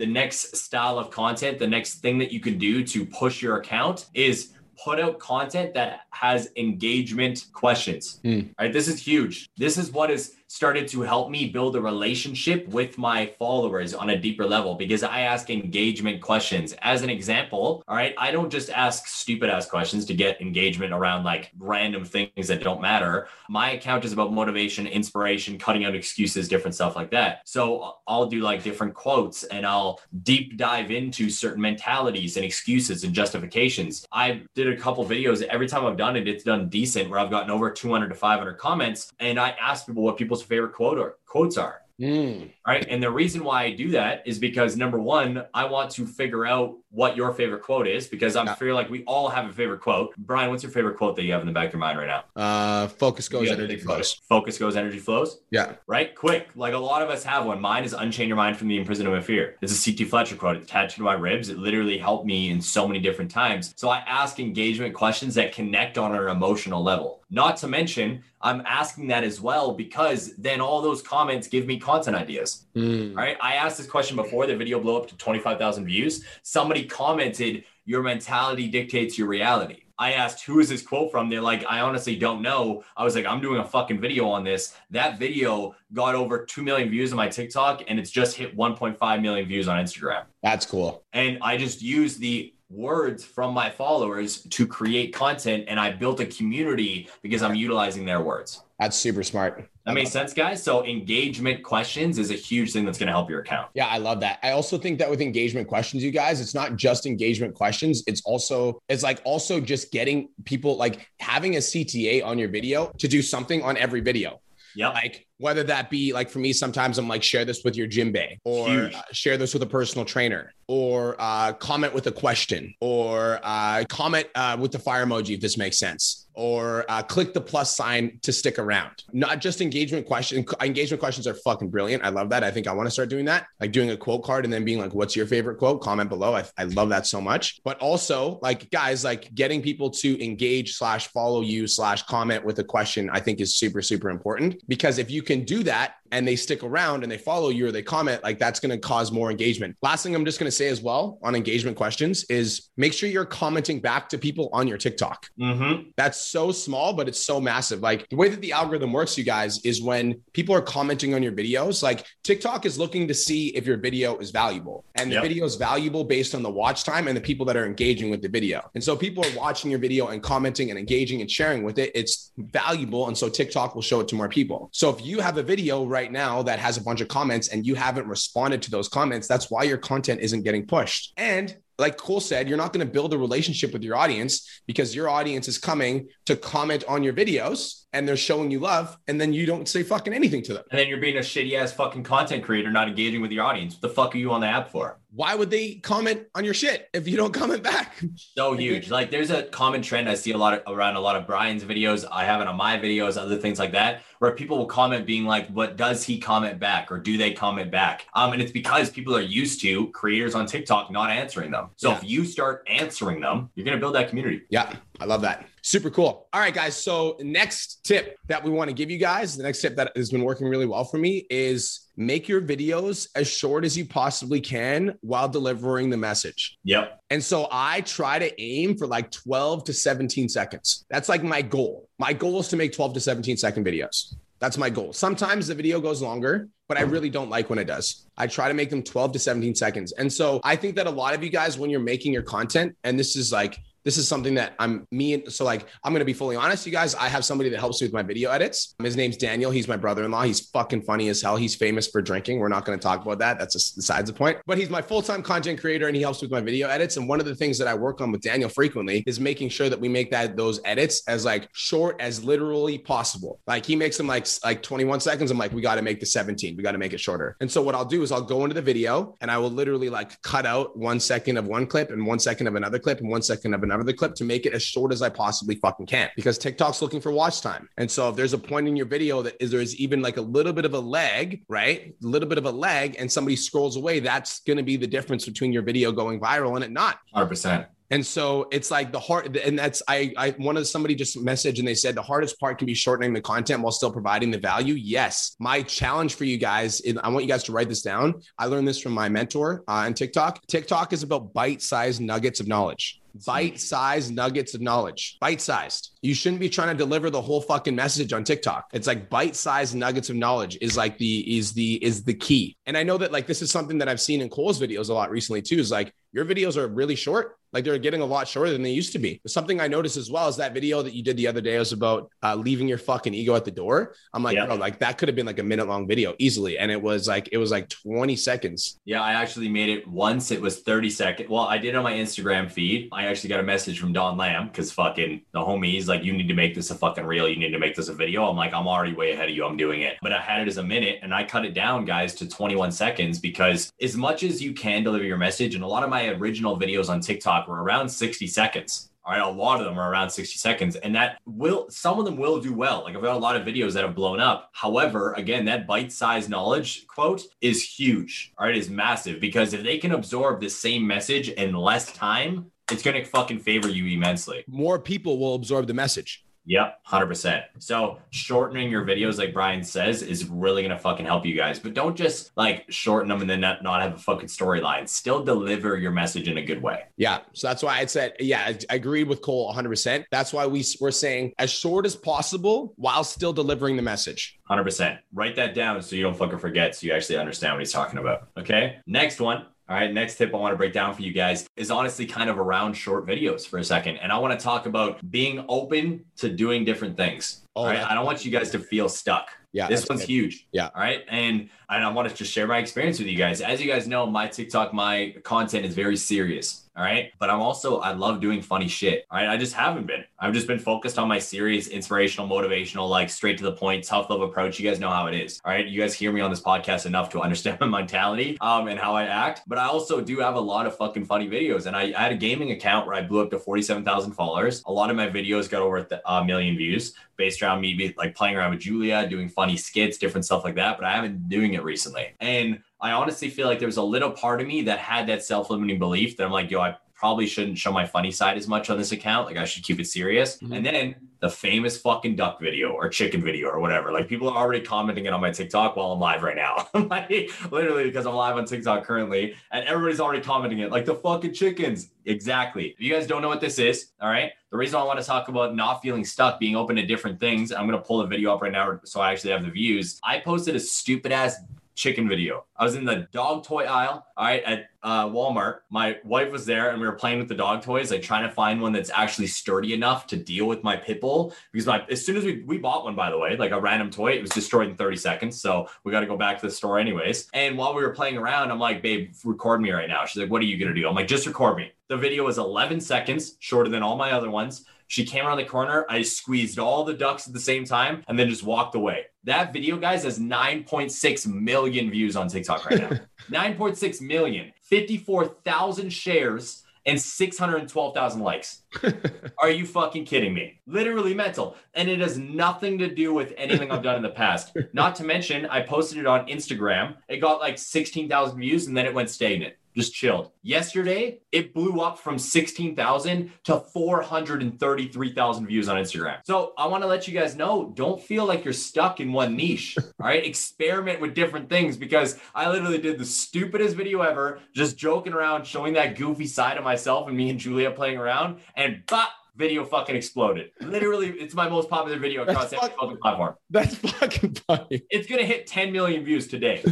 The 0.00 0.06
next 0.06 0.56
style 0.56 0.98
of 0.98 1.10
content, 1.10 1.58
the 1.58 1.66
next 1.66 1.96
thing 1.96 2.18
that 2.18 2.32
you 2.32 2.40
can 2.40 2.58
do 2.58 2.82
to 2.82 3.04
push 3.04 3.42
your 3.42 3.58
account 3.58 4.06
is 4.14 4.54
put 4.82 4.98
out 4.98 5.18
content 5.18 5.74
that 5.74 6.00
has 6.10 6.50
engagement 6.56 7.44
questions. 7.52 8.18
Mm. 8.24 8.48
Right? 8.58 8.72
This 8.72 8.88
is 8.88 8.98
huge. 9.00 9.50
This 9.58 9.76
is 9.76 9.92
what 9.92 10.10
is 10.10 10.36
started 10.50 10.88
to 10.88 11.02
help 11.02 11.30
me 11.30 11.46
build 11.46 11.76
a 11.76 11.80
relationship 11.80 12.66
with 12.70 12.98
my 12.98 13.24
followers 13.38 13.94
on 13.94 14.10
a 14.10 14.18
deeper 14.18 14.44
level 14.44 14.74
because 14.74 15.04
I 15.04 15.20
ask 15.20 15.48
engagement 15.48 16.20
questions. 16.20 16.74
As 16.82 17.02
an 17.02 17.08
example, 17.08 17.84
all 17.86 17.94
right, 17.94 18.16
I 18.18 18.32
don't 18.32 18.50
just 18.50 18.68
ask 18.68 19.06
stupid 19.06 19.48
ass 19.48 19.66
questions 19.66 20.04
to 20.06 20.14
get 20.14 20.40
engagement 20.40 20.92
around 20.92 21.22
like 21.22 21.52
random 21.56 22.04
things 22.04 22.48
that 22.48 22.64
don't 22.64 22.80
matter. 22.80 23.28
My 23.48 23.70
account 23.70 24.04
is 24.04 24.12
about 24.12 24.32
motivation, 24.32 24.88
inspiration, 24.88 25.56
cutting 25.56 25.84
out 25.84 25.94
excuses, 25.94 26.48
different 26.48 26.74
stuff 26.74 26.96
like 26.96 27.12
that. 27.12 27.42
So 27.44 27.78
uh, 27.78 27.92
I'll 28.08 28.26
do 28.26 28.40
like 28.40 28.64
different 28.64 28.92
quotes 28.92 29.44
and 29.44 29.64
I'll 29.64 30.00
deep 30.24 30.56
dive 30.56 30.90
into 30.90 31.30
certain 31.30 31.62
mentalities 31.62 32.36
and 32.36 32.44
excuses 32.44 33.04
and 33.04 33.14
justifications. 33.14 34.04
I 34.10 34.42
did 34.56 34.66
a 34.66 34.76
couple 34.76 35.06
videos. 35.06 35.42
Every 35.42 35.68
time 35.68 35.86
I've 35.86 35.96
done 35.96 36.16
it, 36.16 36.26
it's 36.26 36.42
done 36.42 36.68
decent 36.68 37.08
where 37.08 37.20
I've 37.20 37.30
gotten 37.30 37.50
over 37.50 37.70
200 37.70 38.08
to 38.08 38.16
500 38.16 38.58
comments. 38.58 39.12
And 39.20 39.38
I 39.38 39.50
ask 39.50 39.86
people 39.86 40.02
what 40.02 40.16
favorite 40.46 40.72
quote 40.74 40.98
or 40.98 41.16
quotes 41.26 41.56
are. 41.56 41.82
Mm. 42.00 42.50
Right. 42.70 42.86
And 42.88 43.02
the 43.02 43.10
reason 43.10 43.42
why 43.42 43.64
I 43.64 43.72
do 43.72 43.90
that 43.90 44.22
is 44.24 44.38
because 44.38 44.76
number 44.76 45.00
one, 45.00 45.44
I 45.52 45.64
want 45.64 45.90
to 45.92 46.06
figure 46.06 46.46
out 46.46 46.76
what 46.90 47.16
your 47.16 47.32
favorite 47.32 47.62
quote 47.62 47.88
is 47.88 48.06
because 48.06 48.36
I'm 48.36 48.46
yeah. 48.46 48.54
feel 48.54 48.76
like 48.76 48.88
we 48.88 49.02
all 49.04 49.28
have 49.28 49.48
a 49.48 49.52
favorite 49.52 49.80
quote. 49.80 50.14
Brian, 50.16 50.50
what's 50.50 50.62
your 50.62 50.70
favorite 50.70 50.96
quote 50.96 51.16
that 51.16 51.24
you 51.24 51.32
have 51.32 51.40
in 51.40 51.48
the 51.48 51.52
back 51.52 51.68
of 51.68 51.72
your 51.72 51.80
mind 51.80 51.98
right 51.98 52.06
now? 52.06 52.24
Uh, 52.40 52.86
focus 52.86 53.28
goes, 53.28 53.50
energy 53.50 53.76
flows. 53.76 54.20
Focus 54.28 54.56
goes, 54.56 54.76
energy 54.76 55.00
flows. 55.00 55.40
Yeah. 55.50 55.74
Right. 55.88 56.14
Quick. 56.14 56.50
Like 56.54 56.74
a 56.74 56.78
lot 56.78 57.02
of 57.02 57.10
us 57.10 57.24
have 57.24 57.44
one. 57.44 57.60
Mine 57.60 57.82
is 57.82 57.92
unchain 57.92 58.28
your 58.28 58.36
mind 58.36 58.56
from 58.56 58.68
the 58.68 58.78
imprisonment 58.78 59.16
of 59.16 59.24
fear. 59.24 59.56
It's 59.62 59.72
a 59.72 59.76
C.T. 59.76 60.04
Fletcher 60.04 60.36
quote. 60.36 60.56
It's 60.56 60.70
tattooed 60.70 60.98
to 60.98 61.02
my 61.02 61.14
ribs. 61.14 61.48
It 61.48 61.58
literally 61.58 61.98
helped 61.98 62.24
me 62.24 62.50
in 62.50 62.60
so 62.60 62.86
many 62.86 63.00
different 63.00 63.32
times. 63.32 63.74
So 63.76 63.88
I 63.88 63.98
ask 64.06 64.38
engagement 64.38 64.94
questions 64.94 65.34
that 65.34 65.52
connect 65.52 65.98
on 65.98 66.14
an 66.14 66.28
emotional 66.28 66.84
level. 66.84 67.20
Not 67.30 67.56
to 67.58 67.68
mention, 67.68 68.22
I'm 68.42 68.62
asking 68.66 69.06
that 69.08 69.22
as 69.22 69.40
well 69.40 69.72
because 69.72 70.34
then 70.36 70.60
all 70.60 70.82
those 70.82 71.02
comments 71.02 71.46
give 71.46 71.66
me 71.66 71.78
content 71.78 72.16
ideas. 72.16 72.59
Mm. 72.74 73.16
Right. 73.16 73.36
I 73.40 73.54
asked 73.54 73.78
this 73.78 73.86
question 73.86 74.16
before 74.16 74.46
the 74.46 74.56
video 74.56 74.80
blew 74.80 74.96
up 74.96 75.08
to 75.08 75.16
25,000 75.16 75.84
views. 75.84 76.24
Somebody 76.42 76.84
commented, 76.84 77.64
Your 77.84 78.02
mentality 78.02 78.68
dictates 78.68 79.18
your 79.18 79.28
reality. 79.28 79.82
I 79.98 80.12
asked, 80.12 80.44
Who 80.44 80.60
is 80.60 80.68
this 80.68 80.82
quote 80.82 81.10
from? 81.10 81.28
They're 81.28 81.42
like, 81.42 81.64
I 81.68 81.80
honestly 81.80 82.16
don't 82.16 82.40
know. 82.42 82.82
I 82.96 83.04
was 83.04 83.14
like, 83.14 83.26
I'm 83.26 83.40
doing 83.40 83.60
a 83.60 83.64
fucking 83.64 84.00
video 84.00 84.28
on 84.28 84.44
this. 84.44 84.74
That 84.90 85.18
video 85.18 85.74
got 85.92 86.14
over 86.14 86.44
2 86.44 86.62
million 86.62 86.88
views 86.88 87.12
on 87.12 87.16
my 87.16 87.28
TikTok 87.28 87.84
and 87.88 87.98
it's 87.98 88.10
just 88.10 88.36
hit 88.36 88.56
1.5 88.56 89.22
million 89.22 89.46
views 89.46 89.68
on 89.68 89.82
Instagram. 89.82 90.24
That's 90.42 90.64
cool. 90.64 91.04
And 91.12 91.38
I 91.42 91.56
just 91.56 91.82
used 91.82 92.20
the 92.20 92.54
words 92.70 93.24
from 93.24 93.52
my 93.52 93.68
followers 93.68 94.42
to 94.42 94.66
create 94.66 95.12
content 95.12 95.64
and 95.66 95.78
I 95.78 95.90
built 95.90 96.20
a 96.20 96.26
community 96.26 97.08
because 97.20 97.42
I'm 97.42 97.54
utilizing 97.54 98.04
their 98.04 98.20
words. 98.20 98.62
That's 98.80 98.96
super 98.96 99.22
smart. 99.22 99.68
That 99.84 99.92
makes 99.92 100.10
sense, 100.10 100.32
guys. 100.32 100.62
So 100.62 100.86
engagement 100.86 101.62
questions 101.62 102.18
is 102.18 102.30
a 102.30 102.34
huge 102.34 102.72
thing 102.72 102.86
that's 102.86 102.96
going 102.96 103.08
to 103.08 103.12
help 103.12 103.28
your 103.28 103.40
account. 103.40 103.68
Yeah, 103.74 103.86
I 103.86 103.98
love 103.98 104.20
that. 104.20 104.38
I 104.42 104.52
also 104.52 104.78
think 104.78 104.98
that 105.00 105.10
with 105.10 105.20
engagement 105.20 105.68
questions, 105.68 106.02
you 106.02 106.10
guys, 106.10 106.40
it's 106.40 106.54
not 106.54 106.76
just 106.76 107.04
engagement 107.04 107.54
questions. 107.54 108.02
It's 108.06 108.22
also 108.24 108.80
it's 108.88 109.02
like 109.02 109.20
also 109.24 109.60
just 109.60 109.92
getting 109.92 110.30
people 110.46 110.78
like 110.78 111.06
having 111.20 111.56
a 111.56 111.58
CTA 111.58 112.24
on 112.24 112.38
your 112.38 112.48
video 112.48 112.90
to 112.98 113.06
do 113.06 113.20
something 113.20 113.62
on 113.62 113.76
every 113.76 114.00
video. 114.00 114.40
Yeah. 114.74 114.88
Like 114.90 115.26
whether 115.36 115.62
that 115.64 115.90
be 115.90 116.14
like 116.14 116.30
for 116.30 116.38
me, 116.38 116.54
sometimes 116.54 116.96
I'm 116.96 117.08
like, 117.08 117.22
share 117.22 117.44
this 117.44 117.62
with 117.64 117.76
your 117.76 117.86
gym 117.86 118.12
bae 118.12 118.38
or 118.44 118.68
uh, 118.68 119.02
share 119.12 119.36
this 119.36 119.52
with 119.52 119.62
a 119.62 119.66
personal 119.66 120.06
trainer 120.06 120.54
or 120.70 121.16
uh, 121.18 121.52
comment 121.54 121.92
with 121.92 122.06
a 122.06 122.12
question 122.12 122.72
or 122.78 123.40
uh, 123.42 123.82
comment 123.88 124.28
uh, 124.36 124.56
with 124.56 124.70
the 124.70 124.78
fire 124.78 125.04
emoji 125.04 125.34
if 125.34 125.40
this 125.40 125.58
makes 125.58 125.76
sense 125.76 126.28
or 126.34 126.86
uh, 126.88 127.02
click 127.02 127.34
the 127.34 127.40
plus 127.40 127.76
sign 127.76 128.18
to 128.22 128.32
stick 128.32 128.58
around. 128.58 129.04
Not 129.12 129.40
just 129.40 129.60
engagement 129.60 130.06
questions. 130.06 130.46
Engagement 130.62 131.00
questions 131.00 131.26
are 131.26 131.34
fucking 131.34 131.68
brilliant. 131.70 132.04
I 132.04 132.08
love 132.08 132.30
that. 132.30 132.44
I 132.44 132.50
think 132.50 132.66
I 132.66 132.72
want 132.72 132.86
to 132.86 132.90
start 132.90 133.10
doing 133.10 133.24
that, 133.26 133.46
like 133.60 133.72
doing 133.72 133.90
a 133.90 133.96
quote 133.96 134.22
card 134.22 134.44
and 134.44 134.52
then 134.52 134.64
being 134.64 134.78
like, 134.78 134.94
"What's 134.94 135.16
your 135.16 135.26
favorite 135.26 135.58
quote?" 135.58 135.82
Comment 135.82 136.08
below. 136.08 136.34
I, 136.34 136.44
I 136.56 136.64
love 136.64 136.88
that 136.90 137.06
so 137.06 137.20
much. 137.20 137.60
But 137.64 137.78
also, 137.78 138.38
like 138.42 138.70
guys, 138.70 139.04
like 139.04 139.34
getting 139.34 139.60
people 139.60 139.90
to 139.90 140.24
engage 140.24 140.74
slash 140.74 141.08
follow 141.08 141.40
you 141.42 141.66
slash 141.66 142.04
comment 142.04 142.44
with 142.44 142.58
a 142.60 142.64
question, 142.64 143.10
I 143.10 143.20
think 143.20 143.40
is 143.40 143.56
super 143.56 143.82
super 143.82 144.08
important 144.08 144.62
because 144.68 144.98
if 144.98 145.10
you 145.10 145.22
can 145.22 145.44
do 145.44 145.62
that 145.64 145.96
and 146.12 146.26
they 146.26 146.36
stick 146.36 146.62
around 146.62 147.02
and 147.02 147.10
they 147.10 147.18
follow 147.18 147.50
you 147.50 147.66
or 147.66 147.72
they 147.72 147.82
comment, 147.82 148.22
like 148.22 148.38
that's 148.38 148.60
going 148.60 148.70
to 148.70 148.78
cause 148.78 149.12
more 149.12 149.30
engagement. 149.30 149.76
Last 149.82 150.02
thing 150.02 150.14
I'm 150.14 150.24
just 150.24 150.38
going 150.38 150.48
to 150.48 150.56
say 150.60 150.68
as 150.68 150.82
well 150.82 151.18
on 151.22 151.34
engagement 151.34 151.76
questions 151.76 152.24
is 152.24 152.70
make 152.76 152.92
sure 152.92 153.08
you're 153.08 153.24
commenting 153.24 153.80
back 153.80 154.08
to 154.10 154.18
people 154.18 154.50
on 154.52 154.66
your 154.68 154.78
TikTok. 154.78 155.28
Mm-hmm. 155.38 155.90
That's 155.96 156.20
so 156.20 156.52
small, 156.52 156.92
but 156.92 157.08
it's 157.08 157.24
so 157.24 157.40
massive. 157.40 157.80
Like 157.80 158.08
the 158.08 158.16
way 158.16 158.28
that 158.28 158.40
the 158.40 158.52
algorithm 158.52 158.92
works, 158.92 159.16
you 159.16 159.24
guys, 159.24 159.64
is 159.64 159.82
when 159.82 160.20
people 160.32 160.54
are 160.54 160.60
commenting 160.62 161.14
on 161.14 161.22
your 161.22 161.32
videos, 161.32 161.82
like 161.82 162.06
TikTok 162.24 162.66
is 162.66 162.78
looking 162.78 163.06
to 163.08 163.14
see 163.14 163.48
if 163.48 163.66
your 163.66 163.78
video 163.78 164.18
is 164.18 164.30
valuable. 164.30 164.84
And 164.96 165.10
the 165.10 165.14
yep. 165.14 165.22
video 165.22 165.44
is 165.44 165.56
valuable 165.56 166.04
based 166.04 166.34
on 166.34 166.42
the 166.42 166.50
watch 166.50 166.84
time 166.84 167.08
and 167.08 167.16
the 167.16 167.20
people 167.20 167.46
that 167.46 167.56
are 167.56 167.66
engaging 167.66 168.10
with 168.10 168.20
the 168.20 168.28
video. 168.28 168.68
And 168.74 168.82
so 168.82 168.96
people 168.96 169.24
are 169.24 169.36
watching 169.36 169.70
your 169.70 169.80
video 169.80 170.08
and 170.08 170.22
commenting 170.22 170.70
and 170.70 170.78
engaging 170.78 171.20
and 171.20 171.30
sharing 171.30 171.62
with 171.62 171.78
it. 171.78 171.90
It's 171.94 172.32
valuable. 172.36 173.08
And 173.08 173.16
so 173.16 173.28
TikTok 173.28 173.74
will 173.74 173.82
show 173.82 174.00
it 174.00 174.08
to 174.08 174.14
more 174.14 174.28
people. 174.28 174.68
So 174.72 174.90
if 174.90 175.04
you 175.04 175.20
have 175.20 175.38
a 175.38 175.42
video 175.42 175.86
right 175.86 176.00
right 176.00 176.12
now 176.12 176.42
that 176.42 176.58
has 176.58 176.76
a 176.76 176.82
bunch 176.82 177.00
of 177.00 177.08
comments 177.08 177.48
and 177.48 177.66
you 177.66 177.74
haven't 177.74 178.06
responded 178.06 178.62
to 178.62 178.70
those 178.70 178.88
comments, 178.88 179.28
that's 179.28 179.50
why 179.50 179.62
your 179.64 179.78
content 179.78 180.20
isn't 180.20 180.42
getting 180.50 180.66
pushed. 180.66 181.12
And 181.16 181.56
like 181.78 181.96
Cole 181.96 182.20
said, 182.20 182.48
you're 182.48 182.58
not 182.58 182.72
going 182.72 182.86
to 182.86 182.92
build 182.92 183.14
a 183.14 183.18
relationship 183.18 183.72
with 183.72 183.82
your 183.82 183.96
audience 183.96 184.60
because 184.66 184.94
your 184.94 185.08
audience 185.08 185.48
is 185.48 185.56
coming 185.56 186.08
to 186.26 186.36
comment 186.36 186.84
on 186.86 187.02
your 187.02 187.14
videos 187.14 187.84
and 187.92 188.06
they're 188.06 188.16
showing 188.16 188.50
you 188.50 188.60
love, 188.60 188.96
and 189.08 189.20
then 189.20 189.32
you 189.32 189.46
don't 189.46 189.68
say 189.68 189.82
fucking 189.82 190.12
anything 190.12 190.42
to 190.42 190.52
them. 190.52 190.62
And 190.70 190.78
then 190.78 190.86
you're 190.86 191.00
being 191.00 191.16
a 191.16 191.20
shitty 191.20 191.54
ass 191.54 191.72
fucking 191.72 192.04
content 192.04 192.44
creator, 192.44 192.70
not 192.70 192.86
engaging 192.86 193.20
with 193.20 193.32
your 193.32 193.44
audience. 193.44 193.74
What 193.74 193.82
the 193.82 193.88
fuck 193.88 194.14
are 194.14 194.18
you 194.18 194.30
on 194.30 194.42
the 194.42 194.46
app 194.46 194.70
for? 194.70 194.99
Why 195.12 195.34
would 195.34 195.50
they 195.50 195.74
comment 195.74 196.26
on 196.34 196.44
your 196.44 196.54
shit 196.54 196.88
if 196.92 197.08
you 197.08 197.16
don't 197.16 197.32
comment 197.32 197.62
back? 197.62 198.02
So 198.36 198.54
huge. 198.54 198.90
Like 198.90 199.10
there's 199.10 199.30
a 199.30 199.42
common 199.44 199.82
trend 199.82 200.08
I 200.08 200.14
see 200.14 200.30
a 200.32 200.38
lot 200.38 200.54
of, 200.54 200.62
around 200.72 200.96
a 200.96 201.00
lot 201.00 201.16
of 201.16 201.26
Brian's 201.26 201.64
videos. 201.64 202.06
I 202.10 202.24
have 202.24 202.40
it 202.40 202.46
on 202.46 202.56
my 202.56 202.78
videos, 202.78 203.16
other 203.16 203.36
things 203.36 203.58
like 203.58 203.72
that, 203.72 204.02
where 204.20 204.32
people 204.32 204.56
will 204.58 204.66
comment 204.66 205.06
being 205.06 205.24
like, 205.24 205.48
"What 205.48 205.76
does 205.76 206.04
he 206.04 206.18
comment 206.18 206.60
back?" 206.60 206.92
or 206.92 206.98
"Do 206.98 207.16
they 207.16 207.32
comment 207.32 207.70
back?" 207.70 208.06
Um, 208.14 208.32
and 208.32 208.40
it's 208.40 208.52
because 208.52 208.90
people 208.90 209.16
are 209.16 209.20
used 209.20 209.60
to 209.62 209.88
creators 209.88 210.34
on 210.34 210.46
TikTok 210.46 210.90
not 210.90 211.10
answering 211.10 211.50
them. 211.50 211.70
So 211.76 211.90
yeah. 211.90 211.96
if 211.96 212.04
you 212.04 212.24
start 212.24 212.62
answering 212.68 213.20
them, 213.20 213.50
you're 213.54 213.64
gonna 213.64 213.78
build 213.78 213.96
that 213.96 214.08
community. 214.08 214.42
Yeah, 214.48 214.72
I 215.00 215.06
love 215.06 215.22
that. 215.22 215.46
Super 215.62 215.90
cool. 215.90 216.28
All 216.32 216.40
right, 216.40 216.54
guys. 216.54 216.76
So, 216.76 217.16
next 217.20 217.84
tip 217.84 218.18
that 218.28 218.42
we 218.42 218.50
want 218.50 218.68
to 218.68 218.74
give 218.74 218.90
you 218.90 218.98
guys, 218.98 219.36
the 219.36 219.42
next 219.42 219.60
tip 219.60 219.76
that 219.76 219.92
has 219.96 220.10
been 220.10 220.24
working 220.24 220.46
really 220.46 220.66
well 220.66 220.84
for 220.84 220.98
me 220.98 221.26
is 221.30 221.88
make 221.96 222.28
your 222.28 222.40
videos 222.40 223.08
as 223.14 223.28
short 223.28 223.64
as 223.64 223.76
you 223.76 223.84
possibly 223.84 224.40
can 224.40 224.94
while 225.00 225.28
delivering 225.28 225.90
the 225.90 225.96
message. 225.96 226.58
Yep. 226.64 227.00
And 227.10 227.22
so 227.22 227.48
I 227.50 227.82
try 227.82 228.18
to 228.18 228.40
aim 228.40 228.76
for 228.76 228.86
like 228.86 229.10
12 229.10 229.64
to 229.64 229.72
17 229.72 230.28
seconds. 230.28 230.84
That's 230.90 231.08
like 231.08 231.22
my 231.22 231.42
goal. 231.42 231.88
My 231.98 232.12
goal 232.12 232.40
is 232.40 232.48
to 232.48 232.56
make 232.56 232.72
12 232.72 232.94
to 232.94 233.00
17 233.00 233.36
second 233.36 233.66
videos. 233.66 234.14
That's 234.38 234.56
my 234.56 234.70
goal. 234.70 234.94
Sometimes 234.94 235.46
the 235.46 235.54
video 235.54 235.80
goes 235.80 236.00
longer, 236.00 236.48
but 236.66 236.78
I 236.78 236.82
really 236.82 237.10
don't 237.10 237.28
like 237.28 237.50
when 237.50 237.58
it 237.58 237.66
does. 237.66 238.06
I 238.16 238.26
try 238.26 238.48
to 238.48 238.54
make 238.54 238.70
them 238.70 238.82
12 238.82 239.12
to 239.12 239.18
17 239.18 239.54
seconds. 239.54 239.92
And 239.92 240.10
so 240.10 240.40
I 240.42 240.56
think 240.56 240.76
that 240.76 240.86
a 240.86 240.90
lot 240.90 241.14
of 241.14 241.22
you 241.22 241.28
guys, 241.28 241.58
when 241.58 241.68
you're 241.68 241.80
making 241.80 242.14
your 242.14 242.22
content, 242.22 242.74
and 242.82 242.98
this 242.98 243.16
is 243.16 243.30
like 243.32 243.58
this 243.84 243.96
is 243.96 244.06
something 244.06 244.34
that 244.34 244.54
I'm 244.58 244.86
me 244.90 245.14
and 245.14 245.32
so 245.32 245.44
like 245.44 245.66
I'm 245.84 245.92
gonna 245.92 246.04
be 246.04 246.12
fully 246.12 246.36
honest, 246.36 246.66
you 246.66 246.72
guys. 246.72 246.94
I 246.94 247.08
have 247.08 247.24
somebody 247.24 247.50
that 247.50 247.60
helps 247.60 247.80
me 247.80 247.86
with 247.86 247.94
my 247.94 248.02
video 248.02 248.30
edits. 248.30 248.74
His 248.82 248.96
name's 248.96 249.16
Daniel. 249.16 249.50
He's 249.50 249.68
my 249.68 249.76
brother-in-law. 249.76 250.22
He's 250.22 250.48
fucking 250.50 250.82
funny 250.82 251.08
as 251.08 251.22
hell. 251.22 251.36
He's 251.36 251.54
famous 251.54 251.88
for 251.88 252.02
drinking. 252.02 252.38
We're 252.38 252.48
not 252.48 252.64
gonna 252.64 252.78
talk 252.78 253.02
about 253.02 253.18
that. 253.20 253.38
That's 253.38 253.54
just 253.54 253.76
besides 253.76 254.10
the 254.10 254.16
point. 254.16 254.38
But 254.46 254.58
he's 254.58 254.70
my 254.70 254.82
full-time 254.82 255.22
content 255.22 255.60
creator 255.60 255.86
and 255.86 255.96
he 255.96 256.02
helps 256.02 256.20
with 256.22 256.30
my 256.30 256.40
video 256.40 256.68
edits. 256.68 256.96
And 256.96 257.08
one 257.08 257.20
of 257.20 257.26
the 257.26 257.34
things 257.34 257.58
that 257.58 257.68
I 257.68 257.74
work 257.74 258.00
on 258.00 258.12
with 258.12 258.20
Daniel 258.20 258.48
frequently 258.50 259.02
is 259.06 259.18
making 259.18 259.48
sure 259.48 259.68
that 259.68 259.80
we 259.80 259.88
make 259.88 260.10
that 260.10 260.36
those 260.36 260.60
edits 260.64 261.02
as 261.08 261.24
like 261.24 261.48
short 261.52 262.00
as 262.00 262.22
literally 262.22 262.78
possible. 262.78 263.40
Like 263.46 263.64
he 263.64 263.76
makes 263.76 263.96
them 263.96 264.06
like 264.06 264.26
like 264.44 264.62
21 264.62 265.00
seconds. 265.00 265.30
I'm 265.30 265.38
like, 265.38 265.52
we 265.52 265.62
got 265.62 265.76
to 265.76 265.82
make 265.82 266.00
the 266.00 266.06
17. 266.06 266.56
We 266.56 266.62
got 266.62 266.72
to 266.72 266.78
make 266.78 266.92
it 266.92 267.00
shorter. 267.00 267.36
And 267.40 267.50
so 267.50 267.62
what 267.62 267.74
I'll 267.74 267.84
do 267.84 268.02
is 268.02 268.12
I'll 268.12 268.20
go 268.20 268.44
into 268.44 268.54
the 268.54 268.62
video 268.62 269.16
and 269.20 269.30
I 269.30 269.38
will 269.38 269.50
literally 269.50 269.88
like 269.88 270.20
cut 270.22 270.46
out 270.46 270.76
one 270.76 271.00
second 271.00 271.36
of 271.36 271.46
one 271.46 271.66
clip 271.66 271.90
and 271.90 272.06
one 272.06 272.18
second 272.18 272.46
of 272.46 272.56
another 272.56 272.78
clip 272.78 273.00
and 273.00 273.08
one 273.08 273.22
second 273.22 273.54
of 273.54 273.62
another 273.62 273.69
clip 273.94 274.14
to 274.16 274.24
make 274.24 274.46
it 274.46 274.52
as 274.52 274.62
short 274.62 274.92
as 274.92 275.02
I 275.02 275.08
possibly 275.08 275.56
fucking 275.56 275.86
can 275.86 276.10
because 276.16 276.38
TikTok's 276.38 276.82
looking 276.82 277.00
for 277.00 277.12
watch 277.12 277.40
time. 277.40 277.68
And 277.76 277.90
so 277.90 278.08
if 278.08 278.16
there's 278.16 278.32
a 278.32 278.38
point 278.38 278.68
in 278.68 278.76
your 278.76 278.86
video 278.86 279.22
that 279.22 279.36
is 279.40 279.50
there's 279.50 279.76
even 279.76 280.02
like 280.02 280.16
a 280.16 280.22
little 280.22 280.52
bit 280.52 280.64
of 280.64 280.74
a 280.74 280.80
lag, 280.80 281.42
right? 281.48 281.94
A 282.02 282.06
little 282.06 282.28
bit 282.28 282.38
of 282.38 282.46
a 282.46 282.50
lag 282.50 282.96
and 282.98 283.10
somebody 283.10 283.36
scrolls 283.36 283.76
away, 283.76 284.00
that's 284.00 284.40
going 284.40 284.56
to 284.56 284.62
be 284.62 284.76
the 284.76 284.86
difference 284.86 285.26
between 285.26 285.52
your 285.52 285.62
video 285.62 285.92
going 285.92 286.20
viral 286.20 286.54
and 286.56 286.64
it 286.64 286.70
not. 286.70 286.98
100%. 287.14 287.66
And 287.92 288.06
so 288.06 288.46
it's 288.52 288.70
like 288.70 288.92
the 288.92 289.00
hard, 289.00 289.36
and 289.36 289.58
that's 289.58 289.82
I, 289.88 290.12
I 290.16 290.30
one 290.38 290.56
of 290.56 290.66
somebody 290.66 290.94
just 290.94 291.16
messaged 291.18 291.58
and 291.58 291.66
they 291.66 291.74
said 291.74 291.96
the 291.96 292.02
hardest 292.02 292.38
part 292.38 292.58
can 292.58 292.66
be 292.66 292.74
shortening 292.74 293.12
the 293.12 293.20
content 293.20 293.62
while 293.62 293.72
still 293.72 293.90
providing 293.90 294.30
the 294.30 294.38
value. 294.38 294.74
Yes, 294.74 295.34
my 295.40 295.62
challenge 295.62 296.14
for 296.14 296.24
you 296.24 296.38
guys, 296.38 296.80
is, 296.82 296.96
I 297.02 297.08
want 297.08 297.24
you 297.24 297.28
guys 297.28 297.42
to 297.44 297.52
write 297.52 297.68
this 297.68 297.82
down. 297.82 298.22
I 298.38 298.46
learned 298.46 298.68
this 298.68 298.80
from 298.80 298.92
my 298.92 299.08
mentor 299.08 299.64
uh, 299.66 299.72
on 299.72 299.94
TikTok. 299.94 300.46
TikTok 300.46 300.92
is 300.92 301.02
about 301.02 301.32
bite-sized 301.34 302.00
nuggets 302.00 302.38
of 302.38 302.46
knowledge 302.46 302.99
bite-sized 303.26 304.14
nuggets 304.14 304.54
of 304.54 304.60
knowledge. 304.60 305.16
Bite-sized 305.20 305.98
you 306.02 306.14
shouldn't 306.14 306.40
be 306.40 306.48
trying 306.48 306.68
to 306.68 306.74
deliver 306.74 307.10
the 307.10 307.20
whole 307.20 307.40
fucking 307.40 307.74
message 307.74 308.12
on 308.12 308.24
tiktok. 308.24 308.66
It's 308.72 308.86
like 308.86 309.10
bite-sized 309.10 309.74
nuggets 309.74 310.10
of 310.10 310.16
knowledge 310.16 310.58
is 310.60 310.76
like 310.76 310.98
the 310.98 311.38
is 311.38 311.52
the 311.52 311.74
is 311.84 312.04
the 312.04 312.14
key. 312.14 312.56
And 312.66 312.76
i 312.76 312.82
know 312.82 312.98
that 312.98 313.12
like 313.12 313.26
this 313.26 313.42
is 313.42 313.50
something 313.50 313.78
that 313.78 313.88
i've 313.88 314.00
seen 314.00 314.20
in 314.20 314.28
cole's 314.28 314.60
videos 314.60 314.90
a 314.90 314.94
lot 314.94 315.10
recently 315.10 315.42
too 315.42 315.58
is 315.58 315.70
like 315.70 315.92
your 316.12 316.24
videos 316.24 316.56
are 316.56 316.66
really 316.68 316.96
short 316.96 317.36
like 317.52 317.64
they're 317.64 317.78
getting 317.78 318.00
a 318.00 318.06
lot 318.06 318.28
shorter 318.28 318.50
than 318.50 318.62
they 318.62 318.70
used 318.70 318.92
to 318.92 318.98
be. 318.98 319.20
But 319.22 319.32
something 319.32 319.60
I 319.60 319.68
noticed 319.68 319.96
as 319.96 320.10
well 320.10 320.28
is 320.28 320.36
that 320.36 320.54
video 320.54 320.82
that 320.82 320.94
you 320.94 321.02
did 321.02 321.16
the 321.16 321.26
other 321.26 321.40
day 321.40 321.58
was 321.58 321.72
about 321.72 322.10
uh, 322.22 322.34
leaving 322.34 322.68
your 322.68 322.78
fucking 322.78 323.14
ego 323.14 323.34
at 323.34 323.44
the 323.44 323.50
door. 323.50 323.94
I'm 324.12 324.22
like, 324.22 324.36
bro, 324.36 324.54
like 324.54 324.78
that 324.80 324.98
could 324.98 325.08
have 325.08 325.16
been 325.16 325.26
like 325.26 325.38
a 325.38 325.44
minute 325.44 325.66
long 325.66 325.86
video 325.86 326.14
easily, 326.18 326.58
and 326.58 326.70
it 326.70 326.80
was 326.80 327.08
like 327.08 327.28
it 327.32 327.38
was 327.38 327.50
like 327.50 327.68
20 327.68 328.16
seconds. 328.16 328.78
Yeah, 328.84 329.02
I 329.02 329.12
actually 329.12 329.48
made 329.48 329.70
it 329.70 329.86
once. 329.86 330.30
It 330.30 330.40
was 330.40 330.60
30 330.60 330.90
seconds. 330.90 331.28
Well, 331.28 331.44
I 331.44 331.58
did 331.58 331.74
on 331.74 331.84
my 331.84 331.92
Instagram 331.92 332.50
feed. 332.50 332.88
I 332.92 333.06
actually 333.06 333.30
got 333.30 333.40
a 333.40 333.44
message 333.44 333.80
from 333.80 333.92
Don 333.92 334.16
Lamb 334.16 334.48
because 334.48 334.72
fucking 334.72 335.22
the 335.32 335.40
homies 335.40 335.86
like, 335.86 336.04
you 336.04 336.12
need 336.12 336.28
to 336.28 336.34
make 336.34 336.54
this 336.54 336.70
a 336.70 336.74
fucking 336.74 337.04
reel. 337.04 337.28
You 337.28 337.36
need 337.36 337.50
to 337.50 337.58
make 337.58 337.74
this 337.74 337.88
a 337.88 337.94
video. 337.94 338.24
I'm 338.28 338.36
like, 338.36 338.54
I'm 338.54 338.68
already 338.68 338.94
way 338.94 339.12
ahead 339.12 339.28
of 339.28 339.34
you. 339.34 339.44
I'm 339.44 339.56
doing 339.56 339.82
it. 339.82 339.96
But 340.02 340.12
I 340.12 340.20
had 340.20 340.42
it 340.42 340.48
as 340.48 340.56
a 340.56 340.62
minute, 340.62 341.00
and 341.02 341.14
I 341.14 341.24
cut 341.24 341.44
it 341.44 341.54
down, 341.54 341.84
guys, 341.84 342.14
to 342.16 342.28
21 342.28 342.72
seconds 342.72 343.18
because 343.18 343.72
as 343.80 343.96
much 343.96 344.22
as 344.22 344.42
you 344.42 344.52
can 344.52 344.82
deliver 344.82 345.04
your 345.04 345.18
message, 345.18 345.54
and 345.54 345.64
a 345.64 345.66
lot 345.66 345.82
of 345.82 345.90
my 345.90 346.08
original 346.08 346.58
videos 346.58 346.88
on 346.88 347.00
TikTok 347.00 347.39
were 347.48 347.62
around 347.62 347.88
60 347.88 348.26
seconds. 348.26 348.90
All 349.04 349.12
right, 349.12 349.22
a 349.22 349.28
lot 349.28 349.60
of 349.60 349.66
them 349.66 349.78
are 349.78 349.90
around 349.90 350.10
60 350.10 350.36
seconds, 350.36 350.76
and 350.76 350.94
that 350.94 351.18
will 351.24 351.66
some 351.70 351.98
of 351.98 352.04
them 352.04 352.16
will 352.16 352.38
do 352.40 352.52
well. 352.52 352.82
Like 352.84 352.94
I've 352.94 353.02
got 353.02 353.16
a 353.16 353.18
lot 353.18 353.34
of 353.34 353.46
videos 353.46 353.72
that 353.72 353.82
have 353.82 353.94
blown 353.94 354.20
up. 354.20 354.50
However, 354.52 355.14
again, 355.14 355.46
that 355.46 355.66
bite-sized 355.66 356.28
knowledge 356.28 356.86
quote 356.86 357.22
is 357.40 357.64
huge. 357.64 358.32
All 358.38 358.46
right, 358.46 358.56
is 358.56 358.68
massive 358.68 359.20
because 359.20 359.54
if 359.54 359.62
they 359.62 359.78
can 359.78 359.92
absorb 359.92 360.40
the 360.40 360.50
same 360.50 360.86
message 360.86 361.30
in 361.30 361.54
less 361.54 361.90
time, 361.92 362.50
it's 362.70 362.82
gonna 362.82 363.04
fucking 363.04 363.40
favor 363.40 363.68
you 363.68 363.86
immensely. 363.86 364.44
More 364.46 364.78
people 364.78 365.18
will 365.18 365.34
absorb 365.34 365.66
the 365.66 365.74
message. 365.74 366.24
Yep, 366.46 366.84
100%. 366.86 367.44
So, 367.58 367.98
shortening 368.10 368.70
your 368.70 368.84
videos, 368.84 369.18
like 369.18 369.32
Brian 369.32 369.62
says, 369.62 370.02
is 370.02 370.26
really 370.28 370.62
going 370.62 370.74
to 370.74 370.78
fucking 370.78 371.06
help 371.06 371.26
you 371.26 371.36
guys. 371.36 371.58
But 371.58 371.74
don't 371.74 371.96
just 371.96 372.32
like 372.36 372.64
shorten 372.70 373.08
them 373.08 373.20
and 373.20 373.28
then 373.28 373.40
not, 373.40 373.62
not 373.62 373.82
have 373.82 373.94
a 373.94 373.98
fucking 373.98 374.28
storyline. 374.28 374.88
Still 374.88 375.22
deliver 375.22 375.76
your 375.76 375.90
message 375.90 376.28
in 376.28 376.38
a 376.38 376.42
good 376.42 376.62
way. 376.62 376.84
Yeah. 376.96 377.20
So, 377.34 377.48
that's 377.48 377.62
why 377.62 377.78
I 377.78 377.86
said, 377.86 378.14
yeah, 378.20 378.40
I, 378.46 378.58
I 378.70 378.74
agreed 378.76 379.08
with 379.08 379.20
Cole 379.20 379.52
100%. 379.54 380.04
That's 380.10 380.32
why 380.32 380.46
we, 380.46 380.64
we're 380.80 380.90
saying 380.90 381.34
as 381.38 381.50
short 381.50 381.84
as 381.84 381.94
possible 381.94 382.72
while 382.76 383.04
still 383.04 383.32
delivering 383.32 383.76
the 383.76 383.82
message. 383.82 384.38
100%. 384.50 384.98
Write 385.12 385.36
that 385.36 385.54
down 385.54 385.80
so 385.82 385.94
you 385.94 386.02
don't 386.02 386.16
fucking 386.16 386.38
forget, 386.38 386.74
so 386.74 386.86
you 386.86 386.92
actually 386.92 387.18
understand 387.18 387.54
what 387.54 387.60
he's 387.60 387.72
talking 387.72 387.98
about. 387.98 388.28
Okay. 388.38 388.78
Next 388.86 389.20
one 389.20 389.46
all 389.70 389.76
right, 389.76 389.92
next 389.92 390.16
tip 390.16 390.34
I 390.34 390.36
want 390.36 390.52
to 390.52 390.56
break 390.56 390.72
down 390.72 390.92
for 390.94 391.02
you 391.02 391.12
guys 391.12 391.46
is 391.54 391.70
honestly 391.70 392.04
kind 392.04 392.28
of 392.28 392.40
around 392.40 392.74
short 392.74 393.06
videos 393.06 393.46
for 393.46 393.58
a 393.58 393.64
second. 393.64 393.98
And 393.98 394.10
I 394.10 394.18
want 394.18 394.36
to 394.36 394.42
talk 394.42 394.66
about 394.66 394.98
being 395.12 395.44
open 395.48 396.04
to 396.16 396.28
doing 396.28 396.64
different 396.64 396.96
things. 396.96 397.42
Oh, 397.54 397.62
all 397.62 397.66
right. 397.68 397.78
I 397.78 397.94
don't 397.94 398.04
want 398.04 398.24
you 398.24 398.32
guys 398.32 398.50
to 398.50 398.58
feel 398.58 398.88
stuck. 398.88 399.28
Yeah. 399.52 399.68
This 399.68 399.88
one's 399.88 400.00
good. 400.00 400.08
huge. 400.08 400.48
Yeah. 400.50 400.70
All 400.74 400.80
right. 400.80 401.04
And, 401.08 401.50
and 401.68 401.84
I 401.84 401.88
want 401.90 402.08
to 402.08 402.14
just 402.14 402.32
share 402.32 402.48
my 402.48 402.58
experience 402.58 402.98
with 402.98 403.06
you 403.06 403.16
guys. 403.16 403.40
As 403.40 403.62
you 403.62 403.70
guys 403.70 403.86
know, 403.86 404.06
my 404.06 404.26
TikTok, 404.26 404.74
my 404.74 405.14
content 405.22 405.64
is 405.64 405.72
very 405.72 405.96
serious. 405.96 406.68
All 406.80 406.86
right. 406.86 407.12
But 407.18 407.28
I'm 407.28 407.42
also, 407.42 407.80
I 407.80 407.92
love 407.92 408.22
doing 408.22 408.40
funny 408.40 408.66
shit. 408.66 409.04
All 409.10 409.18
right. 409.18 409.28
I 409.28 409.36
just 409.36 409.52
haven't 409.52 409.86
been. 409.86 410.02
I've 410.18 410.32
just 410.32 410.46
been 410.46 410.58
focused 410.58 410.98
on 410.98 411.08
my 411.08 411.18
serious, 411.18 411.68
inspirational, 411.68 412.26
motivational, 412.26 412.88
like 412.88 413.10
straight 413.10 413.36
to 413.36 413.44
the 413.44 413.52
point, 413.52 413.84
tough 413.84 414.08
love 414.08 414.22
approach. 414.22 414.58
You 414.58 414.66
guys 414.66 414.80
know 414.80 414.88
how 414.88 415.06
it 415.06 415.14
is. 415.14 415.42
All 415.44 415.52
right. 415.52 415.66
You 415.68 415.78
guys 415.78 415.92
hear 415.92 416.10
me 416.10 416.22
on 416.22 416.30
this 416.30 416.40
podcast 416.40 416.86
enough 416.86 417.10
to 417.10 417.20
understand 417.20 417.58
my 417.60 417.66
mentality 417.66 418.38
um, 418.40 418.68
and 418.68 418.80
how 418.80 418.96
I 418.96 419.04
act. 419.04 419.42
But 419.46 419.58
I 419.58 419.66
also 419.66 420.00
do 420.00 420.20
have 420.20 420.36
a 420.36 420.40
lot 420.40 420.64
of 420.64 420.74
fucking 420.74 421.04
funny 421.04 421.28
videos. 421.28 421.66
And 421.66 421.76
I, 421.76 421.92
I 421.94 422.04
had 422.04 422.12
a 422.12 422.16
gaming 422.16 422.52
account 422.52 422.86
where 422.86 422.96
I 422.96 423.02
blew 423.02 423.20
up 423.20 423.30
to 423.32 423.38
47,000 423.38 424.12
followers. 424.12 424.62
A 424.64 424.72
lot 424.72 424.88
of 424.88 424.96
my 424.96 425.06
videos 425.06 425.50
got 425.50 425.60
over 425.60 425.86
a 426.06 426.24
million 426.24 426.56
views 426.56 426.94
based 427.18 427.42
around 427.42 427.60
me 427.60 427.94
like 427.98 428.14
playing 428.14 428.36
around 428.36 428.52
with 428.52 428.60
Julia, 428.60 429.06
doing 429.06 429.28
funny 429.28 429.58
skits, 429.58 429.98
different 429.98 430.24
stuff 430.24 430.44
like 430.44 430.54
that. 430.54 430.78
But 430.78 430.86
I 430.86 430.92
haven't 430.92 431.28
been 431.28 431.28
doing 431.28 431.52
it 431.52 431.62
recently. 431.62 432.14
And 432.20 432.62
I 432.80 432.92
honestly 432.92 433.28
feel 433.28 433.46
like 433.46 433.58
there 433.58 433.68
was 433.68 433.76
a 433.76 433.82
little 433.82 434.10
part 434.10 434.40
of 434.40 434.46
me 434.46 434.62
that 434.62 434.78
had 434.78 435.06
that 435.08 435.22
self-limiting 435.22 435.78
belief 435.78 436.16
that 436.16 436.24
I'm 436.24 436.32
like, 436.32 436.50
yo, 436.50 436.60
I 436.60 436.76
probably 437.00 437.26
shouldn't 437.26 437.56
show 437.56 437.72
my 437.72 437.86
funny 437.86 438.10
side 438.10 438.36
as 438.36 438.46
much 438.46 438.68
on 438.68 438.76
this 438.76 438.92
account. 438.92 439.26
Like 439.26 439.38
I 439.38 439.46
should 439.46 439.64
keep 439.64 439.80
it 439.80 439.86
serious. 439.86 440.36
Mm-hmm. 440.36 440.52
And 440.52 440.66
then 440.66 440.94
the 441.20 441.30
famous 441.30 441.78
fucking 441.78 442.14
duck 442.14 442.38
video 442.38 442.72
or 442.72 442.90
chicken 442.90 443.22
video 443.22 443.48
or 443.48 443.58
whatever. 443.58 443.90
Like 443.90 444.06
people 444.06 444.28
are 444.28 444.36
already 444.36 444.62
commenting 444.62 445.06
it 445.06 445.12
on 445.14 445.20
my 445.22 445.30
TikTok 445.30 445.76
while 445.76 445.92
I'm 445.92 445.98
live 445.98 446.22
right 446.22 446.36
now. 446.36 446.68
like 446.90 447.30
literally 447.50 447.84
because 447.84 448.04
I'm 448.04 448.14
live 448.14 448.36
on 448.36 448.44
TikTok 448.44 448.84
currently 448.84 449.34
and 449.50 449.66
everybody's 449.66 449.98
already 449.98 450.22
commenting 450.22 450.58
it 450.58 450.70
like 450.70 450.84
the 450.84 450.94
fucking 450.94 451.32
chickens. 451.32 451.88
Exactly. 452.04 452.66
If 452.68 452.80
you 452.80 452.92
guys 452.92 453.06
don't 453.06 453.22
know 453.22 453.28
what 453.28 453.40
this 453.40 453.58
is, 453.58 453.92
all 454.02 454.10
right. 454.10 454.32
The 454.50 454.58
reason 454.58 454.78
I 454.78 454.82
want 454.82 454.98
to 454.98 455.04
talk 455.04 455.28
about 455.28 455.56
not 455.56 455.80
feeling 455.80 456.04
stuck, 456.04 456.38
being 456.38 456.54
open 456.54 456.76
to 456.76 456.84
different 456.84 457.18
things, 457.18 457.50
I'm 457.50 457.66
going 457.66 457.78
to 457.78 457.86
pull 457.86 457.98
the 457.98 458.06
video 458.06 458.34
up 458.34 458.42
right 458.42 458.52
now 458.52 458.78
so 458.84 459.00
I 459.00 459.12
actually 459.12 459.30
have 459.30 459.44
the 459.44 459.50
views. 459.50 460.00
I 460.04 460.18
posted 460.18 460.54
a 460.54 460.60
stupid 460.60 461.12
ass 461.12 461.36
chicken 461.80 462.06
video. 462.06 462.44
I 462.56 462.64
was 462.64 462.74
in 462.74 462.84
the 462.84 463.08
dog 463.10 463.42
toy 463.42 463.64
aisle, 463.64 464.04
all 464.14 464.26
right, 464.26 464.42
at 464.44 464.66
uh, 464.82 465.06
Walmart. 465.06 465.60
My 465.70 465.96
wife 466.04 466.30
was 466.30 466.44
there 466.44 466.70
and 466.70 466.80
we 466.80 466.86
were 466.86 466.92
playing 466.92 467.18
with 467.18 467.28
the 467.28 467.34
dog 467.34 467.62
toys, 467.62 467.90
like 467.90 468.02
trying 468.02 468.28
to 468.28 468.34
find 468.34 468.60
one 468.60 468.72
that's 468.72 468.90
actually 468.90 469.28
sturdy 469.28 469.72
enough 469.72 470.06
to 470.08 470.16
deal 470.18 470.44
with 470.44 470.62
my 470.62 470.76
pit 470.76 471.00
bull. 471.00 471.34
Because 471.52 471.66
my, 471.66 471.82
as 471.90 472.04
soon 472.04 472.18
as 472.18 472.24
we, 472.24 472.42
we 472.42 472.58
bought 472.58 472.84
one, 472.84 472.94
by 472.94 473.10
the 473.10 473.16
way, 473.16 473.34
like 473.38 473.52
a 473.52 473.60
random 473.60 473.90
toy, 473.90 474.12
it 474.12 474.20
was 474.20 474.30
destroyed 474.30 474.68
in 474.68 474.76
30 474.76 474.96
seconds. 474.98 475.40
So 475.40 475.70
we 475.82 475.90
got 475.90 476.00
to 476.00 476.06
go 476.06 476.18
back 476.18 476.38
to 476.40 476.46
the 476.46 476.52
store 476.52 476.78
anyways. 476.78 477.30
And 477.32 477.56
while 477.56 477.74
we 477.74 477.82
were 477.82 477.94
playing 477.94 478.18
around, 478.18 478.50
I'm 478.50 478.58
like, 478.58 478.82
babe, 478.82 479.14
record 479.24 479.62
me 479.62 479.70
right 479.70 479.88
now. 479.88 480.04
She's 480.04 480.20
like, 480.20 480.30
what 480.30 480.42
are 480.42 480.44
you 480.44 480.58
going 480.58 480.74
to 480.74 480.78
do? 480.78 480.86
I'm 480.86 480.94
like, 480.94 481.08
just 481.08 481.26
record 481.26 481.56
me. 481.56 481.72
The 481.88 481.96
video 481.96 482.26
was 482.26 482.36
11 482.36 482.80
seconds, 482.80 483.36
shorter 483.40 483.70
than 483.70 483.82
all 483.82 483.96
my 483.96 484.12
other 484.12 484.30
ones. 484.30 484.66
She 484.90 485.04
came 485.04 485.24
around 485.24 485.36
the 485.36 485.44
corner. 485.44 485.86
I 485.88 486.02
squeezed 486.02 486.58
all 486.58 486.82
the 486.82 486.94
ducks 486.94 487.28
at 487.28 487.32
the 487.32 487.38
same 487.38 487.64
time 487.64 488.02
and 488.08 488.18
then 488.18 488.28
just 488.28 488.42
walked 488.42 488.74
away. 488.74 489.04
That 489.22 489.52
video, 489.52 489.76
guys, 489.76 490.02
has 490.02 490.18
9.6 490.18 491.26
million 491.28 491.92
views 491.92 492.16
on 492.16 492.26
TikTok 492.26 492.68
right 492.68 492.80
now. 492.80 492.98
9.6 493.30 494.00
million, 494.00 494.52
54,000 494.62 495.90
shares, 495.90 496.64
and 496.86 497.00
612,000 497.00 498.20
likes. 498.20 498.62
Are 499.38 499.50
you 499.50 499.64
fucking 499.64 500.06
kidding 500.06 500.34
me? 500.34 500.60
Literally 500.66 501.14
mental. 501.14 501.56
And 501.74 501.88
it 501.88 502.00
has 502.00 502.18
nothing 502.18 502.76
to 502.78 502.92
do 502.92 503.14
with 503.14 503.32
anything 503.36 503.70
I've 503.70 503.84
done 503.84 503.94
in 503.94 504.02
the 504.02 504.08
past. 504.08 504.56
Not 504.72 504.96
to 504.96 505.04
mention, 505.04 505.46
I 505.46 505.60
posted 505.60 505.98
it 505.98 506.06
on 506.06 506.26
Instagram. 506.26 506.96
It 507.08 507.18
got 507.18 507.38
like 507.38 507.58
16,000 507.58 508.40
views 508.40 508.66
and 508.66 508.76
then 508.76 508.86
it 508.86 508.94
went 508.94 509.10
stagnant 509.10 509.54
just 509.74 509.94
chilled. 509.94 510.30
Yesterday, 510.42 511.20
it 511.32 511.54
blew 511.54 511.80
up 511.80 511.98
from 511.98 512.18
16,000 512.18 513.32
to 513.44 513.60
433,000 513.60 515.46
views 515.46 515.68
on 515.68 515.76
Instagram. 515.76 516.18
So 516.24 516.52
I 516.58 516.66
want 516.66 516.82
to 516.82 516.88
let 516.88 517.06
you 517.06 517.18
guys 517.18 517.36
know 517.36 517.72
don't 517.74 518.02
feel 518.02 518.24
like 518.24 518.44
you're 518.44 518.52
stuck 518.52 519.00
in 519.00 519.12
one 519.12 519.36
niche. 519.36 519.76
all 519.78 519.84
right. 519.98 520.24
Experiment 520.24 521.00
with 521.00 521.14
different 521.14 521.48
things 521.48 521.76
because 521.76 522.18
I 522.34 522.50
literally 522.50 522.78
did 522.78 522.98
the 522.98 523.04
stupidest 523.04 523.76
video 523.76 524.02
ever, 524.02 524.40
just 524.54 524.76
joking 524.76 525.12
around, 525.12 525.46
showing 525.46 525.74
that 525.74 525.96
goofy 525.96 526.26
side 526.26 526.56
of 526.56 526.64
myself 526.64 527.08
and 527.08 527.16
me 527.16 527.30
and 527.30 527.38
Julia 527.38 527.70
playing 527.70 527.98
around. 527.98 528.40
And 528.56 528.82
bah, 528.86 529.08
video 529.36 529.64
fucking 529.64 529.96
exploded. 529.96 530.50
Literally, 530.60 531.10
it's 531.10 531.34
my 531.34 531.48
most 531.48 531.68
popular 531.68 531.98
video 531.98 532.22
across 532.22 532.52
every 532.52 532.68
fucking 532.68 532.98
platform. 532.98 533.34
That's 533.50 533.74
fucking 533.76 534.34
funny. 534.46 534.82
It's 534.90 535.06
gonna 535.06 535.24
hit 535.24 535.46
10 535.46 535.72
million 535.72 536.04
views 536.04 536.28
today 536.28 536.64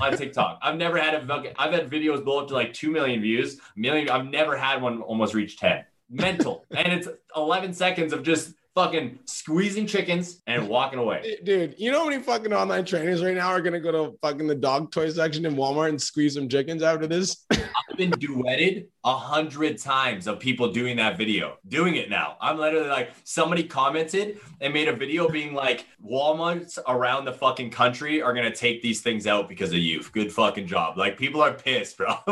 on 0.00 0.16
TikTok. 0.16 0.58
I've 0.62 0.76
never 0.76 0.98
had 0.98 1.14
a 1.14 1.26
fucking, 1.26 1.52
I've 1.58 1.72
had 1.72 1.90
videos 1.90 2.24
blow 2.24 2.40
up 2.40 2.48
to 2.48 2.54
like 2.54 2.72
2 2.72 2.90
million 2.90 3.20
views. 3.20 3.60
Million, 3.76 4.08
I've 4.10 4.26
never 4.26 4.56
had 4.56 4.82
one 4.82 5.02
almost 5.02 5.34
reach 5.34 5.58
10. 5.58 5.84
Mental. 6.10 6.64
and 6.76 6.92
it's 6.92 7.08
11 7.34 7.74
seconds 7.74 8.12
of 8.12 8.22
just 8.22 8.54
fucking 8.74 9.18
squeezing 9.24 9.86
chickens 9.86 10.42
and 10.46 10.68
walking 10.68 10.98
away. 10.98 11.38
Dude, 11.44 11.74
you 11.78 11.90
know 11.90 12.00
how 12.00 12.08
many 12.10 12.22
fucking 12.22 12.52
online 12.52 12.84
trainers 12.84 13.24
right 13.24 13.34
now 13.34 13.48
are 13.48 13.62
gonna 13.62 13.80
go 13.80 13.90
to 13.90 14.18
fucking 14.20 14.46
the 14.46 14.54
dog 14.54 14.92
toy 14.92 15.10
section 15.10 15.46
in 15.46 15.56
Walmart 15.56 15.88
and 15.88 16.00
squeeze 16.00 16.34
some 16.34 16.48
chickens 16.48 16.82
after 16.82 17.06
this? 17.06 17.46
Been 17.96 18.10
duetted 18.10 18.88
a 19.04 19.16
hundred 19.16 19.78
times 19.78 20.26
of 20.26 20.38
people 20.38 20.70
doing 20.70 20.96
that 20.96 21.16
video, 21.16 21.56
doing 21.68 21.94
it 21.94 22.10
now. 22.10 22.36
I'm 22.40 22.58
literally 22.58 22.88
like, 22.88 23.12
somebody 23.24 23.62
commented 23.62 24.38
and 24.60 24.74
made 24.74 24.88
a 24.88 24.92
video 24.92 25.28
being 25.28 25.54
like, 25.54 25.86
Walmarts 26.04 26.78
around 26.86 27.24
the 27.24 27.32
fucking 27.32 27.70
country 27.70 28.20
are 28.20 28.34
gonna 28.34 28.54
take 28.54 28.82
these 28.82 29.00
things 29.00 29.26
out 29.26 29.48
because 29.48 29.70
of 29.70 29.78
you. 29.78 30.02
Good 30.12 30.32
fucking 30.32 30.66
job. 30.66 30.98
Like 30.98 31.16
people 31.16 31.40
are 31.40 31.52
pissed, 31.52 31.96
bro. 31.96 32.16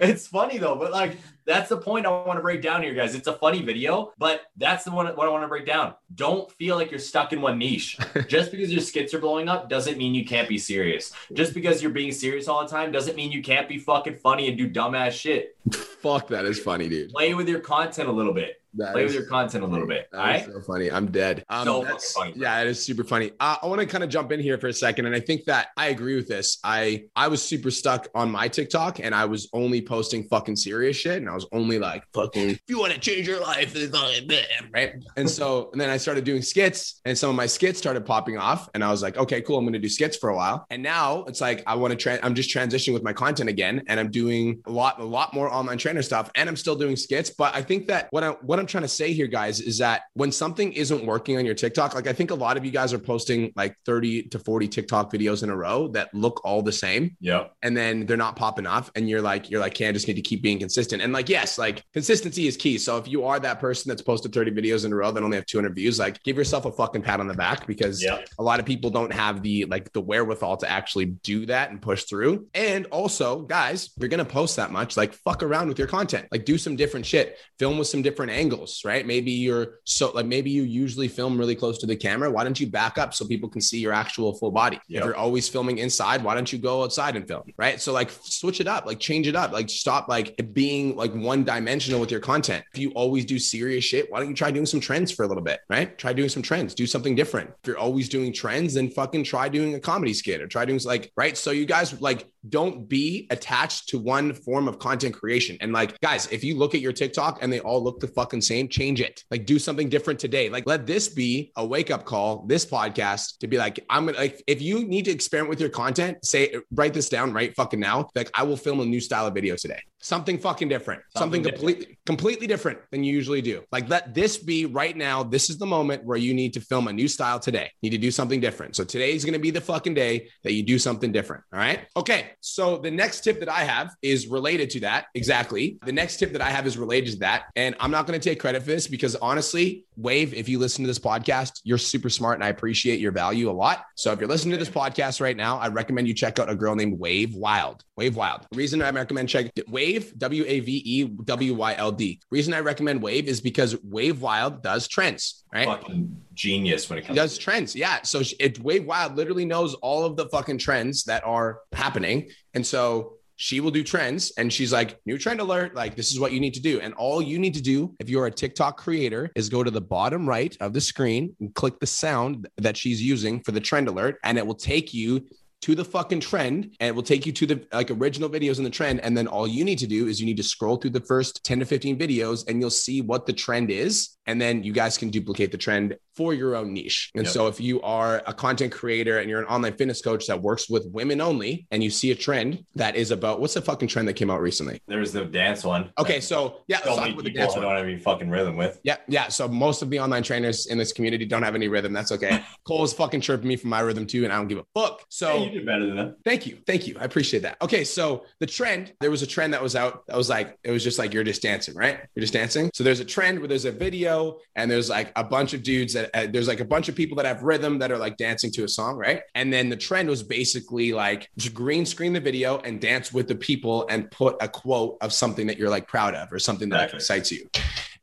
it's 0.00 0.26
funny 0.26 0.58
though, 0.58 0.76
but 0.76 0.92
like 0.92 1.16
that's 1.48 1.70
the 1.70 1.78
point 1.78 2.04
I 2.04 2.10
want 2.10 2.36
to 2.36 2.42
break 2.42 2.60
down 2.60 2.82
here, 2.82 2.92
guys. 2.92 3.14
It's 3.14 3.26
a 3.26 3.32
funny 3.32 3.62
video, 3.62 4.12
but 4.18 4.42
that's 4.58 4.84
the 4.84 4.90
one 4.90 5.06
what 5.06 5.26
I 5.26 5.30
want 5.30 5.44
to 5.44 5.48
break 5.48 5.64
down. 5.64 5.94
Don't 6.14 6.52
feel 6.52 6.76
like 6.76 6.90
you're 6.90 7.00
stuck 7.00 7.32
in 7.32 7.40
one 7.40 7.58
niche. 7.58 7.98
Just 8.28 8.50
because 8.50 8.70
your 8.70 8.82
skits 8.82 9.14
are 9.14 9.18
blowing 9.18 9.48
up 9.48 9.70
doesn't 9.70 9.96
mean 9.96 10.14
you 10.14 10.26
can't 10.26 10.46
be 10.46 10.58
serious. 10.58 11.12
Just 11.32 11.54
because 11.54 11.82
you're 11.82 11.90
being 11.90 12.12
serious 12.12 12.48
all 12.48 12.62
the 12.62 12.68
time 12.68 12.92
doesn't 12.92 13.16
mean 13.16 13.32
you 13.32 13.42
can't 13.42 13.66
be 13.66 13.78
fucking 13.78 14.16
funny 14.16 14.48
and 14.48 14.58
do 14.58 14.67
dumbass 14.72 15.12
shit. 15.12 15.56
Fuck, 15.72 16.28
that 16.28 16.44
is 16.44 16.58
funny, 16.58 16.88
dude. 16.88 17.10
Play 17.10 17.34
with 17.34 17.48
your 17.48 17.60
content 17.60 18.08
a 18.08 18.12
little 18.12 18.34
bit. 18.34 18.62
That 18.78 18.92
Play 18.92 19.04
with 19.04 19.14
your 19.14 19.26
content 19.26 19.64
a 19.64 19.66
little 19.66 19.86
bit. 19.86 20.08
All 20.12 20.20
right. 20.20 20.44
so 20.44 20.60
funny. 20.66 20.90
I'm 20.90 21.10
dead. 21.10 21.44
Um, 21.48 21.64
So 21.64 21.84
funny. 22.14 22.32
Yeah, 22.36 22.60
it 22.62 22.68
is 22.68 22.82
super 22.82 23.04
funny. 23.04 23.32
Uh, 23.40 23.56
I 23.62 23.66
want 23.66 23.80
to 23.80 23.86
kind 23.86 24.04
of 24.04 24.10
jump 24.10 24.32
in 24.32 24.40
here 24.40 24.58
for 24.58 24.68
a 24.68 24.72
second, 24.72 25.06
and 25.06 25.14
I 25.14 25.20
think 25.20 25.44
that 25.44 25.68
I 25.76 25.88
agree 25.88 26.16
with 26.16 26.28
this. 26.28 26.58
I 26.64 27.04
I 27.16 27.28
was 27.28 27.42
super 27.42 27.70
stuck 27.70 28.08
on 28.14 28.30
my 28.30 28.48
TikTok, 28.48 29.00
and 29.00 29.14
I 29.14 29.24
was 29.24 29.48
only 29.52 29.82
posting 29.82 30.24
fucking 30.28 30.56
serious 30.56 30.96
shit, 30.96 31.16
and 31.18 31.28
I 31.28 31.34
was 31.34 31.46
only 31.52 31.78
like 31.78 32.04
fucking. 32.14 32.50
If 32.50 32.60
you 32.68 32.78
want 32.78 32.92
to 32.92 33.00
change 33.00 33.26
your 33.26 33.40
life, 33.40 33.74
it's 33.74 33.96
fucking 33.96 34.28
blah," 34.28 34.38
right? 34.72 34.94
And 35.16 35.28
so, 35.28 35.68
and 35.72 35.80
then 35.80 35.90
I 35.90 35.96
started 35.96 36.24
doing 36.24 36.42
skits, 36.42 37.00
and 37.04 37.16
some 37.18 37.30
of 37.30 37.36
my 37.36 37.46
skits 37.46 37.78
started 37.78 38.06
popping 38.06 38.38
off, 38.38 38.68
and 38.74 38.84
I 38.84 38.90
was 38.90 39.02
like, 39.02 39.16
okay, 39.16 39.40
cool, 39.42 39.58
I'm 39.58 39.64
going 39.64 39.72
to 39.72 39.78
do 39.78 39.88
skits 39.88 40.16
for 40.16 40.30
a 40.30 40.36
while. 40.36 40.66
And 40.70 40.82
now 40.82 41.24
it's 41.24 41.40
like 41.40 41.62
I 41.66 41.74
want 41.74 41.92
to. 41.92 41.96
Tra- 41.96 42.20
I'm 42.22 42.34
just 42.34 42.54
transitioning 42.54 42.94
with 42.94 43.02
my 43.02 43.12
content 43.12 43.48
again, 43.50 43.82
and 43.88 43.98
I'm 43.98 44.10
doing 44.10 44.62
a 44.66 44.70
lot, 44.70 45.00
a 45.00 45.04
lot 45.04 45.34
more 45.34 45.52
online 45.52 45.78
trainer 45.78 46.02
stuff, 46.02 46.30
and 46.36 46.48
I'm 46.48 46.56
still 46.56 46.76
doing 46.76 46.94
skits. 46.96 47.30
But 47.30 47.54
I 47.56 47.62
think 47.62 47.88
that 47.88 48.08
what 48.10 48.22
I 48.22 48.30
what 48.42 48.58
I'm 48.60 48.66
trying 48.68 48.82
to 48.82 48.88
say 48.88 49.12
here, 49.12 49.26
guys, 49.26 49.60
is 49.60 49.78
that 49.78 50.02
when 50.14 50.30
something 50.30 50.72
isn't 50.72 51.04
working 51.04 51.36
on 51.36 51.44
your 51.44 51.54
TikTok, 51.54 51.94
like 51.94 52.06
I 52.06 52.12
think 52.12 52.30
a 52.30 52.34
lot 52.34 52.56
of 52.56 52.64
you 52.64 52.70
guys 52.70 52.92
are 52.92 52.98
posting 52.98 53.52
like 53.56 53.76
30 53.86 54.24
to 54.28 54.38
40 54.38 54.68
TikTok 54.68 55.12
videos 55.12 55.42
in 55.42 55.50
a 55.50 55.56
row 55.56 55.88
that 55.88 56.12
look 56.14 56.40
all 56.44 56.62
the 56.62 56.72
same. 56.72 57.16
Yeah. 57.20 57.48
and 57.62 57.76
then 57.76 58.06
they're 58.06 58.16
not 58.16 58.36
popping 58.36 58.66
off 58.66 58.90
and 58.94 59.08
you're 59.08 59.20
like 59.20 59.50
you're 59.50 59.60
like 59.60 59.72
okay 59.72 59.88
i 59.88 59.92
just 59.92 60.08
need 60.08 60.14
to 60.14 60.22
keep 60.22 60.42
being 60.42 60.58
consistent. 60.58 61.02
And 61.02 61.12
like 61.12 61.28
yes 61.28 61.58
like 61.58 61.82
consistency 61.92 62.46
is 62.46 62.56
key. 62.56 62.78
So 62.78 62.96
if 62.96 63.08
you 63.08 63.24
are 63.24 63.38
that 63.40 63.60
person 63.60 63.88
that's 63.88 64.02
posted 64.02 64.32
30 64.32 64.50
videos 64.52 64.84
in 64.84 64.92
a 64.92 64.96
row 64.96 65.10
that 65.10 65.22
only 65.22 65.36
have 65.36 65.46
200 65.46 65.74
views 65.74 65.98
like 65.98 66.22
give 66.22 66.36
yourself 66.36 66.64
a 66.64 66.72
fucking 66.72 67.02
pat 67.02 67.20
on 67.20 67.26
the 67.28 67.34
back 67.34 67.66
because 67.66 68.02
a 68.38 68.42
lot 68.42 68.60
of 68.60 68.66
people 68.66 68.90
don't 68.90 69.12
have 69.12 69.42
the 69.42 69.64
like 69.66 69.92
the 69.92 70.00
wherewithal 70.00 70.56
to 70.58 70.70
actually 70.70 71.06
do 71.06 71.46
that 71.46 71.70
and 71.70 71.80
push 71.80 72.04
through. 72.04 72.46
And 72.54 72.86
also 72.86 73.42
guys 73.42 73.90
you're 73.98 74.08
gonna 74.08 74.24
post 74.24 74.56
that 74.56 74.70
much 74.72 74.96
like 74.96 75.12
fuck 75.14 75.42
around 75.42 75.68
with 75.68 75.78
your 75.78 75.88
content. 75.88 76.26
Like 76.32 76.44
do 76.44 76.58
some 76.58 76.76
different 76.76 77.06
shit. 77.06 77.38
Film 77.58 77.78
with 77.78 77.88
some 77.88 78.02
different 78.02 78.32
angles 78.32 78.47
right? 78.84 79.06
Maybe 79.06 79.32
you're 79.32 79.78
so 79.84 80.10
like 80.10 80.26
maybe 80.26 80.50
you 80.50 80.62
usually 80.62 81.08
film 81.08 81.38
really 81.38 81.54
close 81.54 81.78
to 81.78 81.86
the 81.86 81.96
camera. 81.96 82.30
Why 82.30 82.44
don't 82.44 82.58
you 82.58 82.66
back 82.66 82.98
up 82.98 83.14
so 83.14 83.26
people 83.26 83.48
can 83.48 83.60
see 83.60 83.78
your 83.78 83.92
actual 83.92 84.34
full 84.34 84.50
body? 84.50 84.80
Yep. 84.88 85.00
if 85.00 85.06
you're 85.06 85.16
always 85.16 85.48
filming 85.48 85.78
inside 85.78 86.22
why 86.22 86.34
don't 86.34 86.52
you 86.52 86.58
go 86.58 86.82
outside 86.82 87.16
and 87.16 87.26
film 87.26 87.42
right? 87.56 87.80
So 87.80 87.92
like 87.92 88.10
switch 88.10 88.60
it 88.60 88.66
up 88.66 88.86
like 88.86 89.00
change 89.00 89.26
it 89.26 89.36
up 89.36 89.52
like 89.52 89.68
stop 89.70 90.08
like 90.08 90.38
being 90.52 90.96
like 90.96 91.12
one 91.14 91.44
dimensional 91.44 92.00
with 92.00 92.10
your 92.10 92.20
content. 92.20 92.64
If 92.72 92.80
you 92.80 92.90
always 92.90 93.24
do 93.24 93.38
serious 93.38 93.84
shit 93.84 94.10
why 94.10 94.20
don't 94.20 94.28
you 94.28 94.34
try 94.34 94.50
doing 94.50 94.66
some 94.66 94.80
trends 94.80 95.10
for 95.10 95.24
a 95.24 95.28
little 95.28 95.42
bit 95.42 95.60
right? 95.68 95.96
Try 95.98 96.12
doing 96.12 96.28
some 96.28 96.42
trends 96.42 96.74
do 96.74 96.86
something 96.86 97.14
different. 97.14 97.50
If 97.62 97.68
you're 97.68 97.78
always 97.78 98.08
doing 98.08 98.32
trends 98.32 98.74
then 98.74 98.90
fucking 98.90 99.24
try 99.24 99.48
doing 99.48 99.74
a 99.74 99.80
comedy 99.80 100.14
skit 100.14 100.40
or 100.40 100.46
try 100.46 100.64
doing 100.64 100.80
like 100.84 101.12
right? 101.16 101.36
So 101.36 101.50
you 101.50 101.66
guys 101.66 102.00
like 102.00 102.30
don't 102.48 102.88
be 102.88 103.26
attached 103.30 103.88
to 103.88 103.98
one 103.98 104.32
form 104.32 104.68
of 104.68 104.78
content 104.78 105.14
creation. 105.14 105.56
And 105.60 105.72
like 105.72 105.98
guys 106.00 106.26
if 106.30 106.44
you 106.44 106.56
look 106.56 106.74
at 106.74 106.80
your 106.80 106.92
tiktok 106.92 107.42
and 107.42 107.52
they 107.52 107.60
all 107.60 107.82
look 107.82 108.00
the 108.00 108.08
fucking 108.08 108.37
same 108.40 108.68
change 108.68 109.00
it. 109.00 109.24
Like 109.30 109.46
do 109.46 109.58
something 109.58 109.88
different 109.88 110.20
today. 110.20 110.48
Like 110.48 110.66
let 110.66 110.86
this 110.86 111.08
be 111.08 111.52
a 111.56 111.64
wake 111.64 111.90
up 111.90 112.04
call 112.04 112.44
this 112.46 112.64
podcast 112.64 113.38
to 113.38 113.46
be 113.46 113.58
like 113.58 113.84
i'm 113.90 114.06
gonna 114.06 114.18
like 114.18 114.42
if 114.46 114.60
you 114.60 114.84
need 114.84 115.04
to 115.04 115.10
experiment 115.10 115.48
with 115.48 115.60
your 115.60 115.68
content 115.68 116.24
say 116.24 116.54
write 116.72 116.94
this 116.94 117.08
down 117.08 117.32
right 117.32 117.54
fucking 117.54 117.80
now. 117.80 118.08
Like 118.14 118.30
i 118.34 118.42
will 118.42 118.56
film 118.56 118.80
a 118.80 118.84
new 118.84 119.00
style 119.00 119.26
of 119.26 119.34
video 119.34 119.56
today. 119.56 119.80
Something 120.00 120.38
fucking 120.38 120.68
different. 120.68 121.02
Something, 121.16 121.42
Something 121.42 121.52
completely 121.52 121.98
completely 122.06 122.46
different 122.46 122.78
than 122.90 123.04
you 123.04 123.14
usually 123.14 123.42
do. 123.42 123.62
Like 123.72 123.88
let 123.88 124.14
this 124.14 124.36
be 124.38 124.66
right 124.66 124.96
now. 124.96 125.22
This 125.22 125.50
is 125.50 125.58
the 125.58 125.66
moment 125.66 126.04
where 126.04 126.18
you 126.18 126.34
need 126.34 126.54
to 126.54 126.60
film 126.60 126.88
a 126.88 126.92
new 126.92 127.08
style 127.08 127.40
today. 127.40 127.70
You 127.80 127.90
need 127.90 127.96
to 127.96 128.02
do 128.02 128.10
something 128.10 128.40
different. 128.40 128.76
So 128.76 128.84
today 128.84 129.12
is 129.12 129.24
to 129.24 129.38
be 129.38 129.50
the 129.50 129.60
fucking 129.60 129.94
day 129.94 130.28
that 130.42 130.52
you 130.52 130.62
do 130.62 130.78
something 130.78 131.12
different 131.12 131.44
all 131.52 131.58
right? 131.58 131.80
Okay 131.96 132.30
so 132.40 132.78
the 132.78 132.90
next 132.90 133.22
tip 133.22 133.40
that 133.40 133.48
i 133.48 133.60
have 133.60 133.90
is 134.02 134.26
related 134.26 134.70
to 134.70 134.80
that. 134.80 135.06
Exactly. 135.14 135.78
The 135.84 135.92
next 135.92 136.18
tip 136.18 136.32
that 136.32 136.42
i 136.42 136.50
have 136.50 136.66
is 136.66 136.78
related 136.78 137.12
to 137.14 137.18
that. 137.20 137.44
And 137.56 137.74
i'm 137.80 137.90
not 137.90 138.06
going 138.06 138.18
to 138.18 138.27
take 138.28 138.40
credit 138.40 138.60
for 138.60 138.68
this 138.68 138.86
because 138.86 139.16
honestly 139.16 139.84
wave 139.96 140.34
if 140.34 140.48
you 140.48 140.58
listen 140.58 140.84
to 140.84 140.88
this 140.88 140.98
podcast 140.98 141.60
you're 141.64 141.78
super 141.78 142.10
smart 142.10 142.36
and 142.36 142.44
i 142.44 142.48
appreciate 142.48 143.00
your 143.00 143.12
value 143.12 143.50
a 143.50 143.52
lot 143.52 143.84
so 143.94 144.12
if 144.12 144.20
you're 144.20 144.28
listening 144.28 144.52
to 144.52 144.58
this 144.58 144.68
podcast 144.68 145.20
right 145.20 145.36
now 145.36 145.58
i 145.58 145.68
recommend 145.68 146.06
you 146.06 146.14
check 146.14 146.38
out 146.38 146.50
a 146.50 146.54
girl 146.54 146.74
named 146.74 146.98
wave 146.98 147.30
wyld 147.30 147.80
wave 147.96 148.14
wyld 148.14 148.42
the 148.50 148.56
reason 148.56 148.82
i 148.82 148.90
recommend 148.90 149.28
check 149.28 149.50
wave 149.68 150.16
w-a-v-e-w-y-l-d 150.18 152.20
reason 152.30 152.54
i 152.54 152.60
recommend 152.60 153.02
wave 153.02 153.26
is 153.26 153.40
because 153.40 153.76
wave 153.82 154.18
wyld 154.18 154.62
does 154.62 154.88
trends 154.88 155.44
right 155.52 155.66
Fucking 155.66 156.18
genius 156.38 156.88
when 156.88 157.00
it 157.00 157.04
comes 157.04 157.16
does 157.16 157.36
to 157.36 157.44
trends. 157.44 157.74
Yeah. 157.74 158.02
So 158.02 158.22
it 158.38 158.60
Wave 158.60 158.84
Wyld 158.84 159.16
literally 159.16 159.44
knows 159.44 159.74
all 159.74 160.04
of 160.04 160.16
the 160.16 160.28
fucking 160.28 160.58
trends 160.58 161.04
that 161.04 161.24
are 161.24 161.58
happening. 161.72 162.30
And 162.54 162.66
so 162.66 163.17
she 163.40 163.60
will 163.60 163.70
do 163.70 163.84
trends 163.84 164.32
and 164.36 164.52
she's 164.52 164.72
like, 164.72 164.98
new 165.06 165.16
trend 165.16 165.40
alert. 165.40 165.72
Like, 165.72 165.94
this 165.94 166.10
is 166.10 166.18
what 166.18 166.32
you 166.32 166.40
need 166.40 166.54
to 166.54 166.60
do. 166.60 166.80
And 166.80 166.92
all 166.94 167.22
you 167.22 167.38
need 167.38 167.54
to 167.54 167.62
do 167.62 167.94
if 168.00 168.10
you're 168.10 168.26
a 168.26 168.32
TikTok 168.32 168.76
creator 168.76 169.30
is 169.36 169.48
go 169.48 169.62
to 169.62 169.70
the 169.70 169.80
bottom 169.80 170.28
right 170.28 170.56
of 170.60 170.72
the 170.72 170.80
screen 170.80 171.36
and 171.38 171.54
click 171.54 171.78
the 171.78 171.86
sound 171.86 172.48
that 172.58 172.76
she's 172.76 173.00
using 173.00 173.40
for 173.40 173.52
the 173.52 173.60
trend 173.60 173.86
alert. 173.86 174.18
And 174.24 174.38
it 174.38 174.46
will 174.46 174.56
take 174.56 174.92
you 174.92 175.24
to 175.60 175.76
the 175.76 175.84
fucking 175.84 176.20
trend 176.20 176.74
and 176.80 176.88
it 176.88 176.94
will 176.94 177.02
take 177.02 177.26
you 177.26 177.32
to 177.32 177.46
the 177.46 177.64
like 177.72 177.92
original 177.92 178.28
videos 178.28 178.58
in 178.58 178.64
the 178.64 178.70
trend 178.70 179.00
and 179.00 179.16
then 179.16 179.26
all 179.26 179.46
you 179.46 179.64
need 179.64 179.78
to 179.78 179.88
do 179.88 180.06
is 180.06 180.20
you 180.20 180.26
need 180.26 180.36
to 180.36 180.42
scroll 180.42 180.76
through 180.76 180.90
the 180.90 181.00
first 181.00 181.42
10 181.44 181.58
to 181.58 181.64
15 181.64 181.98
videos 181.98 182.48
and 182.48 182.60
you'll 182.60 182.70
see 182.70 183.00
what 183.00 183.26
the 183.26 183.32
trend 183.32 183.68
is 183.68 184.10
and 184.26 184.40
then 184.40 184.62
you 184.62 184.72
guys 184.72 184.96
can 184.96 185.10
duplicate 185.10 185.50
the 185.50 185.58
trend 185.58 185.96
for 186.18 186.34
your 186.34 186.52
own 186.56 186.72
niche 186.74 187.10
and 187.14 187.24
Yep. 187.24 187.32
so 187.32 187.46
if 187.46 187.60
you 187.60 187.80
are 187.82 188.22
a 188.26 188.34
content 188.34 188.72
creator 188.72 189.18
and 189.20 189.30
you're 189.30 189.40
an 189.40 189.46
online 189.46 189.74
fitness 189.74 190.00
coach 190.02 190.26
that 190.26 190.42
works 190.42 190.68
with 190.68 190.84
women 190.92 191.20
only 191.20 191.66
and 191.70 191.82
you 191.84 191.90
see 191.90 192.10
a 192.10 192.14
trend 192.14 192.64
that 192.74 192.96
is 192.96 193.10
about 193.12 193.40
what's 193.40 193.54
the 193.54 193.62
fucking 193.62 193.88
trend 193.88 194.06
that 194.08 194.14
came 194.14 194.30
out 194.30 194.40
recently 194.40 194.80
There 194.88 194.98
was 194.98 195.12
the 195.12 195.24
dance 195.24 195.62
one. 195.64 195.92
okay 195.98 196.20
so 196.20 196.38
yeah 196.66 196.80
so 196.82 196.96
many 196.96 197.12
the 197.14 197.22
people 197.22 197.40
dance 197.40 197.52
I 197.54 197.58
one. 197.58 197.66
don't 197.68 197.76
have 197.76 197.86
any 197.86 197.98
fucking 197.98 198.28
rhythm 198.30 198.56
with. 198.56 198.80
Yeah, 198.82 198.96
yeah. 199.08 199.28
So 199.28 199.46
most 199.48 199.82
of 199.82 199.90
the 199.90 200.00
online 200.00 200.22
trainers 200.22 200.66
in 200.66 200.76
this 200.78 200.92
community 200.92 201.24
don't 201.26 201.42
have 201.42 201.54
any 201.54 201.68
rhythm. 201.68 201.92
That's 201.92 202.12
okay. 202.12 202.42
Cole's 202.66 202.92
fucking 202.92 203.20
chirping 203.20 203.48
me 203.48 203.56
for 203.56 203.68
my 203.68 203.80
rhythm 203.80 204.06
too, 204.06 204.24
and 204.24 204.32
I 204.32 204.36
don't 204.36 204.48
give 204.48 204.58
a 204.58 204.64
fuck. 204.74 205.02
So 205.08 205.28
Hey, 205.38 205.44
you 205.44 205.50
did 205.50 205.66
better 205.66 205.86
than 205.86 205.96
that. 205.96 206.14
Thank 206.24 206.46
you. 206.46 206.58
Thank 206.66 206.86
you. 206.88 206.96
I 206.98 207.04
appreciate 207.04 207.40
that. 207.44 207.56
Okay. 207.62 207.84
So 207.84 208.24
the 208.40 208.46
trend, 208.46 208.92
there 209.00 209.10
was 209.10 209.22
a 209.22 209.26
trend 209.26 209.52
that 209.54 209.62
was 209.62 209.76
out 209.76 210.06
that 210.08 210.16
was 210.16 210.28
like, 210.28 210.56
it 210.64 210.70
was 210.70 210.82
just 210.84 210.98
like, 210.98 211.12
you're 211.14 211.24
just 211.24 211.42
dancing, 211.42 211.74
right? 211.74 212.00
You're 212.14 212.22
just 212.22 212.32
dancing. 212.32 212.70
So 212.74 212.82
there's 212.84 213.00
a 213.00 213.04
trend 213.04 213.38
where 213.38 213.48
there's 213.48 213.64
a 213.64 213.72
video 213.72 214.38
and 214.56 214.70
there's 214.70 214.88
like 214.88 215.12
a 215.16 215.24
bunch 215.24 215.52
of 215.54 215.62
dudes 215.62 215.92
that 215.94 216.07
uh, 216.14 216.26
there's 216.30 216.48
like 216.48 216.60
a 216.60 216.64
bunch 216.64 216.88
of 216.88 216.94
people 216.94 217.16
that 217.16 217.26
have 217.26 217.42
rhythm 217.42 217.78
that 217.78 217.90
are 217.90 217.98
like 217.98 218.16
dancing 218.16 218.50
to 218.52 218.64
a 218.64 218.68
song, 218.68 218.96
right? 218.96 219.22
And 219.34 219.52
then 219.52 219.68
the 219.68 219.76
trend 219.76 220.08
was 220.08 220.22
basically 220.22 220.92
like 220.92 221.30
just 221.36 221.54
green 221.54 221.86
screen 221.86 222.12
the 222.12 222.20
video 222.20 222.58
and 222.58 222.80
dance 222.80 223.12
with 223.12 223.28
the 223.28 223.34
people 223.34 223.86
and 223.88 224.10
put 224.10 224.36
a 224.40 224.48
quote 224.48 224.98
of 225.00 225.12
something 225.12 225.46
that 225.46 225.58
you're 225.58 225.70
like 225.70 225.86
proud 225.88 226.14
of 226.14 226.32
or 226.32 226.38
something 226.38 226.68
that 226.70 226.92
Exactly. 226.92 226.96
excites 226.96 227.32
you. 227.32 227.48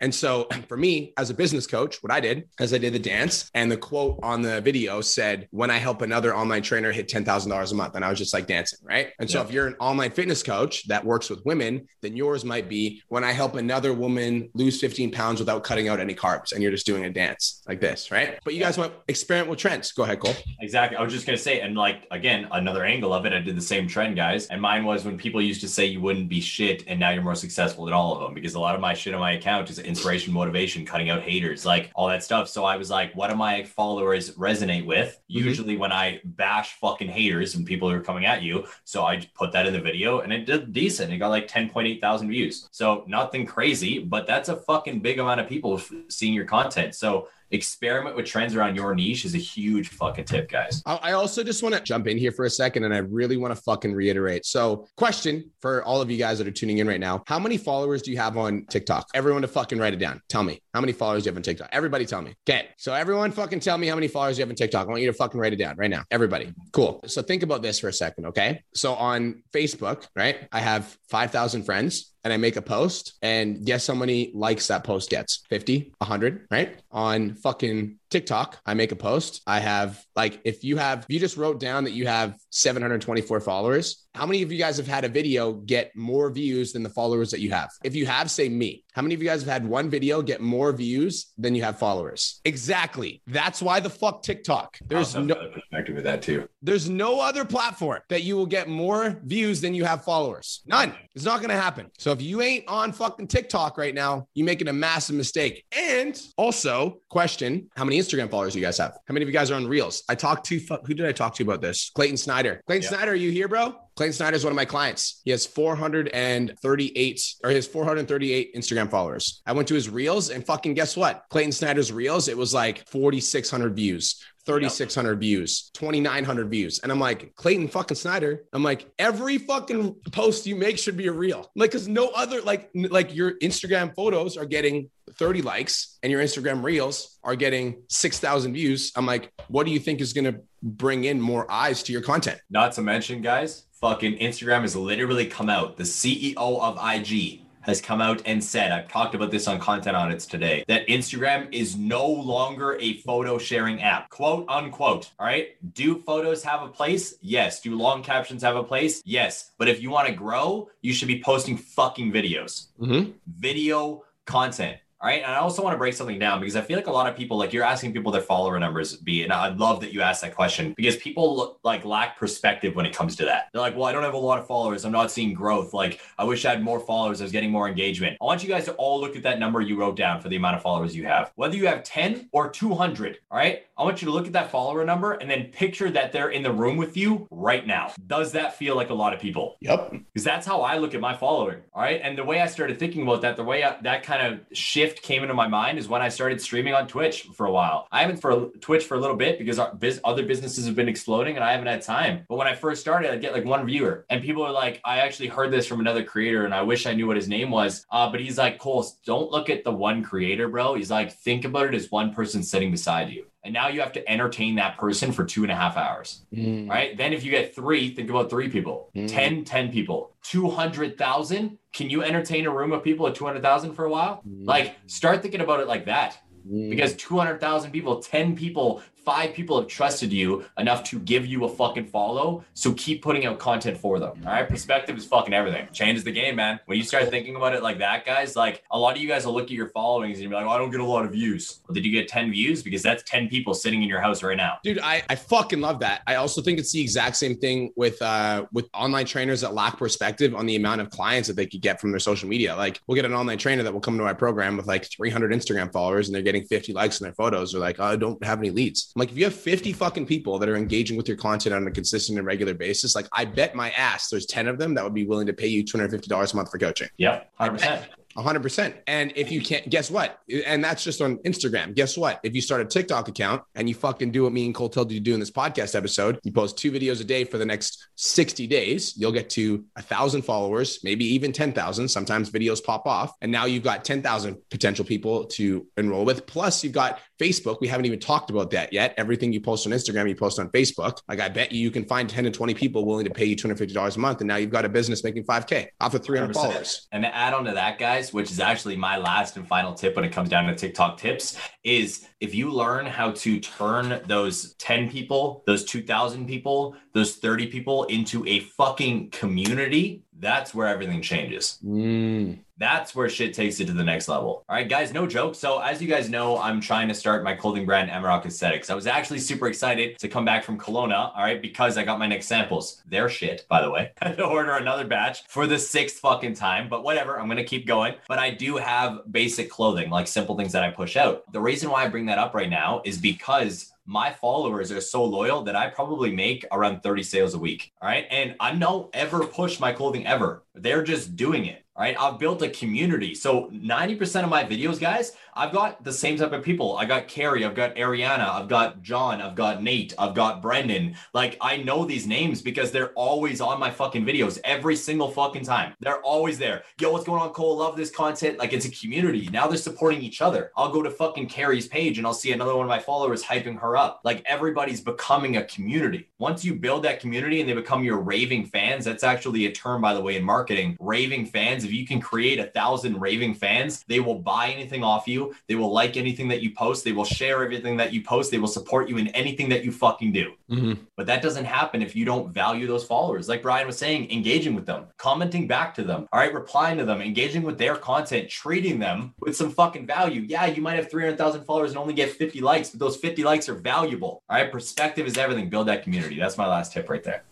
And 0.01 0.13
so 0.13 0.47
for 0.67 0.77
me 0.77 1.13
as 1.17 1.29
a 1.29 1.33
business 1.33 1.67
coach, 1.67 1.97
what 2.01 2.11
I 2.11 2.19
did 2.19 2.47
is 2.59 2.73
I 2.73 2.77
did 2.77 2.93
the 2.93 2.99
dance 2.99 3.49
and 3.53 3.71
the 3.71 3.77
quote 3.77 4.19
on 4.23 4.41
the 4.41 4.61
video 4.61 5.01
said, 5.01 5.47
when 5.51 5.69
I 5.71 5.77
help 5.77 6.01
another 6.01 6.35
online 6.35 6.61
trainer 6.61 6.91
hit 6.91 7.07
$10,000 7.07 7.71
a 7.71 7.75
month. 7.75 7.95
And 7.95 8.03
I 8.05 8.09
was 8.09 8.19
just 8.19 8.33
like 8.33 8.47
dancing. 8.47 8.79
Right. 8.83 9.09
And 9.19 9.29
so 9.29 9.39
Yeah. 9.39 9.45
if 9.45 9.51
you're 9.51 9.67
an 9.67 9.75
online 9.79 10.11
fitness 10.11 10.43
coach 10.43 10.87
that 10.87 11.03
works 11.05 11.29
with 11.29 11.45
women, 11.45 11.87
then 12.01 12.15
yours 12.15 12.43
might 12.45 12.69
be 12.69 13.01
when 13.07 13.23
I 13.23 13.31
help 13.31 13.55
another 13.55 13.93
woman 13.93 14.49
lose 14.53 14.79
15 14.79 15.11
pounds 15.11 15.39
without 15.39 15.63
cutting 15.63 15.87
out 15.87 15.99
any 15.99 16.13
carbs 16.13 16.51
and 16.51 16.61
you're 16.61 16.71
just 16.71 16.85
doing 16.85 17.05
a 17.05 17.09
dance 17.09 17.61
like 17.67 17.81
this. 17.81 18.11
Right. 18.11 18.39
But 18.43 18.53
you 18.53 18.59
guys 18.59 18.77
want 18.77 18.93
experiment 19.07 19.49
with 19.49 19.59
trends. 19.59 19.91
Go 19.91 20.03
ahead, 20.03 20.19
Cole. 20.19 20.35
Exactly. 20.61 20.97
I 20.97 21.01
was 21.01 21.13
just 21.13 21.25
gonna 21.25 21.37
say, 21.37 21.61
and 21.61 21.75
like 21.75 22.05
again, 22.11 22.47
another 22.51 22.83
angle 22.85 23.13
of 23.13 23.25
it. 23.25 23.33
I 23.33 23.39
did 23.39 23.55
the 23.55 23.61
same 23.61 23.87
trend, 23.87 24.15
guys. 24.15 24.47
And 24.47 24.61
mine 24.61 24.83
was 24.85 25.05
when 25.05 25.17
people 25.17 25.41
used 25.41 25.61
to 25.61 25.67
say 25.67 25.85
you 25.85 26.01
wouldn't 26.01 26.29
be 26.29 26.41
shit, 26.41 26.83
and 26.87 26.99
now 26.99 27.09
you're 27.11 27.23
more 27.23 27.35
successful 27.35 27.85
than 27.85 27.93
all 27.93 28.15
of 28.15 28.21
them. 28.21 28.33
Because 28.33 28.53
a 28.55 28.59
lot 28.59 28.75
of 28.75 28.81
my 28.81 28.93
shit 28.93 29.13
on 29.13 29.19
my 29.19 29.33
account 29.33 29.69
is 29.69 29.79
inspiration, 29.85 30.33
motivation, 30.33 30.85
cutting 30.85 31.09
out 31.09 31.21
haters, 31.21 31.65
like 31.65 31.91
all 31.95 32.07
that 32.07 32.23
stuff. 32.23 32.49
So 32.49 32.65
I 32.65 32.77
was 32.77 32.89
like, 32.89 33.15
what 33.15 33.29
do 33.29 33.35
my 33.35 33.63
followers 33.63 34.31
resonate 34.31 34.85
with? 34.85 35.09
Mm-hmm. 35.09 35.47
Usually 35.47 35.77
when 35.77 35.91
I 35.91 36.21
bash 36.23 36.73
fucking 36.79 37.07
haters 37.07 37.55
and 37.55 37.65
people 37.65 37.89
who 37.89 37.95
are 37.95 38.01
coming 38.01 38.25
at 38.25 38.41
you. 38.41 38.65
So 38.83 39.03
I 39.03 39.27
put 39.33 39.51
that 39.53 39.65
in 39.65 39.73
the 39.73 39.79
video 39.79 40.19
and 40.19 40.33
it 40.33 40.45
did 40.45 40.73
decent. 40.73 41.13
It 41.13 41.17
got 41.17 41.29
like 41.29 41.47
10.8 41.47 42.01
thousand 42.01 42.29
views. 42.29 42.67
So 42.71 43.03
nothing 43.07 43.45
crazy, 43.45 43.99
but 43.99 44.27
that's 44.27 44.49
a 44.49 44.57
fucking 44.57 44.99
big 44.99 45.19
amount 45.19 45.39
of 45.39 45.47
people 45.47 45.81
seeing 46.09 46.33
your 46.33 46.45
content. 46.45 46.95
So 46.95 47.29
experiment 47.55 48.15
with 48.15 48.25
trends 48.25 48.55
around 48.55 48.75
your 48.75 48.93
niche 48.93 49.25
is 49.25 49.33
a 49.33 49.39
huge 49.39 49.89
fucking 49.89 50.25
tip, 50.25 50.49
guys. 50.49 50.83
I 50.85 51.13
also 51.13 51.43
just 51.43 51.63
want 51.63 51.75
to 51.75 51.81
jump 51.81 52.07
in 52.07 52.17
here 52.17 52.31
for 52.31 52.45
a 52.45 52.49
second 52.49 52.83
and 52.83 52.93
I 52.93 52.99
really 52.99 53.37
want 53.37 53.55
to 53.55 53.61
fucking 53.61 53.93
reiterate. 53.93 54.45
So, 54.45 54.87
question 54.97 55.51
for 55.61 55.83
all 55.83 56.01
of 56.01 56.11
you 56.11 56.17
guys 56.17 56.37
that 56.37 56.47
are 56.47 56.51
tuning 56.51 56.77
in 56.77 56.87
right 56.87 56.99
now 56.99 57.23
How 57.27 57.39
many 57.39 57.57
followers 57.57 58.01
do 58.01 58.11
you 58.11 58.17
have 58.17 58.37
on 58.37 58.65
TikTok? 58.69 59.07
Everyone 59.13 59.41
to 59.41 59.47
fucking 59.47 59.79
write 59.79 59.93
it 59.93 59.99
down. 59.99 60.21
Tell 60.29 60.43
me 60.43 60.61
how 60.73 60.81
many 60.81 60.93
followers 60.93 61.23
do 61.23 61.27
you 61.27 61.31
have 61.31 61.37
on 61.37 61.43
TikTok? 61.43 61.69
Everybody 61.71 62.05
tell 62.05 62.21
me. 62.21 62.35
Okay. 62.47 62.67
So, 62.77 62.93
everyone 62.93 63.31
fucking 63.31 63.61
tell 63.61 63.77
me 63.77 63.87
how 63.87 63.95
many 63.95 64.07
followers 64.07 64.37
you 64.37 64.43
have 64.43 64.49
on 64.49 64.55
TikTok. 64.55 64.87
I 64.87 64.89
want 64.89 65.01
you 65.01 65.07
to 65.07 65.13
fucking 65.13 65.39
write 65.39 65.53
it 65.53 65.57
down 65.57 65.75
right 65.77 65.89
now. 65.89 66.03
Everybody. 66.11 66.53
Cool. 66.71 67.01
So, 67.07 67.21
think 67.21 67.43
about 67.43 67.61
this 67.61 67.79
for 67.79 67.87
a 67.87 67.93
second. 67.93 68.27
Okay. 68.27 68.61
So, 68.73 68.93
on 68.95 69.43
Facebook, 69.53 70.07
right, 70.15 70.47
I 70.51 70.59
have 70.59 70.97
5,000 71.09 71.63
friends 71.63 72.14
and 72.25 72.33
I 72.33 72.37
make 72.37 72.55
a 72.55 72.61
post 72.61 73.13
and 73.21 73.63
guess 73.63 73.85
how 73.87 73.93
many 73.93 74.31
likes 74.33 74.67
that 74.67 74.83
post 74.83 75.11
gets? 75.11 75.43
50, 75.47 75.93
100, 75.99 76.47
right? 76.49 76.81
On 76.91 77.35
fucking 77.35 77.99
TikTok, 78.15 78.61
I 78.65 78.75
make 78.75 78.93
a 78.93 78.95
post. 78.95 79.41
I 79.45 79.59
have 79.59 80.01
like, 80.15 80.39
if 80.45 80.63
you 80.63 80.77
have, 80.77 80.99
if 80.99 81.09
you 81.09 81.19
just 81.19 81.35
wrote 81.35 81.59
down 81.59 81.83
that 81.83 81.91
you 81.91 82.07
have 82.07 82.37
724 82.51 83.41
followers, 83.41 84.05
how 84.13 84.25
many 84.25 84.41
of 84.41 84.49
you 84.53 84.57
guys 84.57 84.77
have 84.77 84.87
had 84.87 85.03
a 85.03 85.09
video 85.09 85.51
get 85.51 85.93
more 85.97 86.29
views 86.31 86.71
than 86.71 86.81
the 86.81 86.89
followers 86.89 87.31
that 87.31 87.41
you 87.41 87.51
have? 87.51 87.69
If 87.83 87.93
you 87.93 88.05
have, 88.05 88.31
say 88.31 88.47
me. 88.47 88.85
How 88.93 89.01
many 89.01 89.13
of 89.13 89.21
you 89.21 89.27
guys 89.27 89.41
have 89.41 89.51
had 89.51 89.67
one 89.67 89.89
video 89.89 90.21
get 90.21 90.39
more 90.39 90.71
views 90.71 91.33
than 91.37 91.53
you 91.53 91.63
have 91.63 91.77
followers? 91.77 92.39
Exactly. 92.45 93.21
That's 93.27 93.61
why 93.61 93.81
the 93.81 93.89
fuck 93.89 94.23
TikTok. 94.23 94.77
There's 94.87 95.13
no, 95.13 95.35
perspective 95.53 95.95
with 95.95 96.05
that 96.05 96.21
too. 96.21 96.47
there's 96.61 96.89
no 96.89 97.19
other 97.19 97.43
platform 97.43 97.99
that 98.07 98.23
you 98.23 98.37
will 98.37 98.45
get 98.45 98.69
more 98.69 99.19
views 99.25 99.59
than 99.59 99.75
you 99.75 99.83
have 99.83 100.05
followers. 100.05 100.61
None. 100.65 100.95
It's 101.13 101.25
not 101.25 101.41
going 101.41 101.49
to 101.49 101.57
happen. 101.57 101.91
So 101.97 102.13
if 102.13 102.21
you 102.21 102.41
ain't 102.41 102.65
on 102.69 102.93
fucking 102.93 103.27
TikTok 103.27 103.77
right 103.77 103.93
now, 103.93 104.29
you're 104.33 104.45
making 104.45 104.69
a 104.69 104.73
massive 104.73 105.17
mistake. 105.17 105.65
And 105.77 106.17
also, 106.37 107.01
question: 107.09 107.69
How 107.75 107.83
many 107.83 107.97
Instagram 108.05 108.29
followers 108.29 108.55
you 108.55 108.61
guys 108.61 108.77
have? 108.77 108.97
How 109.07 109.13
many 109.13 109.23
of 109.23 109.29
you 109.29 109.33
guys 109.33 109.51
are 109.51 109.55
on 109.55 109.67
Reels? 109.67 110.03
I 110.09 110.15
talked 110.15 110.45
to 110.47 110.59
who 110.85 110.93
did 110.93 111.05
I 111.05 111.11
talk 111.11 111.35
to 111.35 111.43
about 111.43 111.61
this? 111.61 111.91
Clayton 111.95 112.17
Snyder. 112.17 112.61
Clayton 112.67 112.83
Yeah. 112.83 112.89
Snyder, 112.89 113.11
are 113.11 113.15
you 113.15 113.31
here, 113.31 113.47
bro? 113.47 113.75
Clayton 113.95 114.13
Snyder 114.13 114.35
is 114.35 114.43
one 114.43 114.51
of 114.51 114.57
my 114.57 114.65
clients. 114.65 115.21
He 115.23 115.31
has 115.31 115.45
438 115.45 117.35
or 117.43 117.49
his 117.49 117.65
438 117.65 118.53
Instagram 118.53 118.89
followers. 118.91 119.41
I 119.45 119.53
went 119.53 119.69
to 119.69 119.73
his 119.73 119.89
Reels 119.89 120.29
and 120.29 120.45
fucking 120.45 120.73
guess 120.73 120.97
what? 120.97 121.23
Clayton 121.29 121.53
Snyder's 121.53 121.91
Reels, 121.91 122.27
it 122.27 122.37
was 122.37 122.53
like 122.53 122.87
4,600 122.89 123.75
views. 123.75 124.21
3,600 124.45 125.19
views, 125.19 125.71
2,900 125.73 126.49
views. 126.49 126.79
And 126.79 126.91
I'm 126.91 126.99
like, 126.99 127.33
Clayton 127.35 127.67
fucking 127.67 127.97
Snyder. 127.97 128.43
I'm 128.53 128.61
like, 128.61 128.87
every 128.99 129.39
fucking 129.39 129.95
post 130.11 130.45
you 130.45 130.55
make 130.55 130.77
should 130.77 130.95
be 130.95 131.07
a 131.07 131.11
reel. 131.11 131.49
Like, 131.55 131.71
cause 131.71 131.87
no 131.87 132.09
other, 132.09 132.41
like, 132.41 132.69
like 132.75 133.15
your 133.15 133.39
Instagram 133.39 133.95
photos 133.95 134.37
are 134.37 134.45
getting 134.45 134.91
30 135.13 135.41
likes 135.41 135.97
and 136.03 136.11
your 136.11 136.21
Instagram 136.21 136.63
reels 136.63 137.17
are 137.23 137.35
getting 137.35 137.81
6,000 137.89 138.53
views. 138.53 138.91
I'm 138.95 139.05
like, 139.05 139.31
what 139.47 139.65
do 139.65 139.71
you 139.71 139.79
think 139.79 139.99
is 139.99 140.13
going 140.13 140.25
to 140.25 140.41
bring 140.61 141.05
in 141.05 141.19
more 141.19 141.51
eyes 141.51 141.81
to 141.83 141.91
your 141.91 142.01
content? 142.01 142.39
Not 142.49 142.73
to 142.73 142.81
mention, 142.81 143.21
guys, 143.21 143.64
fucking 143.81 144.17
Instagram 144.19 144.61
has 144.61 144.75
literally 144.75 145.25
come 145.25 145.49
out. 145.49 145.77
The 145.77 145.83
CEO 145.83 146.35
of 146.37 146.77
IG 146.81 147.41
has 147.61 147.81
come 147.81 147.99
out 147.99 148.21
and 148.27 148.43
said, 148.43 148.71
I've 148.71 148.87
talked 148.87 149.15
about 149.15 149.31
this 149.31 149.47
on 149.47 149.59
Content 149.59 149.97
Audits 149.97 150.27
today, 150.27 150.63
that 150.67 150.87
Instagram 150.87 151.51
is 151.51 151.75
no 151.75 152.05
longer 152.07 152.77
a 152.79 152.97
photo 152.97 153.39
sharing 153.39 153.81
app, 153.81 154.09
quote 154.11 154.45
unquote. 154.47 155.11
All 155.19 155.25
right. 155.25 155.55
Do 155.73 155.99
photos 156.05 156.43
have 156.43 156.61
a 156.61 156.67
place? 156.67 157.15
Yes. 157.21 157.61
Do 157.61 157.75
long 157.75 158.03
captions 158.03 158.43
have 158.43 158.55
a 158.55 158.63
place? 158.63 159.01
Yes. 159.03 159.51
But 159.57 159.67
if 159.67 159.81
you 159.81 159.89
want 159.89 160.07
to 160.07 160.13
grow, 160.13 160.69
you 160.81 160.93
should 160.93 161.07
be 161.07 161.21
posting 161.23 161.57
fucking 161.57 162.11
videos 162.11 162.67
Mm-hmm. 162.79 163.11
video 163.39 164.03
content. 164.25 164.77
All 165.05 165.11
right. 165.11 165.21
And 165.21 165.31
I 165.31 165.35
also 165.35 165.61
want 165.61 165.75
to 165.75 165.77
break 165.77 165.93
something 165.93 166.17
down 166.17 166.39
because 166.39 166.55
I 166.55 166.61
feel 166.61 166.77
like 166.77 166.87
a 166.87 166.91
lot 166.91 167.05
of 167.05 167.15
people, 167.15 167.37
like 167.37 167.53
you're 167.53 167.63
asking 167.63 167.93
people 167.93 168.11
their 168.11 168.23
follower 168.23 168.59
numbers 168.59 168.95
be, 168.95 169.21
and 169.21 169.31
I 169.31 169.49
love 169.49 169.81
that 169.81 169.93
you 169.93 170.01
asked 170.01 170.23
that 170.23 170.33
question 170.33 170.73
because 170.75 170.95
people 170.95 171.35
look, 171.35 171.59
like 171.63 171.85
lack 171.85 172.17
perspective 172.17 172.75
when 172.75 172.87
it 172.87 172.95
comes 172.95 173.15
to 173.17 173.25
that. 173.25 173.49
They're 173.53 173.61
like, 173.61 173.75
well, 173.75 173.85
I 173.85 173.91
don't 173.91 174.01
have 174.01 174.15
a 174.15 174.17
lot 174.17 174.39
of 174.39 174.47
followers. 174.47 174.83
I'm 174.83 174.91
not 174.91 175.11
seeing 175.11 175.35
growth. 175.35 175.75
Like, 175.75 176.01
I 176.17 176.23
wish 176.23 176.43
I 176.43 176.49
had 176.49 176.63
more 176.63 176.79
followers. 176.79 177.21
I 177.21 177.25
was 177.25 177.31
getting 177.31 177.51
more 177.51 177.69
engagement. 177.69 178.17
I 178.19 178.25
want 178.25 178.41
you 178.41 178.49
guys 178.49 178.65
to 178.65 178.73
all 178.73 178.99
look 178.99 179.15
at 179.15 179.21
that 179.21 179.37
number 179.37 179.61
you 179.61 179.79
wrote 179.79 179.95
down 179.95 180.21
for 180.21 180.29
the 180.29 180.37
amount 180.37 180.55
of 180.55 180.63
followers 180.63 180.95
you 180.95 181.05
have, 181.05 181.31
whether 181.35 181.55
you 181.55 181.67
have 181.67 181.83
10 181.83 182.29
or 182.31 182.49
200. 182.49 183.19
All 183.29 183.37
right. 183.37 183.61
I 183.77 183.83
want 183.83 184.01
you 184.01 184.07
to 184.07 184.11
look 184.11 184.25
at 184.25 184.33
that 184.33 184.49
follower 184.49 184.83
number 184.85 185.13
and 185.13 185.29
then 185.29 185.51
picture 185.51 185.91
that 185.91 186.13
they're 186.13 186.29
in 186.29 186.41
the 186.41 186.51
room 186.51 186.77
with 186.77 186.97
you 186.97 187.27
right 187.29 187.67
now. 187.67 187.91
Does 188.07 188.31
that 188.31 188.57
feel 188.57 188.75
like 188.75 188.89
a 188.89 188.95
lot 188.95 189.13
of 189.13 189.19
people? 189.19 189.57
Yep. 189.59 189.91
because 189.91 190.23
that's 190.23 190.47
how 190.47 190.61
I 190.61 190.77
look 190.79 190.95
at 190.95 191.01
my 191.01 191.15
following. 191.15 191.61
All 191.73 191.83
right. 191.83 191.99
And 192.01 192.17
the 192.17 192.23
way 192.23 192.41
I 192.41 192.47
started 192.47 192.79
thinking 192.79 193.03
about 193.03 193.21
that, 193.21 193.35
the 193.35 193.43
way 193.43 193.63
I, 193.63 193.79
that 193.81 194.01
kind 194.01 194.25
of 194.25 194.57
shift 194.57 194.94
came 195.01 195.21
into 195.21 195.33
my 195.33 195.47
mind 195.47 195.77
is 195.77 195.87
when 195.87 196.01
I 196.01 196.09
started 196.09 196.41
streaming 196.41 196.73
on 196.73 196.87
Twitch 196.87 197.23
for 197.35 197.45
a 197.45 197.51
while. 197.51 197.87
I 197.91 198.01
haven't 198.01 198.17
for 198.17 198.49
Twitch 198.61 198.85
for 198.85 198.95
a 198.95 198.99
little 198.99 199.15
bit 199.15 199.37
because 199.37 199.59
our 199.59 199.73
biz, 199.73 199.99
other 200.03 200.25
businesses 200.25 200.65
have 200.65 200.75
been 200.75 200.89
exploding 200.89 201.35
and 201.35 201.43
I 201.43 201.51
haven't 201.51 201.67
had 201.67 201.81
time. 201.81 202.25
But 202.27 202.37
when 202.37 202.47
I 202.47 202.55
first 202.55 202.81
started, 202.81 203.11
I'd 203.11 203.21
get 203.21 203.33
like 203.33 203.45
one 203.45 203.65
viewer 203.65 204.05
and 204.09 204.21
people 204.21 204.43
are 204.43 204.51
like, 204.51 204.81
I 204.83 204.99
actually 204.99 205.27
heard 205.29 205.51
this 205.51 205.67
from 205.67 205.79
another 205.79 206.03
creator 206.03 206.45
and 206.45 206.53
I 206.53 206.61
wish 206.61 206.85
I 206.85 206.93
knew 206.93 207.07
what 207.07 207.17
his 207.17 207.27
name 207.27 207.51
was. 207.51 207.85
Uh, 207.91 208.09
but 208.09 208.19
he's 208.19 208.37
like, 208.37 208.59
Cole, 208.59 208.85
don't 209.05 209.31
look 209.31 209.49
at 209.49 209.63
the 209.63 209.71
one 209.71 210.03
creator, 210.03 210.47
bro. 210.47 210.75
He's 210.75 210.91
like, 210.91 211.11
think 211.11 211.45
about 211.45 211.67
it 211.67 211.75
as 211.75 211.91
one 211.91 212.13
person 212.13 212.43
sitting 212.43 212.71
beside 212.71 213.09
you. 213.09 213.25
And 213.45 213.53
now 213.53 213.67
you 213.67 213.79
have 213.81 213.93
to 213.93 214.09
entertain 214.11 214.55
that 214.55 214.75
person 214.77 215.11
for 215.11 215.23
two 215.23 215.43
and 215.43 215.51
a 215.51 215.55
half 215.55 215.77
hours 215.77 216.23
Mm. 216.33 216.67
right? 216.67 216.97
Then 216.97 217.13
if 217.13 217.23
you 217.23 217.29
get 217.29 217.53
three, 217.55 217.93
think 217.93 218.09
about 218.09 218.27
three 218.29 218.49
people, 218.49 218.89
Mm. 218.95 219.07
10, 219.07 219.43
10 219.45 219.71
people, 219.71 220.15
200,000. 220.23 221.57
Can 221.71 221.89
you 221.91 222.01
entertain 222.03 222.47
a 222.47 222.49
room 222.49 222.71
of 222.73 222.83
people 222.83 223.05
at 223.07 223.13
200,000 223.15 223.73
for 223.73 223.85
a 223.85 223.89
while? 223.89 224.23
Mm. 224.27 224.45
Like 224.47 224.75
start 224.87 225.21
thinking 225.21 225.41
about 225.41 225.59
it 225.59 225.67
like 225.67 225.85
that 225.85 226.17
Mm. 226.51 226.69
because 226.71 226.95
200,000 226.95 227.71
people, 227.71 227.99
10 228.01 228.35
people, 228.35 228.81
five 229.05 229.33
people 229.33 229.59
have 229.59 229.69
trusted 229.69 230.11
you 230.11 230.43
enough 230.57 230.83
to 230.85 230.99
give 230.99 231.25
you 231.25 231.45
a 231.45 231.49
fucking 231.49 231.85
follow. 231.85 232.43
So 232.55 232.73
keep 232.73 233.01
putting 233.01 233.25
out 233.25 233.39
content 233.39 233.77
for 233.77 233.99
them. 233.99 234.19
All 234.25 234.33
right. 234.33 234.49
Perspective 234.49 234.97
is 234.97 235.05
fucking 235.05 235.33
everything. 235.33 235.67
Changes 235.71 236.03
the 236.03 236.11
game, 236.11 236.35
man. 236.35 236.59
When 236.65 236.77
you 236.77 236.83
start 236.83 237.09
thinking 237.09 237.35
about 237.35 237.53
it 237.53 237.61
like 237.61 237.77
that, 237.77 238.05
guys, 238.05 238.35
like 238.35 238.63
a 238.71 238.79
lot 238.79 238.95
of 238.95 239.01
you 239.01 239.07
guys 239.07 239.25
will 239.25 239.33
look 239.33 239.45
at 239.45 239.51
your 239.51 239.69
followings 239.69 240.19
and 240.19 240.29
be 240.29 240.35
like, 240.35 240.45
oh, 240.45 240.49
I 240.49 240.57
don't 240.57 240.71
get 240.71 240.79
a 240.79 240.85
lot 240.85 241.05
of 241.05 241.11
views. 241.11 241.61
Well, 241.67 241.73
did 241.73 241.85
you 241.85 241.91
get 241.91 242.07
10 242.07 242.31
views? 242.31 242.63
Because 242.63 242.81
that's 242.81 243.03
10 243.03 243.29
people 243.29 243.53
sitting 243.53 243.83
in 243.83 243.89
your 243.89 244.01
house 244.01 244.23
right 244.23 244.37
now. 244.37 244.57
Dude, 244.63 244.79
I, 244.79 245.03
I 245.09 245.15
fucking 245.15 245.61
love 245.61 245.79
that. 245.81 246.01
I 246.07 246.15
also 246.15 246.41
think 246.41 246.57
it's 246.59 246.71
the 246.71 246.81
exact 246.81 247.15
same 247.17 247.37
thing 247.37 247.71
with 247.75 248.01
uh 248.01 248.45
with 248.51 248.67
online 248.73 249.05
trainers 249.05 249.41
that 249.41 249.53
lack 249.53 249.77
perspective 249.77 250.33
on 250.33 250.45
the 250.45 250.55
amount 250.55 250.81
of 250.81 250.89
clients 250.89 251.27
that 251.27 251.35
they 251.35 251.45
could 251.45 251.61
get 251.61 251.79
from 251.79 251.91
their 251.91 251.99
social 251.99 252.27
media. 252.27 252.55
Like 252.55 252.81
we'll 252.87 252.95
get 252.95 253.05
an 253.05 253.13
online 253.13 253.37
trainer 253.37 253.63
that 253.63 253.73
will 253.73 253.81
come 253.81 253.97
to 253.97 254.05
our 254.05 254.15
program 254.15 254.57
with 254.57 254.67
like 254.67 254.85
300 254.85 255.31
Instagram 255.31 255.71
followers 255.71 256.07
and 256.07 256.15
they're 256.15 256.23
getting 256.23 256.45
50 256.45 256.73
likes 256.73 257.01
on 257.01 257.05
their 257.05 257.13
photos. 257.13 257.51
They're 257.51 257.61
like, 257.61 257.79
oh, 257.79 257.85
I 257.85 257.95
don't 257.95 258.23
have 258.23 258.39
any 258.39 258.49
leads. 258.49 258.93
I'm 258.95 259.01
like, 259.01 259.11
if 259.11 259.17
you 259.17 259.25
have 259.25 259.35
50 259.35 259.73
fucking 259.73 260.05
people 260.05 260.39
that 260.39 260.47
are 260.47 260.55
engaging 260.55 260.95
with 260.95 261.09
your 261.09 261.17
content 261.17 261.53
on 261.53 261.67
a 261.67 261.71
consistent 261.71 262.17
and 262.17 262.25
regular 262.25 262.53
basis, 262.53 262.95
like 262.95 263.07
I 263.11 263.25
bet 263.25 263.53
my 263.53 263.71
ass 263.71 264.09
there's 264.09 264.25
10 264.25 264.47
of 264.47 264.57
them 264.57 264.73
that 264.75 264.85
would 264.85 264.93
be 264.93 265.05
willing 265.05 265.27
to 265.27 265.33
pay 265.33 265.47
you 265.47 265.65
$250 265.65 266.33
a 266.33 266.35
month 266.35 266.49
for 266.49 266.57
coaching. 266.57 266.87
Yep. 266.97 267.29
100%. 267.37 267.87
hundred 268.15 268.41
percent. 268.41 268.77
And 268.87 269.11
if 269.17 269.29
you 269.29 269.41
can't, 269.41 269.69
guess 269.69 269.91
what? 269.91 270.21
And 270.45 270.63
that's 270.63 270.81
just 270.81 271.01
on 271.01 271.17
Instagram. 271.19 271.75
Guess 271.75 271.97
what? 271.97 272.21
If 272.23 272.33
you 272.33 272.39
start 272.39 272.61
a 272.61 272.65
TikTok 272.65 273.09
account 273.09 273.43
and 273.55 273.67
you 273.67 273.75
fucking 273.75 274.11
do 274.11 274.23
what 274.23 274.31
me 274.31 274.45
and 274.45 274.55
Cole 274.55 274.69
told 274.69 274.89
you 274.89 274.97
to 274.97 275.03
do 275.03 275.13
in 275.13 275.19
this 275.19 275.31
podcast 275.31 275.75
episode, 275.75 276.17
you 276.23 276.31
post 276.31 276.57
two 276.57 276.71
videos 276.71 277.01
a 277.01 277.03
day 277.03 277.25
for 277.25 277.37
the 277.37 277.45
next 277.45 277.89
60 277.95 278.47
days, 278.47 278.95
you'll 278.95 279.11
get 279.11 279.29
to 279.31 279.65
a 279.75 279.81
thousand 279.81 280.21
followers, 280.21 280.79
maybe 280.85 281.03
even 281.03 281.33
10,000. 281.33 281.89
Sometimes 281.89 282.31
videos 282.31 282.63
pop 282.63 282.87
off. 282.87 283.13
And 283.19 283.29
now 283.29 283.43
you've 283.43 283.63
got 283.63 283.83
10,000 283.83 284.37
potential 284.49 284.85
people 284.85 285.25
to 285.25 285.67
enroll 285.75 286.05
with. 286.05 286.25
Plus 286.25 286.63
you've 286.63 286.71
got 286.71 286.99
Facebook. 287.19 287.59
We 287.61 287.67
haven't 287.67 287.85
even 287.85 287.99
talked 287.99 288.29
about 288.29 288.51
that 288.51 288.73
yet. 288.73 288.93
Everything 288.97 289.31
you 289.31 289.41
post 289.41 289.65
on 289.65 289.73
Instagram, 289.73 290.07
you 290.07 290.15
post 290.15 290.39
on 290.39 290.49
Facebook. 290.49 290.99
Like 291.07 291.19
I 291.19 291.29
bet 291.29 291.51
you, 291.51 291.59
you 291.59 291.71
can 291.71 291.85
find 291.85 292.09
10 292.09 292.25
to 292.25 292.31
20 292.31 292.53
people 292.53 292.85
willing 292.85 293.05
to 293.05 293.11
pay 293.11 293.25
you 293.25 293.35
$250 293.35 293.95
a 293.95 293.99
month. 293.99 294.21
And 294.21 294.27
now 294.27 294.35
you've 294.37 294.49
got 294.49 294.65
a 294.65 294.69
business 294.69 295.03
making 295.03 295.25
5K 295.25 295.67
off 295.81 295.93
of 295.93 296.03
300 296.03 296.33
100%. 296.33 296.33
followers. 296.33 296.87
And 296.91 297.03
to 297.03 297.15
add 297.15 297.33
on 297.33 297.45
to 297.45 297.51
that, 297.53 297.79
guys, 297.79 298.13
which 298.13 298.31
is 298.31 298.39
actually 298.39 298.75
my 298.75 298.97
last 298.97 299.37
and 299.37 299.47
final 299.47 299.73
tip 299.73 299.95
when 299.95 300.05
it 300.05 300.11
comes 300.11 300.29
down 300.29 300.45
to 300.45 300.55
TikTok 300.55 300.97
tips, 300.97 301.37
is 301.63 302.07
if 302.19 302.33
you 302.33 302.51
learn 302.51 302.85
how 302.85 303.11
to 303.11 303.39
turn 303.39 304.01
those 304.07 304.55
10 304.55 304.89
people, 304.89 305.43
those 305.45 305.65
2,000 305.65 306.27
people, 306.27 306.75
those 306.93 307.17
30 307.17 307.47
people 307.47 307.83
into 307.85 308.25
a 308.27 308.39
fucking 308.39 309.09
community, 309.11 310.04
that's 310.19 310.53
where 310.53 310.67
everything 310.67 311.01
changes. 311.01 311.59
Mm. 311.63 312.39
That's 312.57 312.95
where 312.95 313.09
shit 313.09 313.33
takes 313.33 313.59
it 313.59 313.65
to 313.65 313.73
the 313.73 313.83
next 313.83 314.07
level. 314.07 314.45
All 314.47 314.55
right, 314.55 314.67
guys, 314.67 314.93
no 314.93 315.05
joke. 315.05 315.35
So, 315.35 315.59
as 315.59 315.81
you 315.81 315.89
guys 315.89 316.09
know, 316.09 316.39
I'm 316.39 316.61
trying 316.61 316.87
to 316.87 316.93
start 316.93 317.23
my 317.23 317.33
clothing 317.33 317.65
brand, 317.65 317.91
Amarok 317.91 318.25
Aesthetics. 318.25 318.69
I 318.69 318.75
was 318.75 318.87
actually 318.87 319.19
super 319.19 319.47
excited 319.47 319.99
to 319.99 320.07
come 320.07 320.23
back 320.23 320.45
from 320.45 320.57
Kelowna, 320.57 321.11
all 321.13 321.23
right, 321.23 321.41
because 321.41 321.77
I 321.77 321.83
got 321.83 321.99
my 321.99 322.07
next 322.07 322.27
samples. 322.27 322.81
They're 322.87 323.09
shit, 323.09 323.45
by 323.49 323.61
the 323.61 323.69
way. 323.69 323.91
I 324.01 324.09
had 324.09 324.17
to 324.17 324.25
order 324.25 324.53
another 324.53 324.85
batch 324.85 325.27
for 325.27 325.47
the 325.47 325.59
sixth 325.59 325.99
fucking 325.99 326.35
time, 326.35 326.69
but 326.69 326.83
whatever, 326.83 327.19
I'm 327.19 327.27
gonna 327.27 327.43
keep 327.43 327.67
going. 327.67 327.95
But 328.07 328.19
I 328.19 328.31
do 328.31 328.55
have 328.55 329.11
basic 329.11 329.49
clothing, 329.49 329.89
like 329.89 330.07
simple 330.07 330.37
things 330.37 330.53
that 330.53 330.63
I 330.63 330.71
push 330.71 330.95
out. 330.95 331.29
The 331.33 331.41
reason 331.41 331.69
why 331.69 331.83
I 331.83 331.89
bring 331.89 332.05
that 332.05 332.19
up 332.19 332.33
right 332.33 332.49
now 332.49 332.81
is 332.85 332.97
because 332.97 333.73
my 333.85 334.11
followers 334.11 334.71
are 334.71 334.81
so 334.81 335.03
loyal 335.03 335.43
that 335.43 335.55
I 335.55 335.69
probably 335.69 336.15
make 336.15 336.45
around 336.51 336.81
30 336.81 337.03
sales 337.03 337.33
a 337.33 337.39
week. 337.39 337.71
All 337.81 337.89
right. 337.89 338.05
And 338.09 338.35
I 338.39 338.53
don't 338.55 338.93
ever 338.95 339.25
push 339.25 339.59
my 339.59 339.71
clothing 339.71 340.07
ever. 340.07 340.43
They're 340.53 340.83
just 340.83 341.15
doing 341.15 341.45
it. 341.45 341.64
Right. 341.77 341.97
I've 341.99 342.19
built 342.19 342.41
a 342.41 342.49
community. 342.49 343.13
So 343.13 343.49
90% 343.51 344.23
of 344.23 344.29
my 344.29 344.45
videos, 344.45 344.79
guys, 344.79 345.11
I've 345.33 345.51
got 345.51 345.83
the 345.83 345.91
same 345.91 346.17
type 346.17 346.31
of 346.31 346.41
people. 346.41 346.77
I 346.77 346.85
got 346.85 347.09
Carrie, 347.09 347.43
I've 347.43 347.55
got 347.55 347.75
Ariana, 347.75 348.29
I've 348.29 348.47
got 348.47 348.81
John, 348.81 349.21
I've 349.21 349.35
got 349.35 349.61
Nate, 349.61 349.93
I've 349.99 350.13
got 350.13 350.41
Brendan. 350.41 350.95
Like 351.13 351.37
I 351.41 351.57
know 351.57 351.83
these 351.83 352.07
names 352.07 352.41
because 352.41 352.71
they're 352.71 352.93
always 352.93 353.41
on 353.41 353.59
my 353.59 353.69
fucking 353.69 354.05
videos 354.05 354.39
every 354.45 354.77
single 354.77 355.11
fucking 355.11 355.43
time. 355.43 355.73
They're 355.81 355.99
always 355.99 356.37
there. 356.37 356.63
Yo, 356.79 356.93
what's 356.93 357.03
going 357.03 357.21
on, 357.21 357.31
Cole? 357.31 357.57
Love 357.57 357.75
this 357.75 357.91
content. 357.91 358.39
Like 358.39 358.53
it's 358.53 358.65
a 358.65 358.71
community. 358.71 359.27
Now 359.29 359.47
they're 359.47 359.57
supporting 359.57 360.01
each 360.01 360.21
other. 360.21 360.53
I'll 360.55 360.71
go 360.71 360.81
to 360.81 360.89
fucking 360.89 361.27
Carrie's 361.27 361.67
page 361.67 361.97
and 361.97 362.07
I'll 362.07 362.13
see 362.13 362.31
another 362.31 362.55
one 362.55 362.65
of 362.65 362.69
my 362.69 362.79
followers 362.79 363.21
hyping 363.21 363.59
her 363.59 363.75
up. 363.75 363.99
Like 364.05 364.23
everybody's 364.25 364.79
becoming 364.79 365.35
a 365.35 365.43
community. 365.43 366.07
Once 366.19 366.45
you 366.45 366.55
build 366.55 366.83
that 366.83 367.01
community 367.01 367.41
and 367.41 367.49
they 367.49 367.53
become 367.53 367.83
your 367.83 367.99
raving 367.99 368.45
fans, 368.45 368.85
that's 368.85 369.03
actually 369.03 369.45
a 369.47 369.51
term, 369.51 369.81
by 369.81 369.93
the 369.93 370.01
way, 370.01 370.15
in 370.15 370.23
marketing. 370.23 370.77
Raving 370.79 371.25
fans. 371.25 371.64
If 371.65 371.73
you 371.73 371.85
can 371.85 371.99
create 371.99 372.39
a 372.39 372.45
thousand 372.45 373.01
raving 373.01 373.33
fans, 373.33 373.83
they 373.87 373.99
will 373.99 374.19
buy 374.19 374.49
anything 374.49 374.83
off 374.83 375.07
you 375.07 375.35
they 375.47 375.55
will 375.55 375.71
like 375.71 375.97
anything 375.97 376.27
that 376.29 376.41
you 376.41 376.51
post. 376.51 376.83
They 376.83 376.91
will 376.91 377.05
share 377.05 377.43
everything 377.43 377.77
that 377.77 377.93
you 377.93 378.03
post. 378.03 378.31
They 378.31 378.37
will 378.37 378.47
support 378.47 378.89
you 378.89 378.97
in 378.97 379.07
anything 379.09 379.49
that 379.49 379.63
you 379.63 379.71
fucking 379.71 380.11
do. 380.11 380.33
Mm-hmm. 380.49 380.83
But 380.95 381.05
that 381.07 381.21
doesn't 381.21 381.45
happen 381.45 381.81
if 381.81 381.95
you 381.95 382.05
don't 382.05 382.31
value 382.33 382.67
those 382.67 382.85
followers. 382.85 383.29
Like 383.29 383.41
Brian 383.41 383.67
was 383.67 383.77
saying, 383.77 384.11
engaging 384.11 384.55
with 384.55 384.65
them, 384.65 384.85
commenting 384.97 385.47
back 385.47 385.73
to 385.75 385.83
them, 385.83 386.07
all 386.11 386.19
right, 386.19 386.33
replying 386.33 386.77
to 386.77 386.85
them, 386.85 387.01
engaging 387.01 387.43
with 387.43 387.57
their 387.57 387.75
content, 387.75 388.29
treating 388.29 388.79
them 388.79 389.13
with 389.19 389.35
some 389.35 389.51
fucking 389.51 389.85
value. 389.85 390.21
Yeah, 390.21 390.45
you 390.45 390.61
might 390.61 390.75
have 390.75 390.89
300,000 390.89 391.43
followers 391.43 391.71
and 391.71 391.77
only 391.77 391.93
get 391.93 392.11
50 392.11 392.41
likes, 392.41 392.69
but 392.69 392.79
those 392.79 392.97
50 392.97 393.23
likes 393.23 393.49
are 393.49 393.55
valuable. 393.55 394.23
All 394.29 394.37
right, 394.37 394.51
perspective 394.51 395.05
is 395.05 395.17
everything. 395.17 395.49
Build 395.49 395.67
that 395.67 395.83
community. 395.83 396.19
That's 396.19 396.37
my 396.37 396.47
last 396.47 396.73
tip 396.73 396.89
right 396.89 397.03
there. 397.03 397.23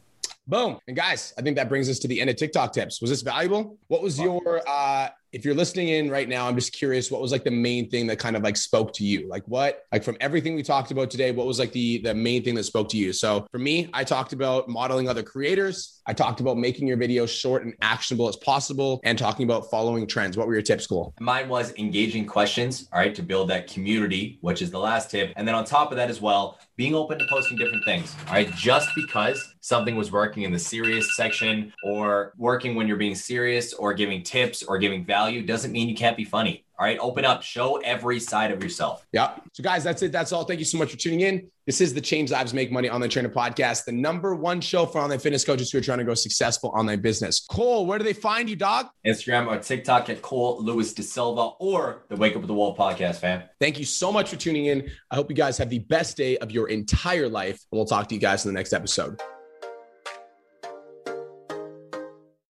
Boom. 0.48 0.80
And 0.88 0.96
guys, 0.96 1.34
I 1.38 1.42
think 1.42 1.56
that 1.56 1.70
brings 1.70 1.90
us 1.90 2.00
to 2.00 2.08
the 2.08 2.20
end 2.20 2.30
of 2.30 2.36
TikTok 2.36 2.74
tips. 2.74 3.00
Was 3.02 3.10
this 3.10 3.22
valuable? 3.22 3.78
What 3.88 4.02
was 4.02 4.20
your 4.20 4.62
uh 4.68 5.10
if 5.34 5.44
you're 5.44 5.56
listening 5.56 5.88
in 5.88 6.12
right 6.12 6.30
now, 6.30 6.48
I'm 6.48 6.54
just 6.54 6.74
curious 6.74 7.10
what 7.10 7.20
was 7.20 7.32
like 7.32 7.44
the 7.44 7.52
main 7.52 7.90
thing 7.90 8.06
that 8.08 8.20
kind 8.20 8.36
of 8.36 8.44
like 8.44 8.56
spoke 8.56 8.94
to 8.94 9.04
you? 9.04 9.28
Like 9.28 9.44
what, 9.48 9.84
like 9.92 10.04
from 10.04 10.16
everything 10.22 10.56
we 10.56 10.62
talked 10.62 10.92
about 10.92 11.10
today, 11.10 11.32
what 11.32 11.48
was 11.48 11.58
like 11.58 11.72
the 11.72 11.98
the 12.04 12.14
main 12.14 12.44
thing 12.44 12.54
that 12.56 12.64
spoke 12.66 12.88
to 12.90 12.98
you? 12.98 13.12
So 13.14 13.48
for 13.52 13.58
me, 13.58 13.90
I 13.94 14.04
talked 14.04 14.32
about 14.32 14.70
modeling 14.70 15.10
other 15.10 15.24
creators. 15.24 16.02
I 16.06 16.14
talked 16.14 16.40
about 16.40 16.58
making 16.58 16.88
your 16.88 16.98
videos 16.98 17.30
short 17.30 17.64
and 17.64 17.74
actionable 17.82 18.28
as 18.28 18.36
possible 18.36 19.02
and 19.04 19.18
talking 19.18 19.46
about 19.46 19.72
following 19.72 20.06
trends. 20.06 20.38
What 20.38 20.46
were 20.46 20.54
your 20.54 20.62
tips, 20.62 20.86
Cole? 20.86 21.16
Mine 21.20 21.50
was 21.50 21.74
engaging 21.78 22.28
questions, 22.28 22.88
all 22.94 23.00
right, 23.00 23.16
to 23.16 23.24
build 23.24 23.50
that 23.50 23.68
community, 23.68 24.38
which 24.42 24.62
is 24.62 24.70
the 24.70 24.80
last 24.80 25.10
tip. 25.10 25.34
And 25.36 25.48
then 25.48 25.56
on 25.56 25.66
top 25.66 25.90
of 25.90 25.98
that 25.98 26.12
as 26.12 26.22
well, 26.22 26.60
being 26.76 26.96
open 26.96 27.20
to 27.20 27.26
posting 27.30 27.58
different 27.58 27.86
things, 27.86 28.16
all 28.28 28.34
right, 28.34 28.52
just 28.56 28.90
because 28.96 29.54
something 29.60 29.96
was 29.96 30.12
working 30.12 30.44
in 30.44 30.52
the 30.52 30.60
serious 30.60 31.16
section 31.16 31.72
or 31.84 32.34
working 32.38 32.74
when 32.76 32.88
you're 32.88 32.98
being 32.98 33.16
serious 33.16 33.74
or 33.74 33.94
giving 33.94 34.24
tips 34.24 34.64
or 34.64 34.78
giving 34.80 35.06
value 35.06 35.46
doesn't 35.46 35.72
mean 35.72 35.88
you 35.88 35.96
can't 35.96 36.18
be 36.18 36.26
funny. 36.26 36.66
All 36.84 36.90
right, 36.90 37.00
open 37.00 37.24
up, 37.24 37.44
show 37.44 37.78
every 37.78 38.20
side 38.20 38.52
of 38.52 38.62
yourself. 38.62 39.06
Yeah. 39.14 39.38
So, 39.54 39.64
guys, 39.64 39.86
that's 39.86 40.02
it. 40.02 40.12
That's 40.12 40.34
all. 40.34 40.44
Thank 40.44 40.60
you 40.60 40.66
so 40.66 40.78
much 40.78 40.92
for 40.92 40.98
tuning 40.98 41.22
in. 41.22 41.50
This 41.66 41.80
is 41.80 41.94
the 41.94 42.02
Change 42.02 42.30
Lives 42.30 42.54
Make 42.54 42.74
Money 42.74 42.90
Online 42.90 43.10
Trainer 43.10 43.30
Podcast, 43.30 43.86
the 43.86 43.94
number 43.94 44.36
one 44.36 44.60
show 44.60 44.86
for 44.86 45.00
online 45.00 45.20
fitness 45.20 45.46
coaches 45.46 45.72
who 45.72 45.78
are 45.78 45.82
trying 45.82 46.00
to 46.00 46.04
grow 46.04 46.14
successful 46.14 46.74
online 46.76 47.00
business. 47.00 47.46
Cole, 47.50 47.86
where 47.86 47.98
do 47.98 48.04
they 48.04 48.12
find 48.12 48.50
you, 48.50 48.58
dog? 48.58 48.88
Instagram 49.08 49.48
or 49.48 49.58
TikTok 49.60 50.10
at 50.10 50.22
Cole 50.22 50.62
Lewis 50.62 50.94
De 50.94 51.04
Silva 51.04 51.52
or 51.58 52.04
the 52.10 52.18
Wake 52.18 52.36
Up 52.36 52.42
with 52.42 52.50
the 52.50 52.54
Wall 52.54 52.76
podcast, 52.76 53.22
fam. 53.22 53.44
Thank 53.62 53.80
you 53.80 53.86
so 53.86 54.12
much 54.12 54.30
for 54.30 54.36
tuning 54.36 54.66
in. 54.66 54.92
I 55.10 55.16
hope 55.16 55.30
you 55.30 55.38
guys 55.38 55.58
have 55.60 55.70
the 55.70 55.80
best 55.80 56.18
day 56.18 56.38
of 56.40 56.52
your 56.52 56.68
entire 56.68 57.30
life, 57.30 57.62
and 57.72 57.78
we'll 57.78 57.86
talk 57.86 58.10
to 58.10 58.16
you 58.16 58.20
guys 58.20 58.46
in 58.46 58.54
the 58.54 58.60
next 58.60 58.74
episode. 58.74 59.22